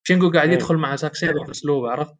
شينجو 0.07 0.31
قاعد. 0.31 0.53
يدخل 0.53 0.77
مع 0.77 0.97
زاك 0.97 1.15
سيبر 1.15 1.45
في 1.45 1.51
أسلوبه 1.51 1.91
عرفت؟ 1.91 2.15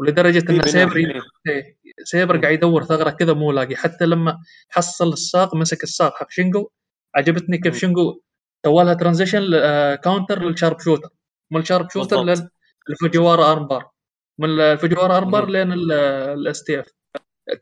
ولدرجة 0.00 0.38
في 0.38 0.52
ان. 0.52 0.66
سيبر 0.66 0.96
إيه. 0.96 1.20
إيه، 1.48 1.76
سيبر 2.04 2.36
قاعد 2.36 2.54
يدور 2.54 2.84
ثغرة 2.84 3.10
كذا 3.10 3.32
مو 3.32 3.52
لاقي 3.52 3.76
حتى 3.76 4.06
لما 4.06 4.38
حصل 4.68 5.12
الساق 5.12 5.54
مسك 5.54 5.82
الساق 5.82 6.14
حق 6.14 6.30
شينجو 6.30 6.68
عجبتني 7.14 7.58
كيف. 7.58 7.78
شينجو 7.78 8.20
سوى 8.66 8.84
لها 8.84 8.94
transition 8.94 9.50
counter 9.94 10.42
لل 10.42 10.80
Sharpshooter 10.80 11.08
من 11.50 11.60
ال 11.60 11.90
Sharpshooter 11.90 12.22
بالضبط. 12.22 12.50
لل 12.88 13.01
Fujiwara 13.01 13.52
armbar 13.52 13.90
من 14.38 14.60
ال 14.60 14.66
Fujiwara 14.66 15.16
armbar 15.16 15.46
مم. 15.46 15.52
لين 15.52 15.72
ال 15.72 16.64
STF 16.64 16.86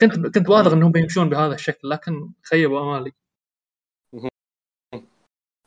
كنت 0.00 0.34
كنت 0.38 0.48
واثق 0.48 0.72
إنهم 0.72 0.92
بيمشون 0.92 1.28
بهذا 1.28 1.54
الشكل 1.54 1.88
لكن 1.88 2.32
خيبوا 2.42 2.80
أمالي 2.80 3.12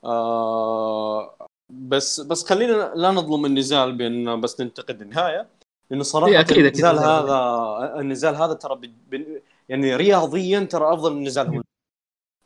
آه 0.03 1.37
بس 1.69 2.19
بس 2.21 2.49
خلينا 2.49 2.93
لا 2.95 3.11
نظلم 3.11 3.45
النزال 3.45 3.97
بان 3.97 4.41
بس 4.41 4.61
ننتقد 4.61 5.01
النهاية 5.01 5.49
لأنه 5.89 6.03
صراحة 6.03 6.31
إيه، 6.31 6.39
أكيد، 6.39 6.65
أكيد. 6.65 6.85
النزال 6.85 6.97
هذا 6.97 7.99
النزال 7.99 8.35
هذا 8.35 8.53
ترى 8.53 8.75
ب- 8.75 9.15
ب- 9.15 9.41
يعني 9.69 9.95
رياضيا 9.95 10.59
ترى 10.59 10.93
أفضل 10.93 11.11
من 11.13 11.17
النزال 11.17 11.55
هو. 11.55 11.61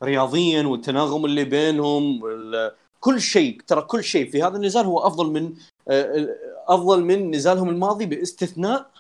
رياضيا 0.04 0.64
والتناغم 0.68 1.26
اللي 1.26 1.44
بينهم 1.44 2.24
وال... 2.24 2.72
كل 3.00 3.22
شيء 3.22 3.62
ترى 3.68 3.82
كل 3.82 4.04
شيء 4.04 4.32
في 4.32 4.44
هذا 4.44 4.56
النزال 4.58 4.86
هو 4.86 5.00
أفضل 5.00 5.32
من 5.32 5.54
آه، 5.88 6.28
أفضل 6.68 7.04
من 7.04 7.32
نزالهم 7.32 7.70
الماضي 7.70 8.06
باستثناء 8.06 8.92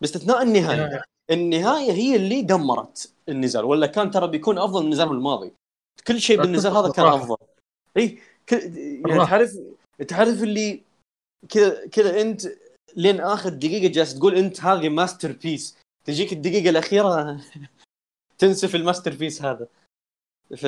باستثناء 0.00 0.42
النهاية. 0.42 1.02
النهاية 1.30 1.92
هي 1.92 2.16
اللي 2.16 2.42
دمرت 2.42 3.12
النزال 3.28 3.64
ولا 3.64 3.86
كان 3.86 4.10
ترى 4.10 4.28
بيكون 4.28 4.58
أفضل 4.58 4.80
من 4.80 4.86
النزال 4.86 5.08
الماضي. 5.08 5.52
كل 6.06 6.20
شيء 6.20 6.40
بالنزال 6.42 6.72
هذا 6.76 6.88
كان 6.92 7.06
أفضل. 7.06 7.36
اي 7.96 8.18
يعني 8.52 9.26
تعرف 9.26 9.58
تعرف 10.08 10.42
اللي 10.42 10.82
كذا 11.48 11.86
كذا 11.86 12.20
أنت 12.20 12.42
لين 12.96 13.20
آخر 13.20 13.48
دقيقة 13.48 13.92
جالس 13.92 14.14
تقول 14.14 14.34
أنت 14.34 14.60
هذه 14.60 14.88
masterpiece 14.88 15.76
تجيك 16.04 16.32
الدقيقة 16.32 16.70
الأخيرة 16.70 17.40
تنسف 18.38 18.74
ال 18.74 19.14
masterpiece 19.14 19.42
هذا. 19.42 19.66
ف... 20.56 20.66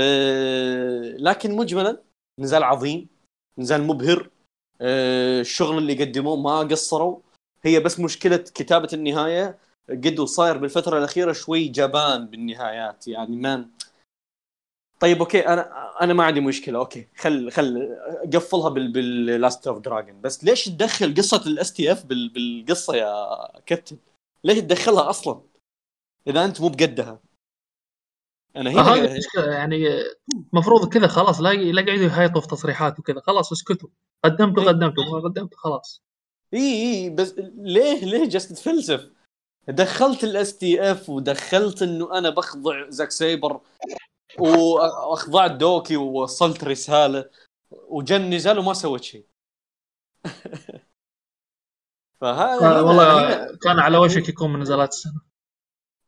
لكن 1.19 1.57
مجملا 1.57 2.03
نزال 2.39 2.63
عظيم 2.63 3.09
نزال 3.59 3.83
مبهر. 3.83 4.31
آه، 4.81 5.41
الشغل 5.41 5.79
اللي 5.79 6.05
قدموه 6.05 6.37
ما 6.37 6.59
قصروا. 6.59 7.19
هي 7.63 7.81
بس 7.81 8.01
مشكلة 8.01 8.37
كتابة 8.37 8.89
النهاية. 8.93 9.59
قيدو 9.89 10.21
صاير 10.21 10.59
بالفترة 10.59 10.99
الأخيرة 10.99 11.33
شوي 11.33 11.69
جبان 11.69 12.27
بالنهايات. 12.27 13.09
يعني 13.09 13.37
ما 13.37 13.69
طيب 15.03 15.19
okay 15.19 15.49
أنا 15.49 15.93
أنا 16.03 16.15
ما 16.15 16.25
عندي 16.25 16.41
مشكلة 16.41 16.79
okay. 16.79 17.09
خل 17.17 17.51
خل 17.51 17.97
قفلها 18.35 18.69
بال 18.69 19.02
Last 19.02 19.67
of 19.67 19.79
Dragon 19.79 20.21
بس 20.21 20.45
ليش 20.45 20.65
تدخل 20.65 21.15
قصة 21.15 21.43
ال 21.47 21.73
STF 21.73 22.05
بالقصة 22.05 22.95
يا 22.95 23.37
كابتن؟ 23.67 23.99
ليش 24.45 24.59
تدخلها 24.59 25.11
أصلا؟ 25.11 25.41
إذا 26.27 26.45
أنت 26.45 26.61
مو 26.61 26.69
بقدها. 26.69 27.21
أنا 28.57 28.71
هنا 28.71 29.19
يعني 29.37 29.87
المفروض 30.53 30.89
كذا 30.89 31.07
خلاص 31.07 31.41
لا 31.41 31.53
لا 31.53 31.87
قاعدوا 31.87 32.05
يهايطوا 32.05 32.41
في 32.41 32.49
تصريحات 32.49 32.99
وكذا. 32.99 33.21
خلاص 33.21 33.53
اسكتوا. 33.53 33.89
قدمتوا 34.25 34.65
قدمتوا. 34.65 35.05
ما 35.05 35.29
قدمتوا 35.29 35.59
خلاص. 35.59 36.03
اي 36.55 36.83
اي 36.83 37.11
بس 37.11 37.35
ليه 37.57 38.05
ليه 38.05 38.29
جالس 38.29 38.49
تتفلسف؟ 38.49 39.11
دخلت 39.69 40.25
ال 40.25 40.59
STF 40.59 41.11
ودخلت 41.11 41.83
إنه 41.83 42.19
أنا 42.19 42.31
بخضع 42.31 42.89
زاك 42.89 43.11
سيبر 43.11 43.61
واخضعت 44.39 45.51
دوكي 45.51 45.97
ووصلت 45.97 46.65
رسالة. 46.65 47.31
وجا 47.71 48.31
النزال 48.35 48.59
وما 48.59 48.73
سويت 48.73 49.03
شيء. 49.03 49.27
فهذا 52.21 52.81
والله 52.81 53.47
كان 53.57 53.79
على 53.79 53.99
وشك 53.99 54.29
يكون 54.29 54.53
من 54.53 54.61
نزلات 54.61 54.89
السنة. 54.89 55.21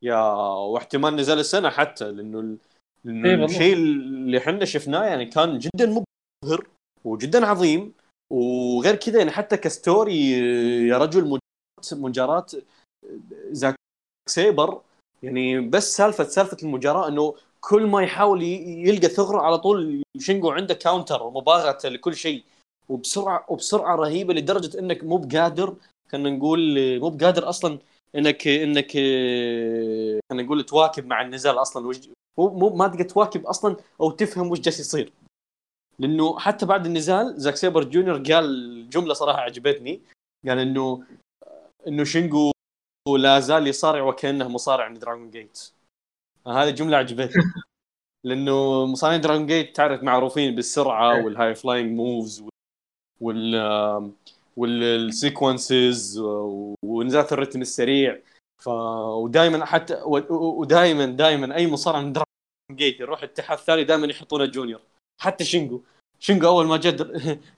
يا 0.01 0.19
واحتمال 0.53 1.15
نزل 1.15 1.39
السنة 1.39 1.69
حتى 1.69 2.11
لأنه 2.11 2.57
لأنه 3.03 3.29
إيه 3.29 3.45
الشيء 3.45 3.73
اللي 3.73 4.37
إحنا 4.37 4.65
شفناه 4.65 5.05
يعني 5.05 5.25
كان 5.25 5.59
جدا 5.59 5.85
مبهر 5.85 6.67
وجدا 7.03 7.45
عظيم. 7.45 7.93
وغير 8.31 8.95
كذا 8.95 9.17
يعني 9.17 9.31
حتى 9.31 9.57
ك 9.57 9.69
story 9.69 10.31
يا 10.87 10.97
رجل 10.97 11.39
مجارات 11.91 12.51
زاك 13.51 13.75
سيبر. 14.29 14.81
يعني 15.23 15.59
بس 15.59 15.95
سالفه 15.97 16.23
سالفة 16.23 16.57
المجاراة 16.63 17.07
إنه 17.07 17.35
كل 17.69 17.87
ما 17.87 18.01
يحاول 18.03 18.43
يلقى 18.43 19.07
ثغرة 19.07 19.41
على 19.41 19.57
طول 19.57 20.03
شينجو 20.19 20.51
عنده 20.51 20.73
counter 20.73 21.23
ومباغته 21.23 21.89
لكل 21.89 22.15
شيء. 22.15 22.43
وبسرعه 22.89 23.45
وبسرعة 23.49 23.95
رهيبة 23.95 24.33
لدرجة 24.33 24.79
إنك 24.79 25.03
مو 25.03 25.17
بقادر 25.17 25.75
خلينا 26.11 26.29
نقول 26.29 26.59
مو 26.99 27.09
بقادر 27.09 27.49
أصلا 27.49 27.79
انك 28.15 28.47
إنك 28.47 28.91
خلينا 28.91 30.43
نقول 30.43 30.63
تواكب 30.63 31.05
مع 31.05 31.21
النزال 31.21 31.57
أصلا. 31.61 31.91
مو 32.37 32.49
مو 32.49 32.69
ما 32.69 32.87
تقدر 32.87 33.03
تواكب 33.03 33.45
أصلا 33.45 33.75
أو 34.01 34.11
تفهم 34.11 34.51
وش 34.51 34.59
جالس 34.59 34.79
يصير. 34.79 35.13
لأنه 35.99 36.39
حتى 36.39 36.65
بعد 36.65 36.85
النزال 36.85 37.33
زاك 37.37 37.55
سيبر 37.55 37.83
جونيور 37.83 38.17
قال 38.17 38.89
جملة 38.89 39.13
صراحة 39.13 39.39
عجبتني. 39.39 40.01
قال 40.47 40.59
انه 40.59 41.03
إنه 41.87 42.03
شينجو 42.03 42.51
لا 43.17 43.39
زال 43.39 43.67
يصارع 43.67 44.03
وكأنه 44.03 44.47
مصارع 44.47 44.89
من 44.89 44.99
دراجون 44.99 45.31
جيت 45.31 45.71
هذه 46.47 46.69
جملة 46.69 46.97
عجبتني. 46.97 47.43
لأنه 48.25 48.85
مصارعين 48.85 49.21
دراجون 49.21 49.45
جيت 49.47 49.75
تعرف 49.75 50.03
معروفين 50.03 50.55
بالسرعة. 50.55 51.25
وال 51.25 51.55
high 51.55 51.69
flying 51.69 51.91
moves 51.91 52.43
وال 53.21 54.11
وال 54.57 54.87
sequences 54.87 56.19
ونزات 56.83 57.33
الرتم 57.33 57.61
السريع. 57.61 58.21
ف 58.57 58.67
ودائما 58.67 59.65
حتى 59.65 60.01
ودائما 60.29 61.05
دائما 61.05 61.55
أي 61.55 61.67
مصارع 61.67 62.01
من 62.01 62.13
دراجون 62.13 62.25
جيت 62.71 62.99
يروح 62.99 63.23
الاتحاد 63.23 63.57
الثاني 63.57 63.83
دائما 63.83 64.07
يحطونه 64.07 64.45
junior 64.45 64.81
حتى 65.21 65.43
شينجو 65.45 65.81
شينجو 66.25 66.47
أول 66.47 66.65
ما 66.67 66.77
جاء 66.77 66.95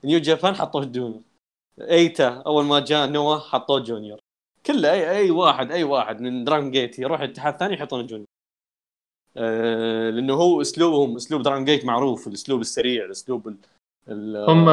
نيو 0.04 0.18
جابان 0.18 0.54
حطوه 0.54 0.84
junior 0.84 1.22
ايتا 1.80 2.28
أول 2.46 2.64
ما 2.64 2.80
جاء 2.80 3.08
نوا 3.08 3.36
حطوه 3.36 3.80
junior 3.80 4.20
كله 4.66 4.92
اي 4.92 5.10
أي 5.10 5.30
واحد 5.30 5.72
أي 5.72 5.82
واحد 5.84 6.20
من 6.20 6.44
دراجون 6.44 6.70
جيت 6.70 6.98
يروح 6.98 7.20
الاتحاد 7.20 7.52
الثاني 7.52 7.74
يحطونه 7.74 8.02
junior 8.06 8.26
لأنه 10.10 10.34
هو 10.34 10.60
أسلوبهم 10.60 11.16
أسلوب 11.16 11.42
دراجون 11.42 11.64
جيت 11.64 11.84
معروف 11.84 12.28
الأسلوب 12.28 12.60
السريع 12.60 13.04
الأسلوب 13.04 13.56
هم 14.08 14.64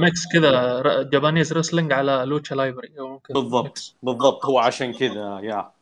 mix 0.00 0.26
كذا 0.32 1.02
Japanese 1.02 1.52
wrestling 1.52 1.92
على 1.92 2.24
lucha 2.26 2.54
libre 2.54 2.88
بالضبط 3.30 3.64
mix. 3.64 3.96
بالضبط 4.02 4.46
هو 4.46 4.58
عشان 4.58 4.92
كذا 4.92 5.40
يا 5.42 5.72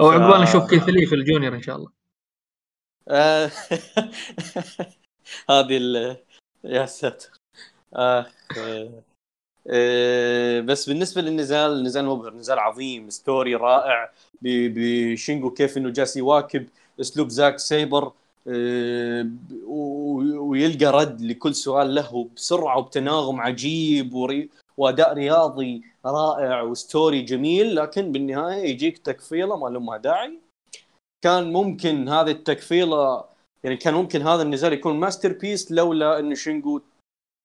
أو 0.00 0.10
عقبال 0.10 0.42
نشوف 0.42 0.70
كيف 0.70 0.88
لي 0.88 1.06
في 1.06 1.14
ال 1.14 1.20
junior 1.20 1.54
إن 1.54 1.62
شاء 1.62 1.76
الله 1.76 1.90
آه، 3.08 3.46
هذه 5.50 5.76
ال 5.76 6.16
يا 6.64 6.86
ساتر 6.86 7.30
آه. 7.96 8.26
آه. 9.70 10.60
بس 10.60 10.88
بالنسبة 10.88 11.22
للنزال 11.22 11.72
النزال 11.72 12.04
مبهر 12.06 12.34
نزال 12.34 12.58
عظيم 12.58 13.10
story 13.10 13.54
رائع 13.54 14.10
بشينجو 14.42 15.50
كيف 15.50 15.76
إنه 15.78 15.90
جالس 15.90 16.16
يواكب 16.16 16.66
اسلوب 17.00 17.28
زاك 17.28 17.58
سيبر 17.58 18.12
آه، 18.48 19.26
ويلقى 20.38 20.86
رد 20.86 21.20
لكل 21.20 21.54
سؤال 21.54 21.94
له 21.94 22.28
بسرعة 22.36 22.78
وبتناغم 22.78 23.40
عجيب 23.40 24.14
وأداء 24.76 25.14
رياضي 25.14 25.82
رائع 26.06 26.62
و 26.62 26.72
story 26.72 27.22
جميل 27.22 27.76
لكن 27.76 28.12
بالنهاية 28.12 28.70
يجيك 28.70 28.98
تكفيلة 28.98 29.56
ما 29.56 29.68
لها 29.68 29.96
داعي 29.96 30.38
كان 31.22 31.52
ممكن 31.52 32.08
هذه 32.08 32.30
التكفيلة 32.30 33.24
يعني 33.64 33.76
كان 33.76 33.94
ممكن 33.94 34.22
هذا 34.22 34.42
النزال 34.42 34.72
يكون 34.72 35.00
masterpiece 35.00 35.72
لولا 35.72 36.18
انه 36.18 36.34
شينجو 36.34 36.80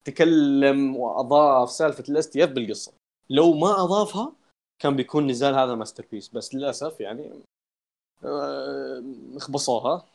تكلم 0.06 0.96
وأضاف 0.98 1.72
سالفة 1.72 2.04
ال 2.10 2.30
STF 2.30 2.50
بالقصة. 2.50 2.94
لو 3.30 3.54
ما 3.54 3.84
أضافها 3.84 4.34
كان 4.82 4.96
بيكون 4.96 5.28
نزال 5.28 5.56
هذا 5.56 5.76
masterpiece. 5.76 6.30
بس 6.30 6.56
للأسف 6.56 7.00
يعني 7.00 7.32
آه، 8.24 9.04
خبصوها 9.38 10.06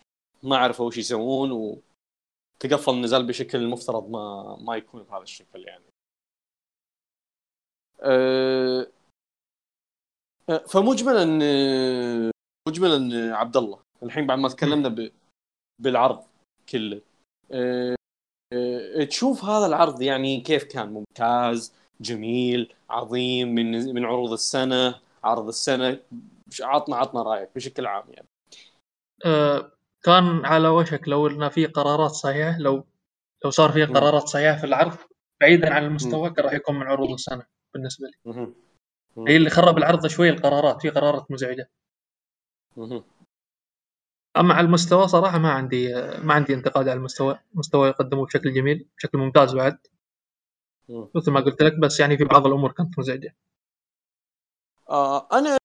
ما 0.43 0.57
عرفوا 0.57 0.87
وش 0.87 0.99
يسوون 0.99 1.53
وتقفل 1.53 2.93
النزال 2.93 3.27
بشكل 3.27 3.59
المفترض 3.59 4.11
ما 4.11 4.57
ما 4.61 4.77
يكون 4.77 5.03
بهذا 5.03 5.23
الشكل 5.23 5.65
يعني. 5.65 5.85
أه 8.01 8.87
فمجملا 10.69 11.25
مجملا 12.69 13.37
عبد 13.37 13.57
الله 13.57 13.81
الحين 14.03 14.27
بعد 14.27 14.39
ما 14.39 14.49
تكلمنا 14.49 15.11
بالعرض 15.83 16.25
كله. 16.69 17.01
تشوف 19.09 19.45
هذا 19.45 19.67
العرض 19.67 20.03
يعني 20.03 20.41
كيف 20.41 20.65
كان؟ 20.65 20.89
ممتاز 20.89 21.75
جميل 22.01 22.75
عظيم 22.91 23.55
من 23.55 23.95
من 23.95 24.05
عروض 24.05 24.33
السنة 24.33 25.01
عرض 25.25 25.49
السنة 25.49 26.01
عطنا 26.61 26.97
عطنا 26.97 27.23
رأيك 27.23 27.51
بشكل 27.55 27.87
عام 27.87 28.05
يعني. 28.09 28.29
أه 29.25 29.73
كان 30.03 30.45
على 30.45 30.69
وشك 30.69 31.09
لو 31.09 31.27
إن 31.27 31.49
في 31.49 31.67
قرارات 31.67 32.11
صحيحة 32.11 32.59
لو 32.59 32.85
لو 33.45 33.51
صار 33.51 33.73
في 33.73 33.85
قرارات 33.85 34.23
صحيحة 34.23 34.57
في 34.59 34.65
العرض 34.67 34.97
بعيدا 35.41 35.75
عن 35.75 35.85
المستوى 35.85 36.31
كان 36.31 36.45
راح 36.45 36.53
يكون 36.53 36.77
من 36.77 36.87
عروض 36.87 37.11
السنة 37.11 37.47
بالنسبة 37.75 38.07
لي. 38.07 38.15
هي 39.29 39.37
اللي 39.37 39.51
خرب 39.51 39.79
العرض 39.79 40.07
شوي 40.07 40.29
القرارات 40.31 40.83
في 40.83 40.91
قرارات 40.91 41.31
مزعجة. 41.31 41.71
أما 44.37 44.55
على 44.55 44.67
المستوى 44.67 45.09
صراحة 45.09 45.39
ما 45.39 45.51
عندي 45.51 45.95
ما 46.19 46.35
عندي 46.35 46.55
انتقاد 46.55 46.89
على 46.89 46.99
المستوى 46.99 47.39
المستوى 47.55 47.89
يقدمه 47.89 48.25
بشكل 48.25 48.53
جميل 48.55 48.87
بشكل 48.97 49.19
ممتاز 49.19 49.55
بعد. 49.55 49.79
مثل 51.15 51.31
ما 51.31 51.41
قلت 51.41 51.63
لك 51.63 51.79
بس 51.79 52.01
يعني 52.01 52.17
في 52.19 52.25
بعض 52.25 52.47
الأمور 52.47 52.73
كانت 52.73 52.99
مزعجة. 52.99 53.37
آه 54.91 55.29
أنا 55.33 55.57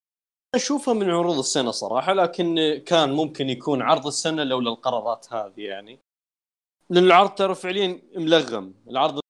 أشوفها 0.54 0.94
من 0.94 1.10
عروض 1.10 1.38
السنة 1.38 1.70
صراحة 1.70 2.12
لكن 2.12 2.82
كان 2.86 3.12
ممكن 3.12 3.48
يكون 3.48 3.82
عرض 3.82 4.06
السنة 4.06 4.44
لولا 4.44 4.70
القرارات 4.70 5.32
هذه 5.32 5.60
يعني. 5.60 5.98
لأن 6.90 7.04
العرض 7.04 7.30
ترى 7.34 7.54
فعليا 7.54 8.02
ملغم 8.16 8.74
العرض 8.88 9.20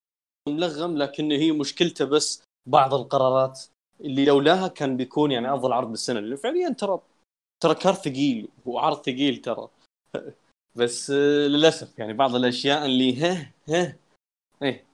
ملغم 0.49 0.97
لكن 0.97 1.33
هي 1.33 1.53
مشكلته 1.53 2.05
بس 2.05 2.43
بعض 2.67 2.95
القرارات 2.95 3.63
اللي 4.01 4.25
لولاها 4.25 4.69
كان 4.69 4.97
بيكون 4.97 5.31
يعني 5.31 5.55
أفضل 5.55 5.73
عرض 5.73 5.89
بالسنة 5.89 6.21
لأنه 6.21 6.37
فعليا 6.37 6.69
ترى 6.69 7.01
ترى 7.63 7.75
كار 7.75 7.95
ثقيل 7.95 8.49
وعرض 8.67 8.97
ثقيل 8.97 9.37
ترى. 9.37 9.69
بس 10.79 11.11
للأسف 11.11 11.99
يعني 11.99 12.13
بعض 12.13 12.35
الأشياء 12.35 12.87
اللي 12.87 13.23
ها 13.23 13.53
ها 13.69 13.97
إيه. 14.63 14.85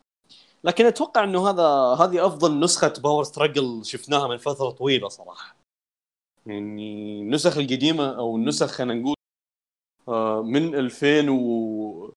لكن 0.64 0.86
أتوقع 0.86 1.24
إنه 1.24 1.50
هذا 1.50 1.66
هذه 2.04 2.26
أفضل 2.26 2.60
نسخة 2.60 2.92
باور 3.02 3.24
ستراجل 3.24 3.84
شفناها 3.84 4.28
من 4.28 4.36
فترة 4.36 4.70
طويلة 4.70 5.08
صراحة. 5.08 5.56
يعني 6.46 7.20
النسخ 7.20 7.58
القديمة 7.58 8.18
أو 8.18 8.36
النسخ 8.36 8.66
خلينا 8.66 8.94
نقول 8.94 9.14
آه، 10.08 10.42
من 10.42 10.74
2000 10.74 11.30
و 11.30 12.12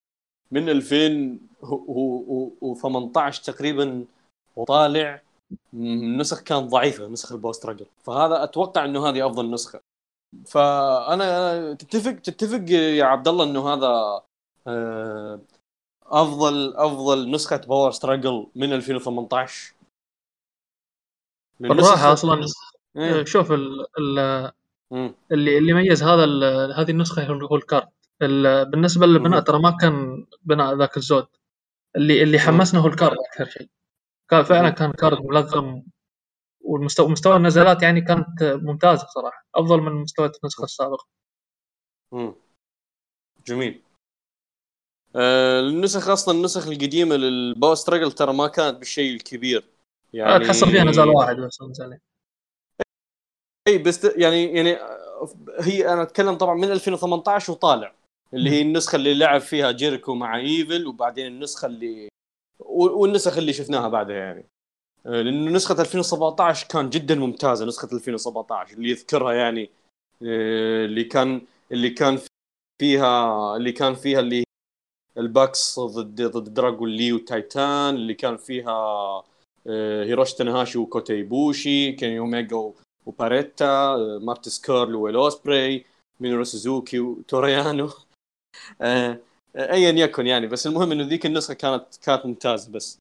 من 0.52 0.70
2018 0.70 3.44
تقريبا 3.44 4.06
وطالع 4.56 5.22
النسخ 5.74 6.44
كانت 6.44 6.72
ضعيفة 6.72 7.08
نسخ 7.08 7.32
راجل 7.66 7.86
فهذا 8.04 8.44
أتوقع 8.44 8.86
إنه 8.86 9.10
هذه 9.10 9.28
أفضل 9.28 9.52
نسخة. 9.52 9.91
فأنا 10.48 11.74
تتفق 11.74 12.12
تتفق 12.12 12.70
يا 12.72 13.06
عبد 13.06 13.28
الله 13.28 13.44
إنه 13.44 13.74
هذا 13.74 14.22
آه، 14.68 15.40
افضل 16.06 16.74
أفضل 16.76 17.32
نسخة 17.32 17.58
باور 17.58 17.92
ستراجل 17.92 18.48
من 18.56 18.74
2018 18.74 19.74
بالراحه 21.60 22.14
أصلا 22.14 22.46
إيه. 22.98 23.26
شوف 23.26 23.52
ال 23.52 23.86
ال 24.00 24.52
اللي 25.32 25.58
اللي 25.58 25.74
ميز 25.74 26.04
هذا 26.04 26.26
هذه 26.76 26.92
النسخة 26.92 27.26
هو 27.28 27.56
الكارت. 27.56 27.90
بالنسبة 28.72 29.06
للبناء 29.06 29.40
ترى 29.40 29.60
ما 29.60 29.78
كان 29.82 30.26
بناء 30.44 30.76
ذاك 30.76 30.98
الزود. 30.98 31.28
اللي 31.96 32.24
اللي 32.24 32.40
حمسنا 32.40 32.80
هو 32.80 32.88
الكارت 32.88 33.18
أكثر 33.32 33.46
شيء. 33.46 33.70
كان 34.30 34.44
فعلا 34.44 34.70
كان 34.70 34.92
كارت 34.92 35.20
ملغم 35.22 35.84
والمستوى 36.72 37.08
مستوى 37.08 37.36
النزلات 37.36 37.84
يعني 37.84 38.02
كانت 38.02 38.44
ممتازة 38.44 39.08
صراحة 39.08 39.46
أفضل 39.56 39.82
من 39.82 39.92
مستوى 39.92 40.32
النسخة 40.44 40.64
السابقة. 40.64 41.08
امم 42.14 42.36
جميل. 43.48 43.82
آه 45.16 45.60
النسخ 45.60 46.10
أصلا 46.10 46.38
النسخ 46.38 46.68
القديمة 46.68 47.16
للباو 47.16 47.76
ستراجل 47.76 48.12
ترى 48.12 48.34
ما 48.34 48.48
كانت 48.48 48.78
بالشيء 48.78 49.16
الكبير 49.16 49.70
يعني 50.14 50.46
تحصل 50.46 50.72
فيها 50.72 50.84
نزال 50.84 51.10
واحد 51.10 51.36
بس 51.36 51.62
نزالين. 51.62 52.00
اي 53.68 53.78
بس 53.78 54.04
يعني 54.04 54.44
يعني 54.44 54.78
هي 55.60 55.94
أنا 55.94 56.02
أتكلم 56.02 56.36
طبعا 56.36 56.56
من 56.56 56.72
2018 56.72 57.54
وطالع 57.54 57.96
اللي 58.34 58.50
هي 58.50 58.62
النسخة 58.62 58.96
اللي 58.96 59.14
لعب 59.14 59.42
فيها 59.42 59.72
جيريكو 59.72 60.16
مع 60.16 60.38
إيفل 60.38 60.88
وبعدين 60.88 61.28
النسخة 61.28 61.66
اللي 61.66 62.10
والنسخ 62.60 63.38
اللي 63.38 63.54
شفناها 63.54 63.88
بعدها 63.88 64.16
يعني 64.16 64.51
لأنه 65.06 65.52
نسخة 65.52 65.82
2017 65.82 66.68
كان 66.68 66.90
جدا 66.90 67.16
ممتازة 67.16 67.66
نسخة 67.66 67.88
2017 67.94 68.74
اللي 68.78 68.90
يذكرها 68.90 69.34
يعني 69.34 69.70
آه، 70.24 70.86
اللي 70.86 71.04
كان 71.04 71.42
اللي 71.72 71.90
كان 71.90 72.20
فيها 72.82 73.56
اللي 73.58 73.72
كان 73.72 73.96
فيها 73.96 74.20
اللي 74.20 74.44
الباكس 75.18 75.80
ضد 75.80 76.22
ضد 76.22 76.54
دراجون 76.54 76.90
لي 76.90 77.14
وتايتان 77.14 77.96
اللي 77.96 78.14
كان 78.14 78.38
فيها 78.38 78.72
آه، 79.68 80.04
هيروشي 80.06 80.36
تنهاشي 80.36 80.78
وكوتي 80.78 81.24
بوشي 81.24 81.92
كيني 81.92 82.20
أوميجا 82.20 82.74
وباريتا 83.06 83.96
مارتس 84.22 84.62
كيرل 84.62 84.96
ويلوسبري 84.96 85.86
مينورو 86.20 86.44
سوزوكي 86.44 87.00
وتوريانو. 87.00 87.90
ايا 89.56 89.90
يكن 89.92 90.28
يعني 90.28 90.48
بس 90.48 90.68
المهم 90.68 90.92
إنه 90.92 91.04
ذيك 91.04 91.26
النسخة 91.26 91.54
كانت 91.54 91.86
كانت 92.04 92.26
ممتازة 92.26 92.72
بس. 92.72 93.01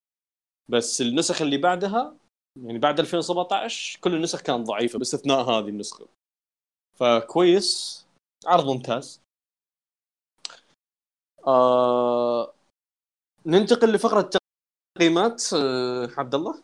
بس 0.71 1.01
النسخ 1.01 1.43
اللي 1.43 1.57
بعدها 1.59 2.17
يعني 2.63 2.79
بعد 2.79 3.01
2017 3.01 4.01
كل 4.01 4.15
النسخ 4.15 4.43
كانت 4.43 4.67
ضعيفة 4.67 4.99
باستثناء 4.99 5.41
هذه 5.43 5.69
النسخة. 5.69 6.07
فكويس. 6.97 8.01
عرض 8.47 8.67
ممتاز. 8.67 9.21
آه... 11.47 12.55
ننتقل 13.47 13.93
لفقرة 13.93 14.31
التقييمات 14.97 15.43
آه... 15.55 16.09
عبد 16.19 16.35
الله؟ 16.35 16.63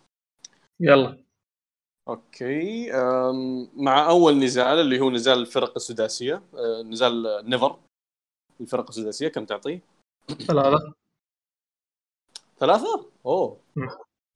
يلا. 0.80 1.18
okay. 2.08 2.92
آم... 2.92 3.68
مع 3.74 4.08
أول 4.10 4.38
نزال 4.38 4.80
اللي 4.80 5.00
هو 5.00 5.10
نزال 5.10 5.38
الفرق 5.38 5.72
السداسية 5.76 6.42
آه... 6.54 6.82
نزال 6.82 7.42
نيفر. 7.50 7.78
الفرق 8.60 8.88
السداسية 8.88 9.28
كم 9.28 9.44
تعطيه؟ 9.44 9.80
ثلاثة. 10.46 10.94
ثلاثة؟ 12.58 13.10
أوه. 13.26 13.60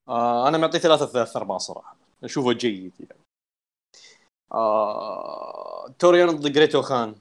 آه 0.08 0.48
أنا 0.48 0.58
معطيه 0.58 0.78
ثلاثة 0.78 1.06
ثلاثة 1.06 1.40
أربعة 1.40 1.58
صراحة. 1.58 1.96
أشوفه 2.24 2.52
جيد 2.52 2.92
يعني. 3.00 3.22
آه... 4.52 5.88
توريان 5.98 6.30
ضد 6.30 6.52
جريتو 6.52 6.82
خان. 6.82 7.14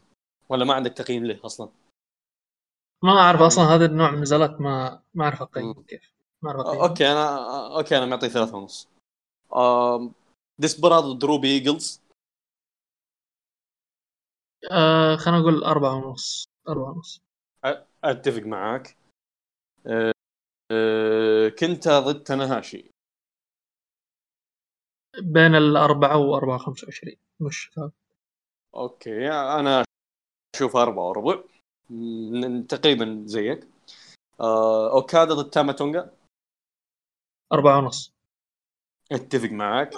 ولا 0.50 0.66
ما 0.66 0.74
عندك 0.74 0.92
تقييم 0.94 1.26
له 1.26 1.40
أصلا؟ 1.46 1.70
ما 3.04 3.12
أعرف 3.12 3.42
أصلا 3.42 3.64
هذا 3.64 3.86
النوع 3.86 4.10
من 4.10 4.16
النزالات 4.16 4.62
ما 4.62 5.02
ما 5.14 5.24
أعرف 5.26 5.42
أقيم 5.42 5.84
كيف. 5.84 6.14
ما 6.42 6.52
أعرف 6.52 6.66
أقيم. 6.66 6.82
okay 6.82 7.12
أنا 7.12 7.78
okay 7.78 7.98
أنا 7.98 8.06
معطيه 8.06 8.28
ثلاثة 8.28 8.58
ونص. 8.58 8.88
آه... 9.54 10.12
ديسبرادو 10.60 11.04
ضد 11.04 11.26
روبي 11.26 11.48
إيجلز. 11.48 12.02
آه 14.72 15.16
خلينا 15.16 15.40
نقول 15.40 15.64
أربعة 15.64 15.96
ونص. 15.96 16.46
أربعة 16.70 16.92
ونص. 16.92 17.20
أتفق 18.04 18.44
معاك. 18.44 18.98
أه 19.88 20.12
كنت 21.60 21.88
ضد 21.88 22.24
تنهاشي. 22.24 22.92
بين 25.22 25.56
الأربعة 25.56 26.18
وأربعة 26.18 26.58
خمسة 26.58 26.86
وعشرين 26.86 27.18
مش 27.40 27.72
ثابت 27.76 27.94
okay 28.76 29.32
أنا 29.32 29.84
أشوف 30.56 30.76
أربعة 30.76 31.04
وربع. 31.04 31.44
تقريبا 32.70 33.24
زيك. 33.26 33.68
أه 34.40 34.92
أوكادا 34.94 35.34
ضد 35.34 35.50
تاماتونجا 35.50 36.12
أربعة 37.54 37.78
ونص. 37.78 38.14
أتفق 39.12 39.50
معاك 39.50 39.94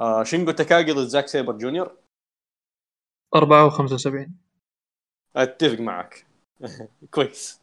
آه 0.00 0.24
شينجو 0.24 0.50
تاكاجي 0.52 0.92
ضد 0.92 1.06
زاك 1.06 1.28
سيبر 1.28 1.58
جونيور؟ 1.58 1.96
أربعة 3.34 3.66
وخمسة 3.66 3.94
وسبعين. 3.94 4.38
أتفق 5.36 5.80
معك. 5.80 6.26
كويس. 7.14 7.60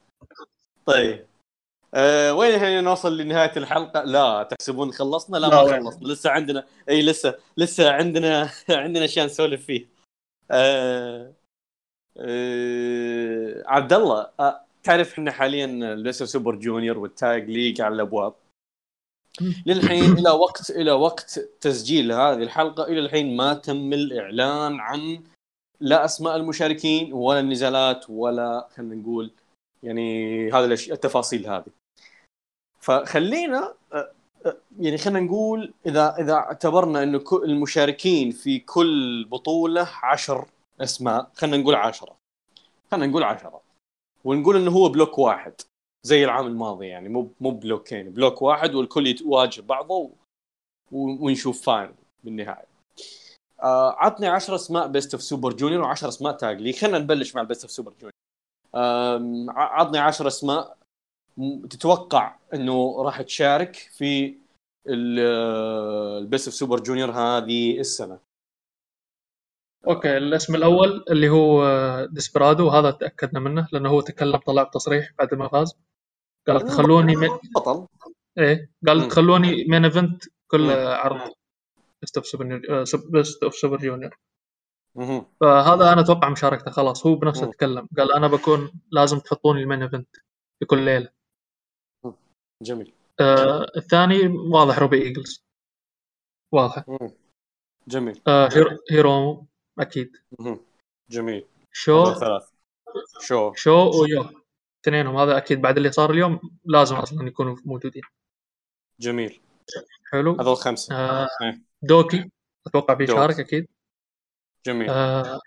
طيب. 0.86 1.28
أه 1.94 2.34
وين 2.34 2.56
الحين 2.56 2.84
نوصل 2.84 3.18
لنهاية 3.18 3.52
الحلقة؟ 3.58 4.04
لا 4.04 4.44
تحسبون 4.44 4.92
خلصنا؟ 4.92 5.38
لا, 5.38 5.48
لا 5.48 5.80
ما 5.80 5.92
خلصنا 5.92 6.08
لسه 6.08 6.30
عندنا 6.30 6.66
إي 6.90 7.02
لسه 7.02 7.36
لسه 7.58 7.92
عندنا 7.92 8.50
عندنا 8.70 9.06
اشياء 9.06 9.26
نسولف 9.26 9.66
فيه. 9.66 9.88
أه 10.52 11.34
أه 12.18 13.64
عبد 13.66 13.94
الله 13.94 14.30
أه 14.40 14.62
تعرف 14.84 15.14
إحنا 15.14 15.32
حاليا 15.32 15.96
لسه 15.96 16.26
super 16.26 16.56
junior 16.56 16.98
وال 16.98 17.18
tag 17.18 17.50
league 17.50 17.82
على 17.82 17.96
الأبواب. 17.96 18.34
للحين 19.66 20.04
إلى 20.04 20.30
وقت 20.30 20.70
إلى 20.70 20.92
وقت 20.92 21.40
تسجيل 21.62 22.12
هذه 22.12 22.44
الحلقة 22.44 22.84
إلى 22.84 23.00
الحين 23.00 23.38
ما 23.38 23.54
تم 23.54 23.94
الإعلان 23.94 24.80
عن 24.80 25.24
لا 25.80 26.06
أسماء 26.06 26.36
المشاركين 26.36 27.14
ولا 27.14 27.40
النزالات 27.40 28.10
ولا 28.10 28.68
خلينا 28.76 28.96
نقول 28.96 29.32
يعني 29.84 30.48
هذه 30.52 30.66
الاشياء 30.66 30.96
التفاصيل 30.96 31.48
هذه 31.48 31.79
فخلينا 32.80 33.74
يعني 34.80 34.98
خلينا 34.98 35.20
نقول 35.20 35.74
إذا 35.86 36.16
إذا 36.20 36.34
اعتبرنا 36.34 37.04
إنه 37.04 37.24
المشاركين 37.34 38.32
في 38.32 38.60
كل 38.60 39.26
بطولة 39.26 39.90
عشر 40.04 40.48
أسماء 40.82 41.32
خلينا 41.36 41.58
نقول 41.58 41.76
عشرة. 41.76 42.16
خلينا 42.92 43.08
نقول 43.08 43.24
عشرة. 43.24 43.62
ونقول 44.26 44.56
إنه 44.56 44.72
هو 44.72 44.90
block 44.90 45.20
واحد 45.20 45.54
زي 46.04 46.24
العام 46.26 46.48
الماضي 46.48 46.88
يعني 46.88 47.10
مو 47.10 47.32
مو 47.42 47.52
بلوكين 47.52 48.10
block 48.10 48.42
واحد 48.42 48.76
والكل 48.76 49.08
يواجه 49.22 49.62
بعضه 49.62 50.12
ونشوف 50.92 51.62
final 51.62 51.94
بالنهاية. 52.24 52.66
آه 53.64 53.92
عطني 53.92 54.28
10 54.28 54.56
أسماء 54.56 54.88
Best 54.88 55.14
of 55.14 55.24
Super 55.24 55.54
Junior 55.54 55.96
و10 55.96 56.04
أسماء 56.04 56.34
Tag 56.34 56.62
League. 56.62 56.74
خلينا 56.74 57.00
نبلش 57.00 57.36
مع 57.36 57.42
ال 57.42 57.46
Best 57.46 57.62
of 57.62 57.72
Super 57.72 57.92
Junior 57.92 58.14
آه 58.76 59.46
عطني 59.50 60.00
10 60.00 60.28
أسماء 60.28 60.79
تتوقع 61.70 62.36
إنه 62.54 63.04
راح 63.04 63.22
تشارك 63.22 63.76
في 63.76 64.38
ال 64.88 65.20
Best 65.20 66.48
of 66.48 66.56
Super 66.56 66.80
Junior 66.80 67.12
هذه 67.12 67.80
السنة. 67.80 68.20
okay 69.88 70.18
الاسم 70.18 70.56
الأول 70.56 71.06
اللي 71.10 71.30
هو 71.30 71.66
ديسبرادو 72.06 72.68
وهذا 72.68 72.92
تأكدنا 72.92 73.40
منه 73.40 73.68
لأنه 73.72 73.90
هو 73.90 74.02
تكلم 74.02 74.38
طلع 74.38 74.64
بتصريح 74.64 75.14
بعد 75.20 75.34
ما 75.34 75.48
فاز. 75.48 75.76
قال 76.48 76.62
تخلوني 76.62 77.16
من... 77.16 77.28
بطل. 77.56 77.88
إيه 78.38 78.72
قال 78.88 79.08
تخلوني 79.08 79.66
main 79.66 79.86
event 79.86 80.24
كل 80.48 80.72
عرض. 80.72 81.34
Best 82.02 82.18
of 82.18 82.28
Super 82.28 82.62
Best 83.10 83.44
of 83.44 83.56
Super 83.56 83.78
Junior 83.78 84.18
فهذا 85.42 85.94
أنا 85.94 86.02
أتوقع 86.02 86.30
مشاركته 86.30 86.72
خلاص 86.72 87.06
هو 87.06 87.16
بنفسه 87.16 87.46
تكلم. 87.52 87.88
قال 87.98 88.14
أنا 88.14 88.28
بكون 88.28 88.72
لازم 88.92 89.20
تحطوني 89.20 89.62
ال 89.62 89.66
main 89.66 89.84
event 89.84 90.16
في 90.60 90.66
كل 90.66 90.86
ليلة. 90.86 91.19
جميل. 92.62 92.94
آه 93.20 93.68
الثاني 93.78 94.28
واضح 94.28 94.80
روبي 94.80 95.02
إيجلز. 95.02 95.44
واضح. 96.52 96.86
جميل. 97.88 98.22
آه 98.28 98.50
هيرومو 98.92 99.46
أكيد. 99.80 100.18
جميل. 101.10 101.46
شو؟ 101.72 102.14
ثلاث 102.14 102.50
شو؟ 103.22 103.54
شو 103.54 104.02
و 104.02 104.08
يو؟ 104.08 104.26
اثنينهم 104.84 105.18
هذا 105.18 105.38
أكيد 105.38 105.62
بعد 105.62 105.78
اللي 105.78 105.92
صار 105.92 106.12
اليوم 106.12 106.40
لازم 106.66 106.96
أصلا 106.96 107.28
يكونوا 107.28 107.58
موجودين. 107.66 108.04
جميل. 109.00 109.42
حلو. 110.12 110.38
هذول 110.40 110.56
خمسة. 110.56 110.96
آه 110.96 111.28
دوكي. 111.82 112.32
أتوقع 112.68 112.94
بيشارك 112.94 113.40
أكيد. 113.40 113.68
جميل. 114.66 114.90
آه، 114.90 115.40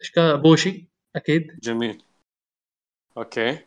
إيش 0.00 0.10
كان؟ 0.10 0.36
بوشي 0.36 0.88
أكيد. 1.16 1.60
جميل. 1.60 2.02
okay. 3.16 3.58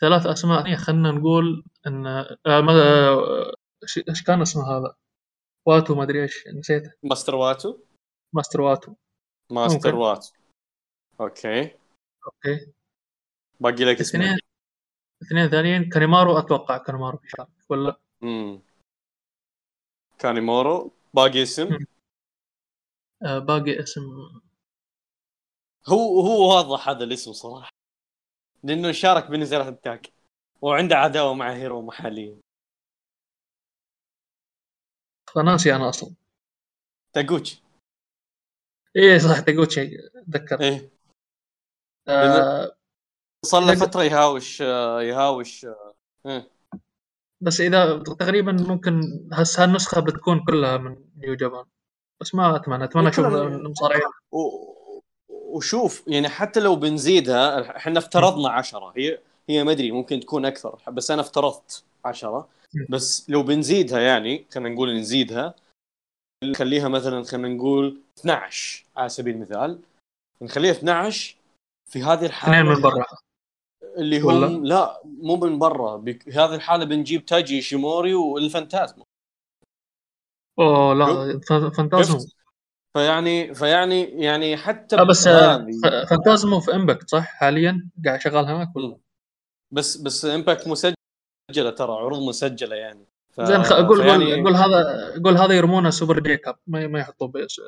ثلاث 0.00 0.26
أسماء. 0.26 0.76
خلينا 0.76 1.10
نقول 1.10 1.64
إن 1.86 2.06
آه، 2.06 2.38
آه، 2.46 3.52
إيش 4.08 4.22
كان 4.26 4.40
اسمه 4.40 4.62
هذا؟ 4.62 4.94
واتو 5.66 5.94
ما 5.94 6.02
أدري 6.02 6.22
إيش 6.22 6.48
نسيته. 6.48 6.92
ماستر 7.02 7.34
واتو؟ 7.34 7.78
ماستر 8.34 8.60
واتو. 8.60 8.94
ماستر 9.52 9.90
ممكن. 9.94 9.98
واتو. 9.98 10.32
okay. 11.20 11.60
okay. 12.26 12.72
باقي 13.60 13.84
لك 13.84 14.00
اسمين 14.00 14.22
اثنين 14.22 14.38
اثنين 15.22 15.48
ثانيين. 15.48 15.88
كانيمارو 15.88 16.38
أتوقع 16.38 16.78
كانيمارو 16.78 17.18
بيشارك 17.18 17.48
ولا؟ 17.70 18.00
امم 18.22 18.62
كانيمارو 20.18 20.92
باقي 21.14 21.42
اسم. 21.42 21.78
آه، 23.22 23.38
باقي 23.38 23.82
اسم. 23.82 24.02
هو 25.88 26.20
هو 26.20 26.56
واضح 26.56 26.88
هذا 26.88 27.04
الاسم 27.04 27.32
صراحة. 27.32 27.77
لأنه 28.62 28.92
شارك 28.92 29.30
بنزلات 29.30 29.66
ال 29.66 29.78
tag 29.78 30.12
وعنده 30.62 30.96
عداوة 30.96 31.34
مع 31.34 31.52
هيرو 31.52 31.82
محليا 31.82 32.40
ناسي 35.44 35.74
أنا 35.74 35.88
أصلا. 35.88 36.14
تاغوتشي 37.12 37.62
إيه 38.96 39.18
صح 39.18 39.40
تقوتشي 39.40 39.88
أتذكر. 40.14 40.60
إيه. 40.60 40.90
آه 42.08 42.76
صار 43.44 43.62
له 43.62 43.74
فترة 43.74 44.02
يهاوش 44.02 44.62
آه، 44.62 45.02
يهاوش 45.02 45.64
آه، 45.64 45.94
إيه. 46.26 46.50
بس 47.40 47.60
إذا 47.60 47.98
تقريبا 47.98 48.52
ممكن 48.52 49.00
هس 49.32 49.60
هالنسخة 49.60 50.00
بتكون 50.00 50.44
كلها 50.44 50.76
من 50.76 50.96
نيو 51.16 51.34
جابان. 51.34 51.64
بس 52.20 52.34
ما 52.34 52.56
اتمنى 52.56 52.84
أتمنى 52.84 53.08
أشوف 53.08 53.26
المصارعين 53.26 54.02
وشوف 55.48 56.04
يعني 56.06 56.28
حتى 56.28 56.60
لو 56.60 56.76
بنزيدها 56.76 57.76
إحنا 57.76 57.98
افترضنا 57.98 58.50
عشرة. 58.50 58.92
هي 58.96 59.18
هي 59.48 59.64
ما 59.64 59.72
أدري 59.72 59.90
ممكن 59.92 60.20
تكون 60.20 60.44
أكثر 60.46 60.78
بس 60.88 61.10
أنا 61.10 61.20
افترضت 61.20 61.84
عشرة. 62.04 62.48
بس 62.90 63.30
لو 63.30 63.42
بنزيدها 63.42 64.00
يعني 64.00 64.44
خلينا 64.54 64.68
نقول 64.68 64.96
نزيدها 64.98 65.54
نخليها 66.44 66.88
مثلا 66.88 67.22
خلينا 67.24 67.48
نقول 67.48 68.00
12 68.18 68.84
على 68.96 69.08
سبيل 69.08 69.34
المثال. 69.34 69.78
نخليها 70.42 70.72
12 70.72 71.36
في 71.90 72.02
هذه 72.02 72.26
الحالة. 72.26 72.60
اثنين 72.60 72.74
من 72.74 72.82
برا. 72.82 73.04
اللي 73.96 74.20
هم 74.20 74.26
ولا؟ 74.26 74.46
لا 74.46 75.02
مو 75.04 75.36
من 75.36 75.58
برا. 75.58 75.96
بك- 75.96 76.28
هذه 76.28 76.54
الحالة 76.54 76.84
بنجيب 76.84 77.26
تاجي 77.26 77.62
شيموري 77.62 78.14
والفانتازما. 78.14 79.04
أوه 80.58 80.94
لا 80.94 81.40
ف- 81.48 81.76
فانتازمو 81.76 82.18
شفت؟ 82.18 82.36
فيعني 82.96 83.54
فيعني 83.54 84.02
يعني 84.02 84.56
حتى 84.56 84.96
آه 84.98 85.02
بس 85.02 85.28
فانتازمو 86.10 86.60
في 86.60 86.74
امباكت 86.74 87.10
صح؟ 87.10 87.24
حاليا 87.24 87.88
قاعد 88.04 88.20
شغال 88.20 88.44
هناك 88.44 88.76
ولا؟ 88.76 88.96
بس 89.74 89.96
بس 89.96 90.24
امباكت 90.24 90.68
مسجلة 90.68 91.70
ترى 91.70 91.92
عروض 91.92 92.22
مسجلة 92.28 92.76
يعني. 92.76 93.04
ف... 93.30 93.40
زين 93.40 93.62
خ- 93.62 93.72
قول 93.72 94.02
فيعني 94.02 94.42
قول 94.42 94.56
هذا 94.56 95.12
قول 95.24 95.36
هذا 95.36 95.54
يرمونه 95.54 95.90
Super 95.90 96.20
J-Cup 96.20 96.56
ما 96.66 96.86
ما 96.86 96.98
يحطوه 96.98 97.28
Best 97.28 97.60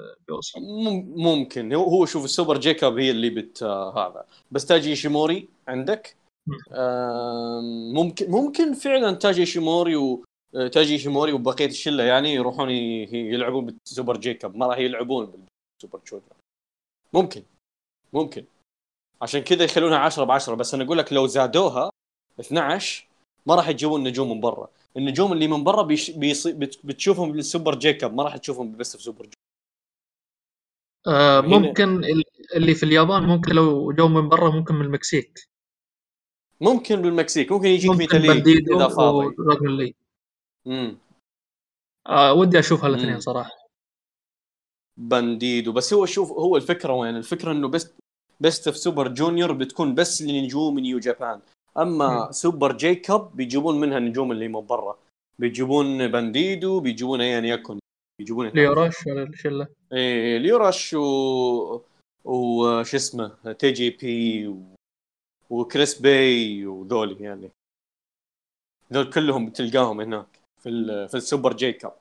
ممكن. 1.16 1.73
هو 1.73 1.85
هو 1.85 2.07
شوف 2.07 2.25
ال 2.25 2.30
Super 2.30 2.59
J-Cup 2.59 2.99
هي 2.99 3.11
اللي 3.11 3.31
بت 3.31 3.62
آه، 3.62 3.99
هذا. 4.09 4.25
بس 4.51 4.66
تايجي 4.66 4.97
إيشيموري 4.97 5.49
عندك؟ 5.68 6.16
ممكن 7.93 8.31
ممكن 8.31 8.73
فعلا 8.75 9.12
تايجي 9.16 9.47
إيشيموري 9.47 9.97
و 9.97 10.25
تايجي 10.53 10.99
إيشيموري 10.99 11.33
وبقية 11.33 11.67
الشلة 11.67 12.05
يعني 12.05 12.35
يروحون 12.35 12.71
يلعبون 12.71 13.67
بال 13.66 13.81
Super 13.81 14.16
J-Cup. 14.16 14.57
ما 14.57 14.67
راح 14.67 14.79
يلعبون 14.79 15.27
بال 15.27 15.48
Super 15.48 16.01
Junior 16.05 16.23
ممكن. 17.13 17.43
ممكن. 18.13 18.45
عشان 19.23 19.41
كذا 19.41 19.65
يخلونها 19.65 19.99
10 19.99 20.25
ب 20.25 20.31
10 20.31 20.55
بس 20.55 20.75
أنا 20.75 20.85
أقول 20.85 20.99
لك 20.99 21.13
لو 21.13 21.27
زادوها 21.27 21.91
12 22.41 23.07
ما 23.47 23.55
راح 23.55 23.69
يجيبون 23.69 24.03
نجوم 24.05 24.31
من 24.31 24.41
برا. 24.41 24.69
النجوم 24.97 25.33
اللي 25.33 25.49
من 25.49 25.65
برا 25.65 25.83
بيش 25.83 26.11
بيصي 26.11 26.53
بت- 26.53 26.81
بتشوفهم 26.87 27.33
بال 27.33 27.45
Super 27.45 27.75
J-Cup. 27.75 28.14
ما 28.15 28.23
راح 28.23 28.37
تشوفهم 28.37 28.77
بس 28.77 28.97
في 28.97 29.03
Super 29.03 29.23
J-Cup. 29.25 29.35
آه 31.07 31.41
هنا- 31.41 31.59
ممكن 31.59 32.05
ال- 32.05 32.25
اللي 32.57 32.75
في 32.75 32.83
اليابان 32.83 33.23
ممكن 33.23 33.53
لو 33.53 33.93
جو 33.93 34.09
من 34.09 34.29
برا 34.29 34.51
ممكن 34.51 34.75
من 34.75 34.85
المكسيك. 34.85 35.41
ممكن 36.61 37.03
بالمكسيك. 37.03 37.53
ممكن 37.53 37.67
يجيك 37.69 37.91
ممكن 37.91 37.99
ميتالي 38.03 38.29
بانديدو 38.29 38.77
إذا 38.77 38.89
فاضي. 38.89 39.95
امم 40.67 40.99
آه 42.07 42.33
ودي 42.33 42.59
أشوف 42.59 42.85
هالاثنين. 42.85 43.21
صراحة. 43.21 43.51
بانديدو 44.97 45.73
بس 45.73 45.95
هو 45.95 46.07
شوف 46.07 46.33
هو 46.33 46.57
الفكرة 46.57 46.93
وين؟ 46.93 47.17
الفكرة 47.17 47.53
إنه 47.53 47.69
بس 47.69 47.93
Best 48.41 48.68
of 48.68 48.79
Super 48.79 49.09
Junior 49.09 49.53
بتكون 49.53 49.95
بس 49.95 50.23
لنجوم 50.23 50.79
نيو 50.79 50.99
جابان 50.99 51.41
أما 51.79 52.27
مم. 52.27 52.33
Super 52.33 52.77
J-Cup 52.77 53.37
بيجيبون 53.37 53.81
منها 53.81 53.99
النجوم 53.99 54.33
اللي 54.33 54.49
من 54.49 54.61
برا. 54.67 54.99
بيجيبون 55.39 56.09
بانديدو 56.09 56.81
بيجيبون 56.81 57.21
ايا 57.21 57.41
يكن 57.41 57.79
بيجيبون 58.19 58.49
ليوراش 58.49 59.07
ولا 59.07 59.23
الشله 59.23 59.69
إيه 59.93 60.39
ليو 60.39 60.66
راش 60.66 60.95
و 60.95 61.81
وش 62.25 62.95
اسمه 62.95 63.53
تي 63.53 63.73
جي 63.73 63.91
بي 63.91 64.47
و... 64.49 64.63
وكريس 65.51 66.01
باي 66.01 66.67
وذولي 66.67 67.25
يعني. 67.25 67.51
ذول 68.93 69.11
كلهم 69.13 69.47
بتلقاهم 69.47 70.01
هناك. 70.01 70.39
في 70.61 70.69
ال... 70.69 71.09
في 71.09 71.17
ال 71.16 71.23
Super 71.23 71.57
J-Cup 71.57 71.93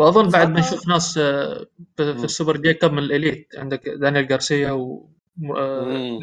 وأظن 0.00 0.28
بعد 0.28 0.46
فأنا- 0.46 0.50
بنشوف 0.50 0.88
ناس 0.88 1.18
آه، 1.18 1.66
في 1.96 2.24
ال 2.24 2.29
Super 2.29 2.56
J-Cup 2.56 2.92
من 2.92 2.98
الإليت. 2.98 3.48
عندك 3.56 3.88
دانيال 3.88 4.32
غارسيا 4.32 4.72
و 4.72 5.06
آه، 5.56 6.18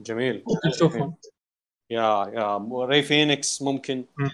جميل. 0.00 0.42
ممكن 0.48 0.68
نشوفهم. 0.68 1.14
يا 1.90 2.30
يا 2.34 2.68
ري 2.84 3.02
فينيكس 3.02 3.62
ممكن. 3.62 4.04
مم. 4.18 4.30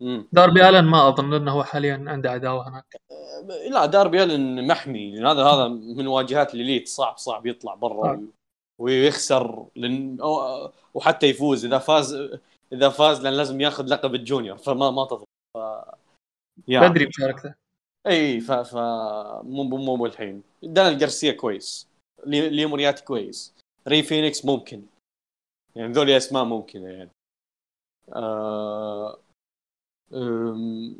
مم. 0.00 0.28
داربي 0.32 0.68
آلن 0.68 0.84
ما 0.84 1.08
أظن 1.08 1.34
انه 1.34 1.52
هو 1.52 1.64
حاليا 1.64 2.04
عنده 2.06 2.30
عداوة 2.30 2.68
هناك. 2.68 2.96
لا 3.70 3.86
داربي 3.86 4.22
آلن 4.22 4.66
محمي. 4.66 5.14
لأن 5.14 5.26
هذا 5.26 5.44
هذا 5.44 5.68
من 5.68 6.06
واجهات 6.06 6.54
الإليت. 6.54 6.88
صعب 6.88 7.18
صعب 7.18 7.46
يطلع 7.46 7.74
برا 7.74 8.12
آه. 8.12 8.22
ويخسر 8.80 9.66
لن... 9.76 10.18
أو- 10.20 10.70
وحتى 10.94 11.26
يفوز. 11.26 11.64
إذا 11.64 11.78
فاز 11.78 12.38
إذا 12.72 12.88
فاز 12.88 13.20
لأن 13.20 13.32
لازم 13.32 13.60
ياخذ 13.60 13.84
لقب 13.84 14.14
ال 14.14 14.20
junior 14.20 14.58
فما 14.58 14.90
ما 14.90 15.04
تضبط. 15.04 15.28
ف... 15.56 15.58
يا. 16.68 16.88
بدري 16.88 17.06
مشاركته 17.06 17.54
إي 18.06 18.40
ف, 18.40 18.52
ف... 18.52 18.74
مو 19.44 19.62
مو 19.62 19.96
مو 19.96 20.06
الحين 20.06 20.42
دانيال 20.62 20.98
جارسيا 20.98 21.32
كويس. 21.32 21.88
لي... 22.26 22.48
لي 22.48 22.66
مورياتي 22.66 23.04
كويس. 23.04 23.54
ري 23.88 24.02
فينيكس 24.02 24.44
ممكن. 24.44 24.86
يعني 25.76 25.92
ذولي 25.92 26.16
أسماء 26.16 26.44
ممكنة 26.44 26.88
يعني. 26.88 27.10
آه... 28.12 29.18
أم... 30.14 30.96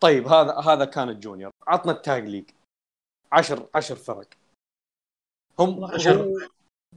طيب 0.00 0.26
هذا 0.26 0.54
هذا 0.54 0.84
كان 0.84 1.08
ال 1.08 1.13
junior. 1.13 1.50
عطنا 1.66 1.92
ال 1.92 2.00
Tag 2.00 2.24
League. 2.28 2.50
10 3.32 3.68
10 3.74 3.94
فرق. 3.94 4.28
هم 5.58 5.84
عشر. 5.84 6.22
هو- 6.22 6.38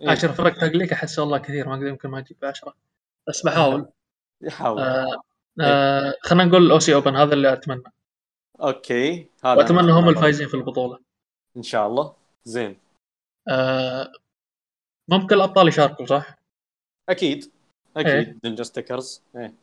إيه، 0.01 0.09
10 0.09 0.32
فرق 0.32 0.53
تقليك 0.53 0.93
أحس 0.93 1.20
والله 1.20 1.38
كثير 1.38 1.68
ما 1.68 1.74
أقدر 1.76 1.88
يمكن 1.88 2.09
ما 2.09 2.20
أجيب 2.20 2.45
10 2.45 2.76
بس 3.28 3.45
بحاول. 3.45 3.89
يحاول. 4.42 4.80
آه 4.80 5.22
آه 5.62 6.16
خلينا 6.22 6.46
نقول 6.46 6.66
الأوسي 6.66 6.96
أوبن 6.96 7.16
هذا 7.16 7.34
اللي 7.34 7.54
أتمنى. 7.54 7.84
okay 8.62 9.28
هذا 9.44 9.54
وأتمنى 9.54 9.92
هم. 9.92 10.10
الفايزين 10.10 10.48
في 10.48 10.54
البطولة. 10.54 11.00
إن 11.58 11.64
شاء 11.64 11.88
الله. 11.88 12.14
زين. 12.46 12.78
آه 13.48 14.12
ممكن 15.08 15.36
الأبطال 15.36 15.68
يشاركوا 15.68 16.06
صح؟ 16.06 16.38
أكيد. 17.10 17.52
إيه. 17.98 18.22
أكيد 18.22 18.40
نينجا 18.44 18.64
ستيكرز 18.64 19.22
إيه. 19.36 19.54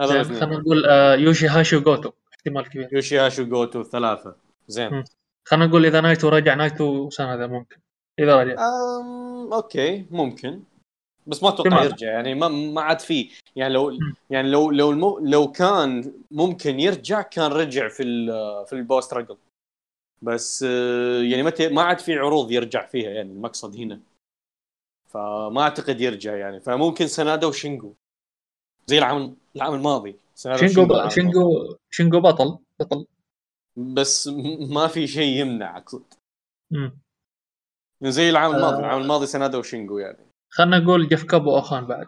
هذا 0.00 0.22
خلينا 0.22 0.58
نقول 0.58 0.86
آه 0.86 1.14
يوشي 1.14 1.48
هاشي 1.48 1.76
وجوتو 1.76 2.12
احتمال 2.32 2.68
كبير. 2.68 2.88
يوشي 2.92 3.18
هاشي 3.18 3.44
وجوتو 3.44 3.82
ثلاثة. 3.82 4.36
زين. 4.68 5.04
خلينا 5.48 5.66
نقول 5.66 5.86
إذا 5.86 6.00
نايتو 6.00 6.28
رجع 6.28 6.54
نايتو 6.54 7.10
سنه 7.10 7.46
ممكن. 7.46 7.76
إذا 8.18 8.42
رجع. 8.42 8.52
أم... 8.52 9.52
okay 9.52 10.06
ممكن. 10.10 10.62
بس 11.26 11.42
ما 11.42 11.48
أتوقع. 11.48 11.84
يرجع 11.84 12.08
يعني 12.08 12.34
ما 12.34 12.48
ما 12.48 12.80
عاد 12.80 13.00
فيه 13.00 13.30
يعني 13.56 13.74
لو. 13.74 13.98
يعني 14.30 14.50
لو 14.50 14.70
لو 14.70 14.90
المو... 14.90 15.18
لو 15.18 15.52
كان 15.52 16.12
ممكن 16.30 16.80
يرجع 16.80 17.22
كان 17.22 17.52
رجع 17.52 17.88
في 17.88 18.02
ال... 18.02 18.26
في 18.66 18.72
ال 18.72 18.78
Power 18.78 19.06
Struggle 19.06 19.36
بس 20.22 20.64
آه، 20.68 21.22
يعني 21.22 21.42
متى 21.42 21.68
ما 21.68 21.82
عاد 21.82 21.98
في 21.98 22.14
عروض 22.14 22.52
يرجع 22.52 22.86
فيها 22.86 23.10
يعني 23.10 23.32
المقصد 23.32 23.76
هنا 23.76 24.00
فما 25.08 25.62
أعتقد 25.62 26.00
يرجع 26.00 26.36
يعني 26.36 26.60
فممكن 26.60 27.06
سنادا 27.06 27.46
وشينجو 27.46 27.94
زي 28.86 28.98
العام 28.98 29.36
العام 29.56 29.74
الماضي 29.74 30.16
سنادا 30.34 30.68
شينجو. 30.68 31.08
شينجو 31.08 31.76
شينجو 31.90 32.20
بطل 32.20 32.58
بطل 32.80 33.06
بس 33.76 34.28
ما 34.70 34.86
في 34.86 35.06
شيء 35.06 35.40
يمنع 35.40 35.76
أقصد. 35.76 36.04
زي 38.02 38.30
العام 38.30 38.54
الماضي 38.54 38.76
آه. 38.76 38.80
العام 38.80 39.02
الماضي 39.02 39.26
سنادا 39.26 39.58
وشينجو 39.58 39.98
يعني 39.98 40.25
خلينا 40.50 40.78
نقول 40.78 41.08
جيف 41.08 41.24
كوب 41.24 41.46
واوخان 41.46 41.86
بعد. 41.86 42.06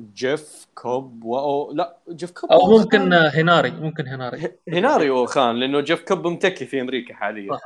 جيف 0.00 0.66
كوب 0.74 1.24
و 1.24 1.72
لا 1.72 1.98
جيف 2.08 2.30
كوب 2.30 2.52
أو 2.52 2.78
ممكن 2.78 3.12
هيناري 3.12 3.70
ممكن 3.70 4.06
هيناري 4.06 4.58
هيناري 4.68 5.10
واوخان 5.10 5.56
لأنه 5.56 5.80
جيف 5.80 6.04
كوب 6.04 6.26
متكي 6.26 6.66
في 6.66 6.80
أمريكا 6.80 7.14
حاليا. 7.14 7.58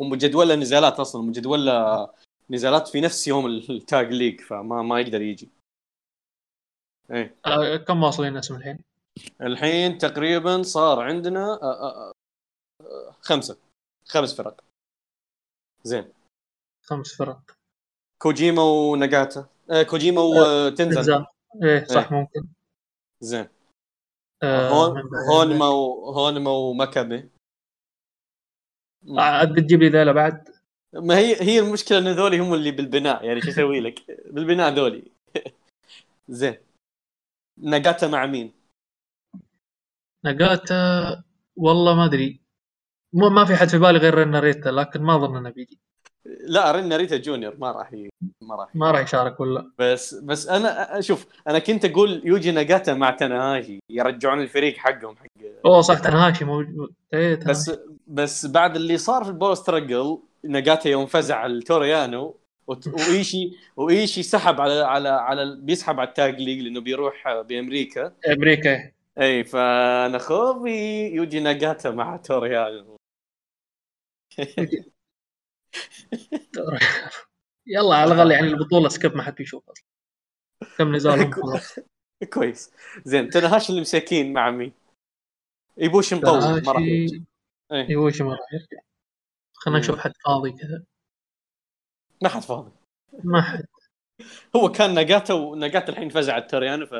هم 0.00 0.10
مجدول 0.10 0.58
نزالات 0.58 1.00
أصلا 1.00 1.22
مجدول 1.22 1.70
نزالات 2.50 2.88
في 2.88 3.00
نفس 3.00 3.28
يوم 3.28 3.46
ال 3.46 3.62
Tag 3.62 4.12
League 4.12 4.40
فما 4.40 4.82
ما 4.82 5.00
يقدر 5.00 5.22
يجي. 5.22 5.48
إيه. 7.10 7.34
آه، 7.46 7.76
كم 7.76 8.02
واصلين 8.02 8.36
اسم 8.36 8.54
الحين؟ 8.56 8.78
الحين 9.40 9.98
تقريبا 9.98 10.62
صار 10.62 11.00
عندنا 11.00 11.44
آه، 11.62 11.62
آه، 11.62 12.12
آه، 12.80 13.16
خمسة. 13.20 13.56
خمس 14.06 14.36
فرق. 14.36 14.64
زين. 15.84 16.12
خمس 16.82 17.16
فرق. 17.16 17.40
كوجيما 18.22 18.62
وناجاتا. 18.62 19.46
آه 19.70 19.82
كوجيما 19.82 20.20
وتنزن 20.20 20.94
تنزل. 20.94 21.26
إيه 21.62 21.84
صح 21.84 22.12
إيه. 22.12 22.18
ممكن. 22.18 22.48
زين. 23.20 23.48
آه، 24.42 24.68
هون 24.68 25.02
هونما 25.30 25.66
هونما 26.14 26.50
ومكابي 26.50 27.30
آه، 29.08 29.20
عاد 29.20 29.54
بتجيب 29.54 29.82
لي 29.82 29.88
ذيلا 29.88 30.12
بعد؟ 30.12 30.48
ما 30.94 31.18
هي 31.18 31.42
هي 31.42 31.58
المشكلة 31.58 31.98
إن 31.98 32.08
ذولي 32.08 32.38
هم 32.38 32.54
اللي 32.54 32.70
بالبناء 32.70 33.24
يعني 33.24 33.40
شو 33.40 33.48
أسوي 33.48 33.80
لك؟ 33.80 34.10
بالبناء 34.26 34.74
ذولي. 34.74 35.02
زين. 36.28 36.56
ناجاتا 37.58 38.08
مع 38.08 38.26
مين؟ 38.26 38.52
ناجاتا 40.24 40.74
والله 41.56 41.94
ما 41.94 42.04
أدري. 42.04 42.40
ما 43.12 43.44
في 43.44 43.56
حد 43.56 43.68
في 43.68 43.78
بالي 43.78 43.98
غير 43.98 44.24
ناريتا 44.24 44.68
لكن 44.68 45.02
ما 45.02 45.16
أظن 45.16 45.36
إنه 45.36 45.50
بيجي. 45.50 45.78
لا 46.24 46.72
رين 46.72 46.96
ناريتا 46.96 47.16
junior 47.16 47.56
ما 47.58 47.70
راح 47.72 47.92
ي... 47.92 48.08
ما 48.42 48.54
راح 48.56 48.68
ي... 48.76 48.78
ما 48.78 48.90
راح 48.90 49.00
يشارك 49.00 49.40
ولا. 49.40 49.70
بس 49.78 50.14
بس 50.14 50.48
أنا 50.48 51.00
شوف 51.00 51.26
أنا 51.48 51.58
كنت 51.58 51.84
أقول 51.84 52.22
يوجي 52.24 52.50
ناجاتا 52.50 52.94
مع 52.94 53.10
تناهاشي 53.10 53.78
يرجعون 53.90 54.40
الفريق 54.40 54.76
حقهم 54.76 55.16
حق 55.16 55.26
أوه 55.64 55.80
صح 55.80 55.98
تنهاشي 55.98 56.44
موجود. 56.44 56.92
إيه 57.14 57.34
تنهاشي. 57.34 57.50
بس 57.50 57.78
بس 58.06 58.46
بعد 58.46 58.76
اللي 58.76 58.96
صار 58.98 59.24
في 59.24 59.30
ال 59.30 59.34
Power 59.34 59.54
Struggle 59.54 60.18
ناجاتا 60.44 60.88
يوم 60.90 61.06
فزع 61.06 61.46
التورو 61.46 62.02
يانو 62.02 62.36
وت- 62.66 62.86
وإيشي 62.88 63.52
وإيشي 63.76 64.22
سحب 64.22 64.60
على 64.60 64.72
على 64.80 65.08
على 65.08 65.56
بيسحب 65.60 66.00
على 66.00 66.08
ال 66.08 66.16
Tag 66.16 66.40
League 66.40 66.60
لأنه 66.60 66.80
بيروح 66.80 67.28
بأمريكا. 67.40 68.12
أمريكا. 68.32 68.90
إي 69.20 69.44
فأنا 69.44 70.18
خوفي 70.18 71.06
يوجي 71.08 71.40
ناجاتا 71.40 71.90
مع 71.90 72.16
تورو 72.16 72.56
يانو. 72.56 72.96
يلا 77.66 77.94
على 77.94 78.12
الأقل 78.14 78.30
يعني 78.30 78.46
البطولة 78.46 78.88
skip 78.88 79.16
ما 79.16 79.22
حد 79.22 79.34
بيشوف 79.34 79.70
أصلا. 79.70 79.84
كم 80.78 80.96
نزالهم 80.96 81.30
كويس. 82.34 82.72
زين 83.04 83.30
تناهاشي 83.30 83.70
اللي 83.70 83.80
مساكين 83.80 84.32
مع 84.32 84.50
مين؟ 84.50 84.72
إيبوشي 85.80 86.14
مطول 86.14 86.62
ما 86.62 86.72
راح 86.72 86.82
إيه. 86.82 87.08
إيبوشي 87.72 88.24
ما 88.24 88.30
راح 88.30 88.52
يرجع. 88.52 88.82
خلينا. 89.54 89.78
نشوف 89.78 89.98
حد 89.98 90.12
فاضي 90.24 90.52
كذا. 90.52 90.84
ما 92.22 92.28
حد 92.28 92.42
فاضي. 92.42 92.70
ما 93.24 93.42
حد. 93.42 93.66
هو 94.56 94.72
كان 94.72 94.94
ناجاتا 94.94 95.34
وناجاتا 95.34 95.92
الحين 95.92 96.08
فزع 96.08 96.32
على 96.32 96.42
التورو 96.42 96.70
يانو 96.70 96.86
ف 96.86 96.94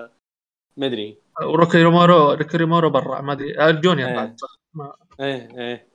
ما 0.76 0.86
أدري. 0.86 1.18
وروكي 1.42 1.82
روميرو 1.82 2.32
روكي 2.32 2.56
روميرو 2.56 2.90
برا 2.90 3.20
ما 3.20 3.32
أدري. 3.32 3.58
آه، 3.58 3.70
ال 3.70 3.75
junior 3.75 4.08
إيه. 4.08 4.16
بعد 4.16 4.40
صح؟ 4.40 4.58
إيه 5.20 5.58
إيه. 5.58 5.89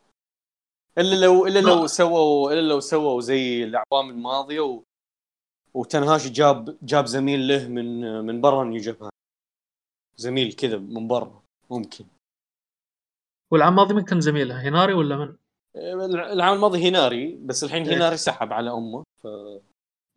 إلا 0.98 1.26
لو 1.26 1.48
إلا 1.48 1.60
لو 1.60 1.88
سووا 1.88 2.54
إلا 2.54 2.62
لو 2.62 2.80
سووا 2.80 3.22
زي 3.22 3.64
الأعوام 3.64 4.10
الماضية 4.10 4.60
و... 4.60 4.84
وتنهاشي 5.74 6.30
جاب 6.30 6.78
جاب 6.82 7.06
زميل 7.06 7.48
له 7.48 7.68
من 7.68 8.22
من 8.26 8.42
برا 8.42 8.64
New 8.64 8.82
Japan. 8.82 9.10
زميل 10.18 10.54
كذا 10.54 10.78
من 10.78 11.08
برا 11.08 11.44
ممكن. 11.70 12.06
والعام 13.52 13.74
الماضي 13.74 13.94
من 13.94 14.06
كان 14.06 14.22
زميله 14.22 14.62
هيناري 14.62 14.94
ولا 14.94 15.18
من؟ 15.18 15.36
العام 15.76 16.56
الماضي 16.56 16.80
هيناري 16.80 17.36
بس 17.36 17.64
الحين 17.64 17.84
إيه. 17.84 17.94
هيناري 17.94 18.18
سحب 18.18 18.54
على 18.54 18.72
أمه 18.72 19.04
فالحين 19.24 19.62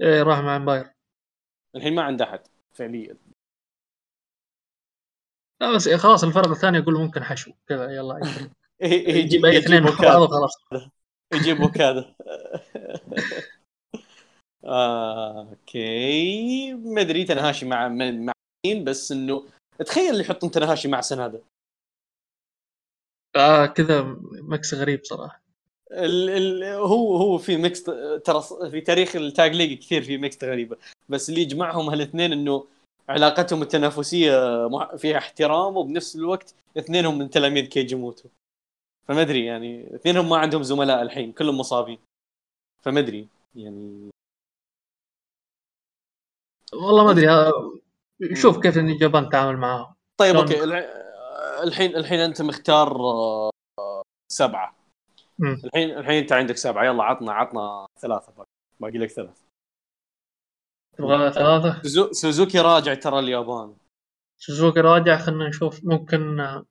إيه 0.00 0.22
راح 0.22 0.38
مع 0.38 0.56
Empire 0.56 0.92
ما 1.74 2.02
عنده 2.02 2.24
أحد 2.24 2.40
فعليا. 2.72 3.16
لا 5.60 5.74
بس 5.74 5.88
إيه 5.88 5.96
خلاص 5.96 6.24
الفرق 6.24 6.48
الثاني 6.48 6.78
يقول 6.78 6.94
ممكن 6.94 7.22
حشو 7.22 7.52
كذا 7.66 7.90
يلا. 7.90 8.20
يجيب 8.80 9.16
يجيب 9.16 9.44
أي 9.44 9.58
اثنين 9.58 9.82
بعض 9.82 10.22
وخلاص 10.22 10.52
يجيب 11.34 11.60
وكاله 11.60 12.14
آه، 14.64 15.48
أوكي. 15.50 16.72
ما 16.72 17.00
أدري 17.00 17.24
تنهاشي 17.24 17.66
مع 17.66 17.88
مع 17.88 18.32
مين 18.66 18.84
بس 18.84 19.12
إنه 19.12 19.44
تخيل 19.86 20.10
اللي 20.10 20.20
يحطون 20.20 20.50
تنهاشي 20.50 20.88
مع 20.88 21.00
سانادا 21.00 21.40
آه 23.36 23.66
كذا 23.66 24.16
mix 24.32 24.74
غريب 24.74 25.04
صراحة. 25.04 25.42
ال 25.92 26.30
ال 26.30 26.64
هو 26.64 27.16
هو 27.16 27.38
في 27.38 27.56
mix 27.56 27.82
ترى 28.24 28.42
في 28.70 28.80
تاريخ 28.80 29.16
ال 29.16 29.26
Tag 29.26 29.54
League 29.54 29.78
كثير 29.78 30.02
في 30.02 30.18
mix 30.18 30.44
غريبة. 30.44 30.76
بس 31.08 31.28
اللي 31.28 31.40
يجمعهم 31.40 31.88
هالاثنين 31.88 32.32
إنه 32.32 32.66
علاقتهم 33.08 33.62
التنافسية 33.62 34.68
فيها 34.96 35.18
احترام 35.18 35.76
وبنفس 35.76 36.16
الوقت 36.16 36.54
اثنينهم 36.78 37.18
من 37.18 37.30
تلاميذ 37.30 37.64
كيجي 37.64 37.94
موتو 37.94 38.28
فما 39.08 39.22
أدري 39.22 39.44
يعني 39.44 39.94
اثنينهم 39.94 40.28
ما 40.28 40.36
عندهم 40.38 40.62
زملاء 40.62 41.02
الحين 41.02 41.32
كلهم 41.32 41.58
مصابين. 41.58 41.98
فما 42.82 43.00
أدري 43.00 43.28
يعني. 43.54 44.10
والله 46.72 47.04
ما 47.04 47.10
أدري 47.10 47.30
آه، 47.30 47.52
شوف 48.34 48.58
كيف 48.62 48.78
اليابان 48.78 49.28
تتعامل 49.28 49.56
معاهم 49.56 49.94
طيب؟ 50.20 50.36
أوكي 50.36 50.64
الحين 51.62 51.96
الحين 51.96 52.20
أنت 52.20 52.42
مختار 52.42 52.96
آه، 53.00 53.50
سبعة. 54.32 54.74
مم. 55.38 55.60
الحين 55.64 55.90
الحين 55.98 56.22
أنت 56.22 56.32
عندك 56.32 56.56
سبعة. 56.56 56.84
يلا 56.84 57.02
عطنا 57.04 57.32
عطنا 57.32 57.86
ثلاثة 58.00 58.32
باقي, 58.32 58.48
باقي 58.80 58.98
لك 58.98 59.10
ثلاث 59.10 59.42
تبغى 60.98 61.32
ثلاثة؟ 61.32 61.82
سوزو- 61.82 62.12
سوزوكي 62.12 62.58
راجع 62.60 62.94
ترى 62.94 63.18
اليابان. 63.18 63.76
سوزوكي 64.38 64.80
راجع 64.80 65.18
خلينا 65.18 65.48
نشوف 65.48 65.80
ممكن 65.84 66.40
آه، 66.40 66.64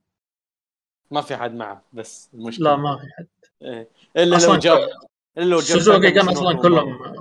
ما 1.11 1.21
في 1.21 1.35
احد 1.35 1.53
معه 1.53 1.83
بس 1.93 2.29
المشكلة. 2.33 2.69
لا 2.69 2.75
ما 2.75 2.97
في 2.97 3.07
حد. 3.17 3.27
إيه. 3.61 3.89
إلا 4.17 4.35
لو 4.35 4.55
جاب 4.55 4.89
إلا 5.37 5.45
لو 5.45 5.59
جاب 5.59 5.77
سوزوكي 5.79 6.11
كان 6.11 6.29
أصلا 6.29 6.61
كلهم 6.61 7.13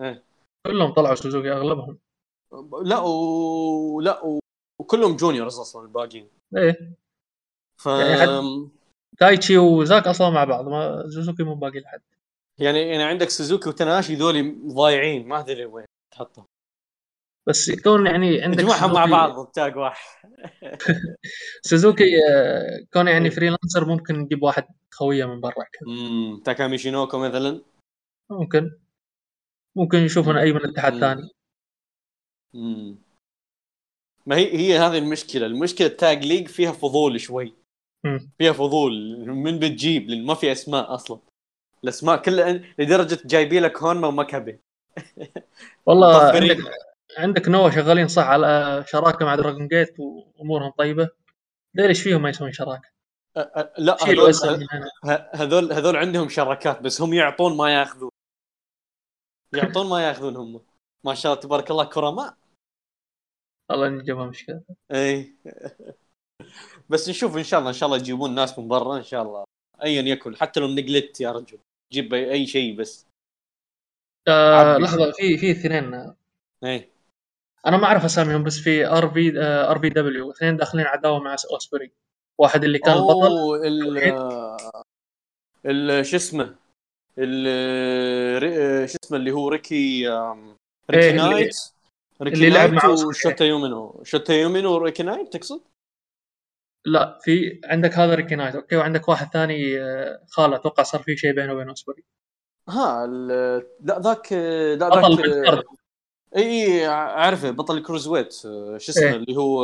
إيه. 0.00 0.22
كلهم 0.66 0.92
طلعوا 0.92 1.14
سوزوكي 1.14 1.52
أغلبهم. 1.52 1.98
لا 2.82 2.98
و... 2.98 4.00
لا 4.00 4.24
و... 4.24 4.38
وكلهم 4.80 5.16
juniors 5.16 5.58
أصلا 5.58 5.82
الباقيين. 5.82 6.28
إيه. 6.56 6.92
ف 7.82 7.86
يعني 7.86 8.16
حد- 8.16 8.68
تايتشي 9.18 9.58
وزاك 9.58 10.06
أصلا 10.06 10.30
مع 10.30 10.44
بعض 10.44 10.68
ما 10.68 11.08
سوزوكي 11.08 11.42
مو 11.42 11.54
باقي 11.54 11.80
لحد. 11.80 12.00
يعني 12.60 12.78
يعني 12.78 13.02
عندك 13.02 13.30
سوزوكي 13.30 13.68
وتناهاشي 13.68 14.14
ذولي 14.14 14.56
ضايعين 14.66 15.28
ما 15.28 15.38
أدري 15.38 15.64
وين 15.64 15.86
تحطهم. 16.14 16.44
بس 17.48 17.70
كون 17.70 18.06
يعني 18.06 18.42
عندك 18.42 18.58
اجمعهم 18.58 18.92
مع 18.92 19.04
بعض 19.06 19.48
ب 19.48 19.55
tag 19.55 19.76
واحد. 19.76 20.18
سوزوكي 21.62 22.04
آه، 22.30 22.86
كون 22.92 23.08
يعني 23.08 23.30
freelancer 23.30 23.84
ممكن 23.84 24.14
نجيب 24.14 24.42
واحد 24.42 24.64
خويه 24.94 25.24
من 25.24 25.40
برا 25.40 25.52
كذا. 25.54 25.88
امم 25.88 26.42
تاكا 26.44 26.78
ميتشينوكو 26.78 27.18
مثلا. 27.18 27.62
ممكن. 28.30 28.70
ممكن 29.76 29.98
يشوفون 29.98 30.36
أي 30.36 30.52
من 30.52 30.66
اتحاد 30.68 30.92
مم. 30.92 31.00
ثاني 31.00 31.30
امم 32.54 32.98
ما 34.26 34.36
هي 34.36 34.56
هي 34.56 34.78
هذه 34.78 34.98
المشكلة. 34.98 35.46
المشكلة 35.46 35.86
ال 35.86 35.96
Tag 35.96 36.24
League 36.24 36.48
فيها 36.48 36.72
فضول 36.72 37.20
شوي. 37.20 37.54
مم. 38.04 38.30
فيها 38.38 38.52
فضول. 38.52 39.24
من 39.28 39.58
بتجيب 39.58 40.08
لأن 40.08 40.26
ما 40.26 40.34
في 40.34 40.52
أسماء 40.52 40.94
أصلا. 40.94 41.18
الأسماء 41.84 42.22
كلها 42.22 42.62
لدرجة 42.78 43.18
جايبين 43.24 43.62
لك 43.62 43.82
هونما 43.82 44.08
ومكابي 44.08 44.58
والله. 45.86 46.32
عندك 46.32 46.56
عندك 47.16 47.48
NOAH 47.48 47.70
شغالين 47.70 48.08
صح 48.08 48.22
على 48.22 48.84
شراكة 48.88 49.24
مع 49.24 49.34
Dragon 49.34 49.68
Gate 49.68 50.00
وامورهم 50.00 50.70
طيبة؟ 50.70 51.08
ليش 51.74 52.02
فيهم 52.02 52.22
ما 52.22 52.30
يسوون 52.30 52.52
شراكة؟ 52.52 52.88
أ- 53.38 53.42
أ- 53.42 53.68
لا 53.78 53.96
هذول 54.04 54.32
ه- 55.04 55.30
هذول 55.34 55.72
هذول 55.72 55.96
عندهم 55.96 56.28
شراكات 56.28 56.82
بس 56.82 57.00
هم 57.00 57.14
يعطون 57.14 57.56
ما 57.56 57.74
ياخذون. 57.74 58.10
يعطون 59.54 59.88
ما 59.88 60.08
ياخذون 60.08 60.36
هم. 60.36 60.60
ما 61.04 61.14
شاء 61.14 61.32
الله 61.32 61.42
تبارك 61.42 61.70
الله 61.70 61.84
كرماء. 61.84 62.36
والله 63.70 63.86
إني 63.86 64.02
جابها 64.02 64.26
مشكلة. 64.26 64.60
اي 64.92 65.34
بس 66.88 67.08
نشوف 67.08 67.36
إن 67.36 67.44
شاء 67.44 67.60
الله 67.60 67.70
إن 67.70 67.74
شاء 67.74 67.86
الله 67.86 67.98
يجيبون 67.98 68.34
ناس 68.34 68.58
من 68.58 68.68
برا 68.68 68.96
إن 68.96 69.02
شاء 69.02 69.22
الله. 69.22 69.44
ايا 69.82 70.02
يكن 70.02 70.36
حتى 70.36 70.60
لو 70.60 70.66
نقلت 70.66 71.20
يا 71.20 71.32
رجل. 71.32 71.58
جيب 71.92 72.14
أي 72.14 72.46
شيء 72.46 72.76
بس. 72.76 73.06
آه. 74.28 74.78
لحظة 74.78 75.12
في 75.12 75.38
في 75.38 75.50
اثنين. 75.50 75.94
آه، 75.94 76.16
اي 76.64 76.90
أنا 77.66 77.76
ما 77.76 77.84
أعرف 77.84 78.04
أساميهم 78.04 78.44
بس 78.44 78.58
في 78.58 78.86
آر 78.86 79.08
في 79.10 79.40
آر 79.40 79.78
في 79.78 79.88
دبليو. 79.88 80.30
اثنين 80.30 80.56
داخلين 80.56 80.86
عداوه 80.86 81.18
مع 81.18 81.36
أوسبري. 81.52 81.92
واحد 82.38 82.64
اللي 82.64 82.78
كان 82.78 82.96
البطل 82.96 83.26
أوه، 83.26 83.66
ال 83.66 83.98
ال 85.66 86.06
شو 86.06 86.16
اسمه؟ 86.16 86.54
ال 87.18 88.90
شو 88.90 88.98
اسمه 89.04 89.18
اللي 89.18 89.30
هو 89.30 89.48
ريكي 89.48 90.08
إيه، 90.08 90.56
ريكي 90.90 91.10
اللي- 91.10 91.22
نايت؟ 91.30 91.56
ريكي 92.22 92.36
اللي 92.36 92.50
لعب 92.50 92.72
مع. 92.72 92.88
وشوتا 92.88 93.44
يومينو. 93.44 94.00
شوتا 94.04 94.34
يومينو 94.34 94.72
وريكي 94.72 95.02
نايت 95.02 95.32
تقصد؟ 95.36 95.60
لا 96.86 97.18
في 97.22 97.60
عندك 97.64 97.92
هذا 97.94 98.14
ريكي 98.14 98.34
نايت. 98.34 98.54
أوكي 98.54 98.76
وعندك 98.76 99.08
واحد 99.08 99.32
ثاني 99.32 99.80
آه، 99.80 100.24
خالة 100.28 100.56
أتوقع 100.56 100.82
صار 100.82 101.02
في 101.02 101.16
شيء 101.16 101.32
بينه 101.32 101.52
وبين 101.52 101.68
أوسبري. 101.68 102.04
ها 102.68 103.06
لا 103.06 104.00
ذاك 104.00 104.32
لا 104.80 104.88
بطل 104.88 105.44
ذاك 105.44 105.64
إي 106.36 106.42
إي 106.42 106.88
اعرفه 106.88 107.50
بطل 107.50 107.76
ال 107.76 107.81
cruiserweight 107.81 108.46
آه، 108.46 108.78
شو 108.78 108.92
اسمه 108.92 109.04
إيه. 109.04 109.16
اللي 109.16 109.36
هو 109.36 109.62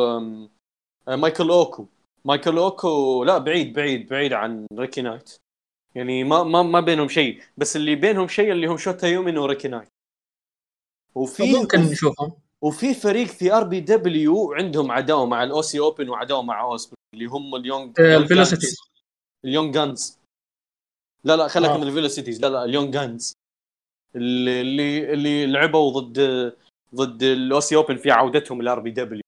آه، 1.09 1.17
مايكل 1.17 1.51
أوكو. 1.51 1.87
مايكل 2.25 2.59
أوكو 2.59 3.25
لا 3.25 3.39
بعيد 3.39 3.73
بعيد 3.73 4.09
بعيد 4.09 4.33
عن 4.33 4.67
ريكي 4.79 5.03
نايت. 5.03 5.39
يعني 5.95 6.25
ما 6.25 6.43
ما 6.43 6.63
ما 6.63 6.81
بينهم 6.81 7.09
شيء. 7.09 7.43
بس 7.57 7.77
اللي 7.77 7.95
بينهم 7.95 8.29
شيء 8.29 8.53
اللي 8.53 8.67
هم 8.67 8.77
شوتا 8.77 9.09
يومينو 9.09 9.39
وريكي 9.39 9.69
نايت. 9.69 9.89
وفي 11.15 11.53
ممكن 11.53 11.81
نشوفهم. 11.81 12.33
وفي 12.63 12.95
فريق 12.95 13.27
في 13.27 13.53
RPW 13.53 14.53
عندهم 14.53 14.91
عداوة 14.91 15.27
مع 15.27 15.43
ال 15.43 15.63
Aussie 15.63 15.79
Open 15.79 16.09
وعداوة 16.09 16.43
مع 16.43 16.63
اوسبري 16.63 16.97
اللي 17.15 17.27
هم 17.27 17.55
ال 17.55 17.62
Young 17.62 18.01
ال 18.01 18.08
Velocities 18.08 18.77
ال 19.45 19.50
Young 19.50 19.75
Guns 19.75 20.19
لا 21.25 21.37
لا 21.37 21.49
خليك 21.49 21.71
آه. 21.71 21.77
من 21.77 21.83
ال 21.83 21.88
Velocities 21.88 22.41
لا 22.41 22.47
لا 22.47 22.65
ال 22.65 22.69
Young 22.69 22.93
Guns 22.93 23.33
اللي 24.17 25.13
اللي 25.13 25.47
لعبوا 25.47 26.01
ضد 26.01 26.53
ضد 26.95 27.23
ال 27.23 27.61
Aussie 27.61 27.77
Open 27.77 27.97
في 27.97 28.11
عودتهم 28.11 28.61
ال 28.61 28.81
RPW. 28.81 29.23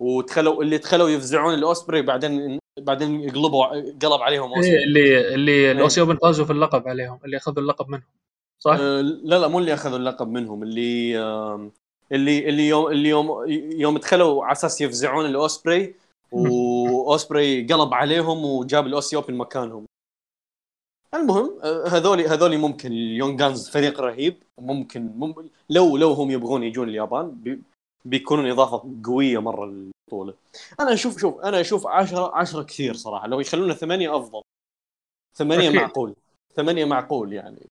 ودخلوا 0.00 0.62
اللي 0.62 0.78
دخلوا 0.78 1.08
يفزعون 1.08 1.54
الأوسبري 1.54 2.02
بعدين 2.02 2.58
بعدين 2.80 3.20
يقلبوا 3.20 3.66
قلب 3.90 4.22
عليهم 4.22 4.50
إيه، 4.50 4.56
أوسبري. 4.56 4.84
اللي 4.84 5.34
اللي 5.34 5.72
الأوسي 5.72 6.00
أوبن 6.00 6.16
فازوا 6.16 6.44
في 6.44 6.52
اللقب 6.52 6.88
عليهم 6.88 7.18
اللي 7.24 7.36
أخذوا 7.36 7.62
اللقب 7.62 7.88
منهم. 7.88 8.08
صح؟ 8.58 8.76
آه، 8.80 9.00
لا 9.00 9.38
لا 9.38 9.48
مو 9.48 9.58
اللي 9.58 9.74
أخذوا 9.74 9.98
اللقب 9.98 10.28
منهم 10.28 10.62
اللي 10.62 11.18
آم، 11.18 11.72
اللي 12.12 12.48
اللي 12.48 12.68
يوم 12.68 12.86
اللي 12.90 13.08
يوم 13.08 13.44
يوم 13.80 13.98
دخلوا 13.98 14.44
على 14.44 14.52
أساس 14.52 14.80
يفزعون 14.80 15.26
الأوسبري 15.26 15.94
وأوسبري 16.32 17.66
قلب 17.66 17.94
عليهم 17.94 18.44
وجاب 18.44 18.86
ال 18.86 18.90
Aussie 18.90 19.16
Open 19.16 19.34
مكانهم. 19.34 19.86
المهم 21.14 21.58
آه، 21.62 21.88
هذولي 21.88 22.26
هذولي 22.26 22.56
ممكن 22.56 22.92
ال 22.92 23.00
Young 23.00 23.38
Guns 23.38 23.68
فريق 23.68 24.00
رهيب 24.00 24.42
ممكن, 24.58 25.12
ممكن 25.16 25.48
لو 25.70 25.96
لو 25.96 26.12
هم 26.12 26.30
يبغون 26.30 26.62
يجون 26.62 26.88
اليابان 26.88 27.30
بي 27.30 27.62
بيكونون 28.04 28.50
إضافة 28.50 29.00
قوية 29.04 29.38
مرة 29.38 29.66
للبطولة. 29.66 30.34
أنا 30.80 30.92
أشوف 30.92 31.20
شوف 31.20 31.40
أنا 31.40 31.60
أشوف 31.60 31.86
10 31.86 32.34
10 32.34 32.62
كثير 32.62 32.94
صراحة. 32.94 33.26
لو 33.26 33.40
يخلونا 33.40 33.74
ثمانيه 33.74 34.16
أفضل. 34.16 34.42
ثمانية 35.34 35.68
أكيد. 35.68 35.80
معقول. 35.80 36.14
ثمانية 36.54 36.84
معقول 36.84 37.32
يعني. 37.32 37.66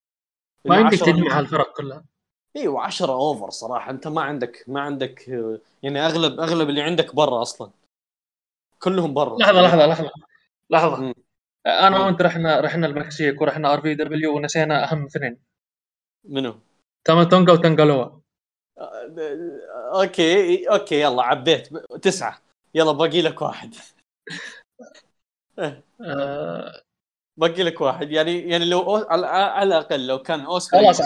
ما 0.64 0.76
يمديك 0.76 1.00
تجمع 1.00 1.38
هالفرق 1.38 1.76
كلها. 1.76 2.04
إيوه 2.56 2.80
10 2.80 3.12
over 3.12 3.50
صراحة. 3.50 3.90
أنت 3.90 4.08
ما 4.08 4.22
عندك 4.22 4.64
ما 4.68 4.80
عندك 4.80 5.28
آه، 5.30 5.58
يعني 5.82 6.06
اغلب 6.06 6.40
أغلب 6.40 6.68
اللي 6.68 6.82
عندك 6.82 7.14
برا 7.14 7.42
أصلا. 7.42 7.70
كلهم 8.78 9.14
برا. 9.14 9.38
لحظة 9.38 9.60
لحظة 9.62 9.86
لحظة. 9.86 10.10
لحظة. 10.70 11.00
مم. 11.00 11.14
أنا. 11.66 12.04
وأنت 12.04 12.22
رحنا 12.22 12.60
رحنا 12.60 12.86
المكسيك 12.86 13.40
ورحنا 13.40 13.72
RVW 13.72 14.36
ونسينا 14.36 14.92
أهم 14.92 15.04
اثنين. 15.04 15.38
منو؟ 16.24 16.54
تاما 17.06 17.24
تونغا 17.24 17.52
وتانغا 17.52 17.87
لوا 17.87 18.04
آه، 18.78 20.02
okay 20.02 20.68
okay 20.68 21.00
يلا 21.00 21.22
عبيت. 21.22 21.68
تسعة. 22.02 22.38
يلا 22.74 22.92
باقي 22.92 23.22
لك 23.22 23.42
واحد. 23.42 23.74
آه. 25.58 26.82
باقي 27.36 27.62
لك 27.62 27.80
واحد. 27.80 28.10
يعني 28.10 28.48
يعني 28.50 28.64
لو 28.64 28.80
أو... 28.80 28.96
على 28.96 29.62
الأقل 29.62 30.06
لو 30.06 30.18
كان 30.18 30.40
أوسكار 30.40 30.82
خلاص 30.82 31.00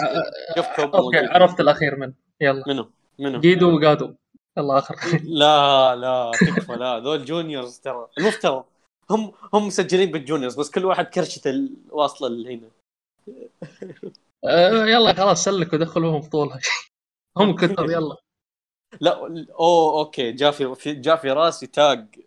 يفكب 0.57 0.95
okay. 0.95 1.17
عرفت 1.17 1.59
الأخير 1.59 1.95
من. 1.95 2.13
يلا. 2.41 2.63
منو؟ 2.67 2.91
منو؟ 3.19 3.39
جيدو 3.39 3.75
وجادو. 3.75 4.15
يلا 4.57 4.77
آخر. 4.77 4.95
لا 5.23 5.95
لا 5.95 6.31
تكفى 6.33 6.73
لا 6.73 6.99
ذول 6.99 7.25
juniors 7.25 7.79
ترى. 7.79 8.07
المفترض. 8.17 8.63
هم 9.11 9.33
هم 9.53 9.67
مسجلين 9.67 10.11
بال 10.11 10.22
juniors 10.22 10.59
بس 10.59 10.71
كل 10.71 10.85
واحد 10.85 11.05
كرشته 11.05 11.69
واصله 11.89 12.29
لهنا. 12.29 12.69
آه 14.45 14.85
يلا 14.85 15.13
خلاص 15.13 15.43
سلك 15.43 15.73
ودخلوهم 15.73 16.21
بطوله 16.21 16.59
هم 17.37 17.55
كتب 17.55 17.89
يلا. 17.89 18.15
لا 19.01 19.45
اوه 19.59 19.99
okay 19.99 20.31
جاء 20.31 20.51
في 20.51 20.93
جاء 20.93 21.15
في 21.15 21.31
راسي 21.31 21.67
tag. 21.67 22.19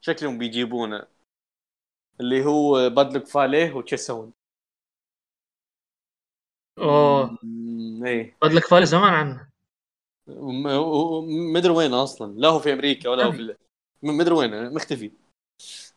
شكلهم 0.00 0.38
بيجيبونه. 0.38 1.06
اللي 2.20 2.44
هو 2.44 2.90
Bad 2.90 3.05
Luck 3.05 3.26
Fale 3.26 3.72
و 3.72 3.78
Chase 3.78 4.05
Owens 4.05 4.32
أوه. 6.78 7.38
إيه. 8.04 8.36
بدلك 8.42 8.66
فالي 8.66 8.86
زمان 8.86 9.14
عنه. 9.14 9.48
مدري 11.54 11.72
وين 11.72 11.94
أصلا. 11.94 12.40
لا 12.40 12.48
هو 12.48 12.58
في 12.58 12.72
أمريكا 12.72 13.08
ولا 13.08 13.24
هو 13.24 13.32
في 13.32 13.56
مدري 14.02 14.34
وين 14.34 14.74
مختفي. 14.74 15.12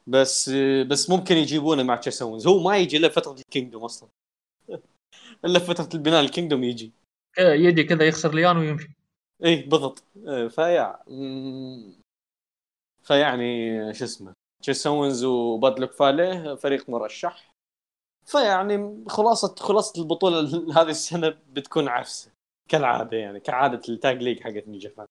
بس 0.10 0.49
بس 0.89 1.10
ممكن 1.10 1.36
يجيبونه 1.38 1.84
مع 1.84 1.95
Chase 1.95 2.22
Owens 2.22 2.47
هو 2.47 2.64
ما 2.64 2.78
يجي 2.78 2.97
إلا 2.97 3.10
فترة 3.10 3.34
ال 3.34 3.40
Kingdom 3.40 3.84
أصلا. 3.84 4.10
إلا 5.45 5.60
فترة 5.60 5.89
البناء 5.93 6.22
ال 6.24 6.28
Kingdom 6.28 6.63
يجي. 6.64 6.91
كذا 7.34 7.53
يجي 7.55 7.84
كذا 7.84 8.07
يخسر 8.07 8.34
ليان 8.34 8.57
ويمشي. 8.57 8.89
إيه 9.43 9.70
بالضبط. 9.70 10.03
إيه، 10.28 10.47
فيع 10.47 10.99
مم، 11.07 11.93
فيعني 13.03 13.93
شو 13.93 14.05
اسمه. 14.05 14.34
Chase 14.63 14.93
Owens 14.93 15.24
و 15.24 15.32
Bad 15.32 15.57
Luck 15.57 15.91
Fale 15.91 16.55
فريق 16.55 16.89
مرشح. 16.89 17.51
فيعني 18.26 19.03
خلاصة 19.10 19.55
خلاصة 19.55 20.01
البطولة 20.01 20.39
ال- 20.39 20.72
هذه 20.78 20.89
السنة 20.89 21.30
بتكون 21.30 21.88
عفسة. 21.88 22.32
كالعادة 22.70 23.18
يعني 23.18 23.39
كعادة 23.39 23.82
ال 23.89 23.98
tag 23.98 24.24
league 24.24 24.39
حقت 24.39 24.68
New 24.67 24.80
Japan. 24.80 25.07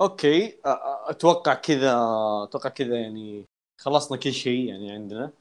okay 0.00 0.58
أتوقع 1.10 1.54
كذا 1.54 1.94
أتوقع 2.42 2.70
كذا 2.70 3.00
يعني 3.00 3.44
خلصنا 3.80 4.18
كل 4.18 4.32
شيء 4.32 4.68
يعني 4.68 4.90
عندنا. 4.90 5.32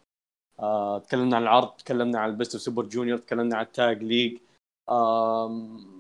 تكلمنا 1.06 1.36
عن 1.36 1.44
العرض 1.44 1.68
تكلمنا 1.78 2.20
عن 2.20 2.30
ال 2.30 2.35
Best 2.35 2.58
Super 2.58 2.86
Junior 2.86 3.18
تكلمنا 3.18 3.58
عن 3.58 3.66
ال 3.66 3.75
tag 3.75 4.04
league 4.04 4.38
آم، 4.90 6.00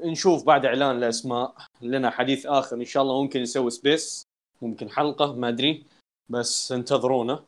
نشوف 0.00 0.44
بعد 0.44 0.66
إعلان 0.66 0.96
الأسماء. 0.96 1.54
لنا 1.82 2.10
حديث 2.10 2.46
آخر 2.46 2.76
إن 2.76 2.84
شاء 2.84 3.02
الله 3.02 3.22
ممكن 3.22 3.42
نسوي 3.42 3.70
space 3.70 4.22
ممكن 4.62 4.90
حلقة 4.90 5.32
ما 5.32 5.48
أدري. 5.48 5.84
بس 6.28 6.72
انتظرونا. 6.72 7.44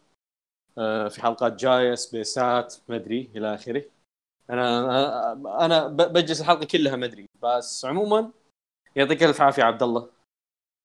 في 1.08 1.18
حلقات 1.22 1.52
جاية 1.52 1.94
سبيسات 1.94 2.74
ما 2.88 2.96
أدري 2.96 3.30
إلى 3.36 3.54
آخره. 3.54 3.84
أنا 4.50 5.64
أنا 5.64 5.86
بجلس 5.88 6.40
الحلقة 6.40 6.64
كلها 6.64 6.96
ما 6.96 7.06
أدري. 7.06 7.26
بس 7.42 7.84
عموما 7.84 8.30
يعطيك 8.96 9.22
ألف 9.22 9.40
عافية 9.40 9.62
عبد 9.62 9.82
الله. 9.82 10.08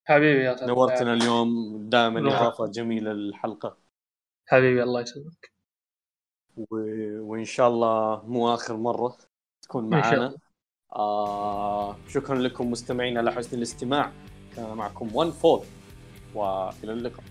حبيبي 0.10 0.44
يا 0.44 0.56
سلام. 0.56 0.70
نورتنا 0.70 1.14
اليوم 1.14 1.78
دائما. 1.90 2.20
إضافة 2.20 2.68
جميلة 2.68 3.14
للحلقة. 3.14 3.78
حبيبي 4.46 4.84
الله 4.84 5.02
يسلمك. 5.02 5.52
و... 6.58 6.66
وإن 7.20 7.46
شاء 7.46 7.68
الله 7.68 8.26
مو 8.26 8.54
آخر 8.54 8.78
مرة 8.78 9.18
تكون 9.62 9.90
معنا. 9.90 10.36
آه 10.96 11.96
شكرا 12.08 12.36
لكم 12.36 12.72
مستمعينا 12.72 13.20
على 13.20 13.32
حسن 13.32 13.58
الاستماع. 13.58 14.12
كان 14.56 14.74
معكم 14.74 15.16
ون 15.16 15.32
فول. 15.32 15.64
وإلى 16.36 16.94
اللقاء. 16.94 17.24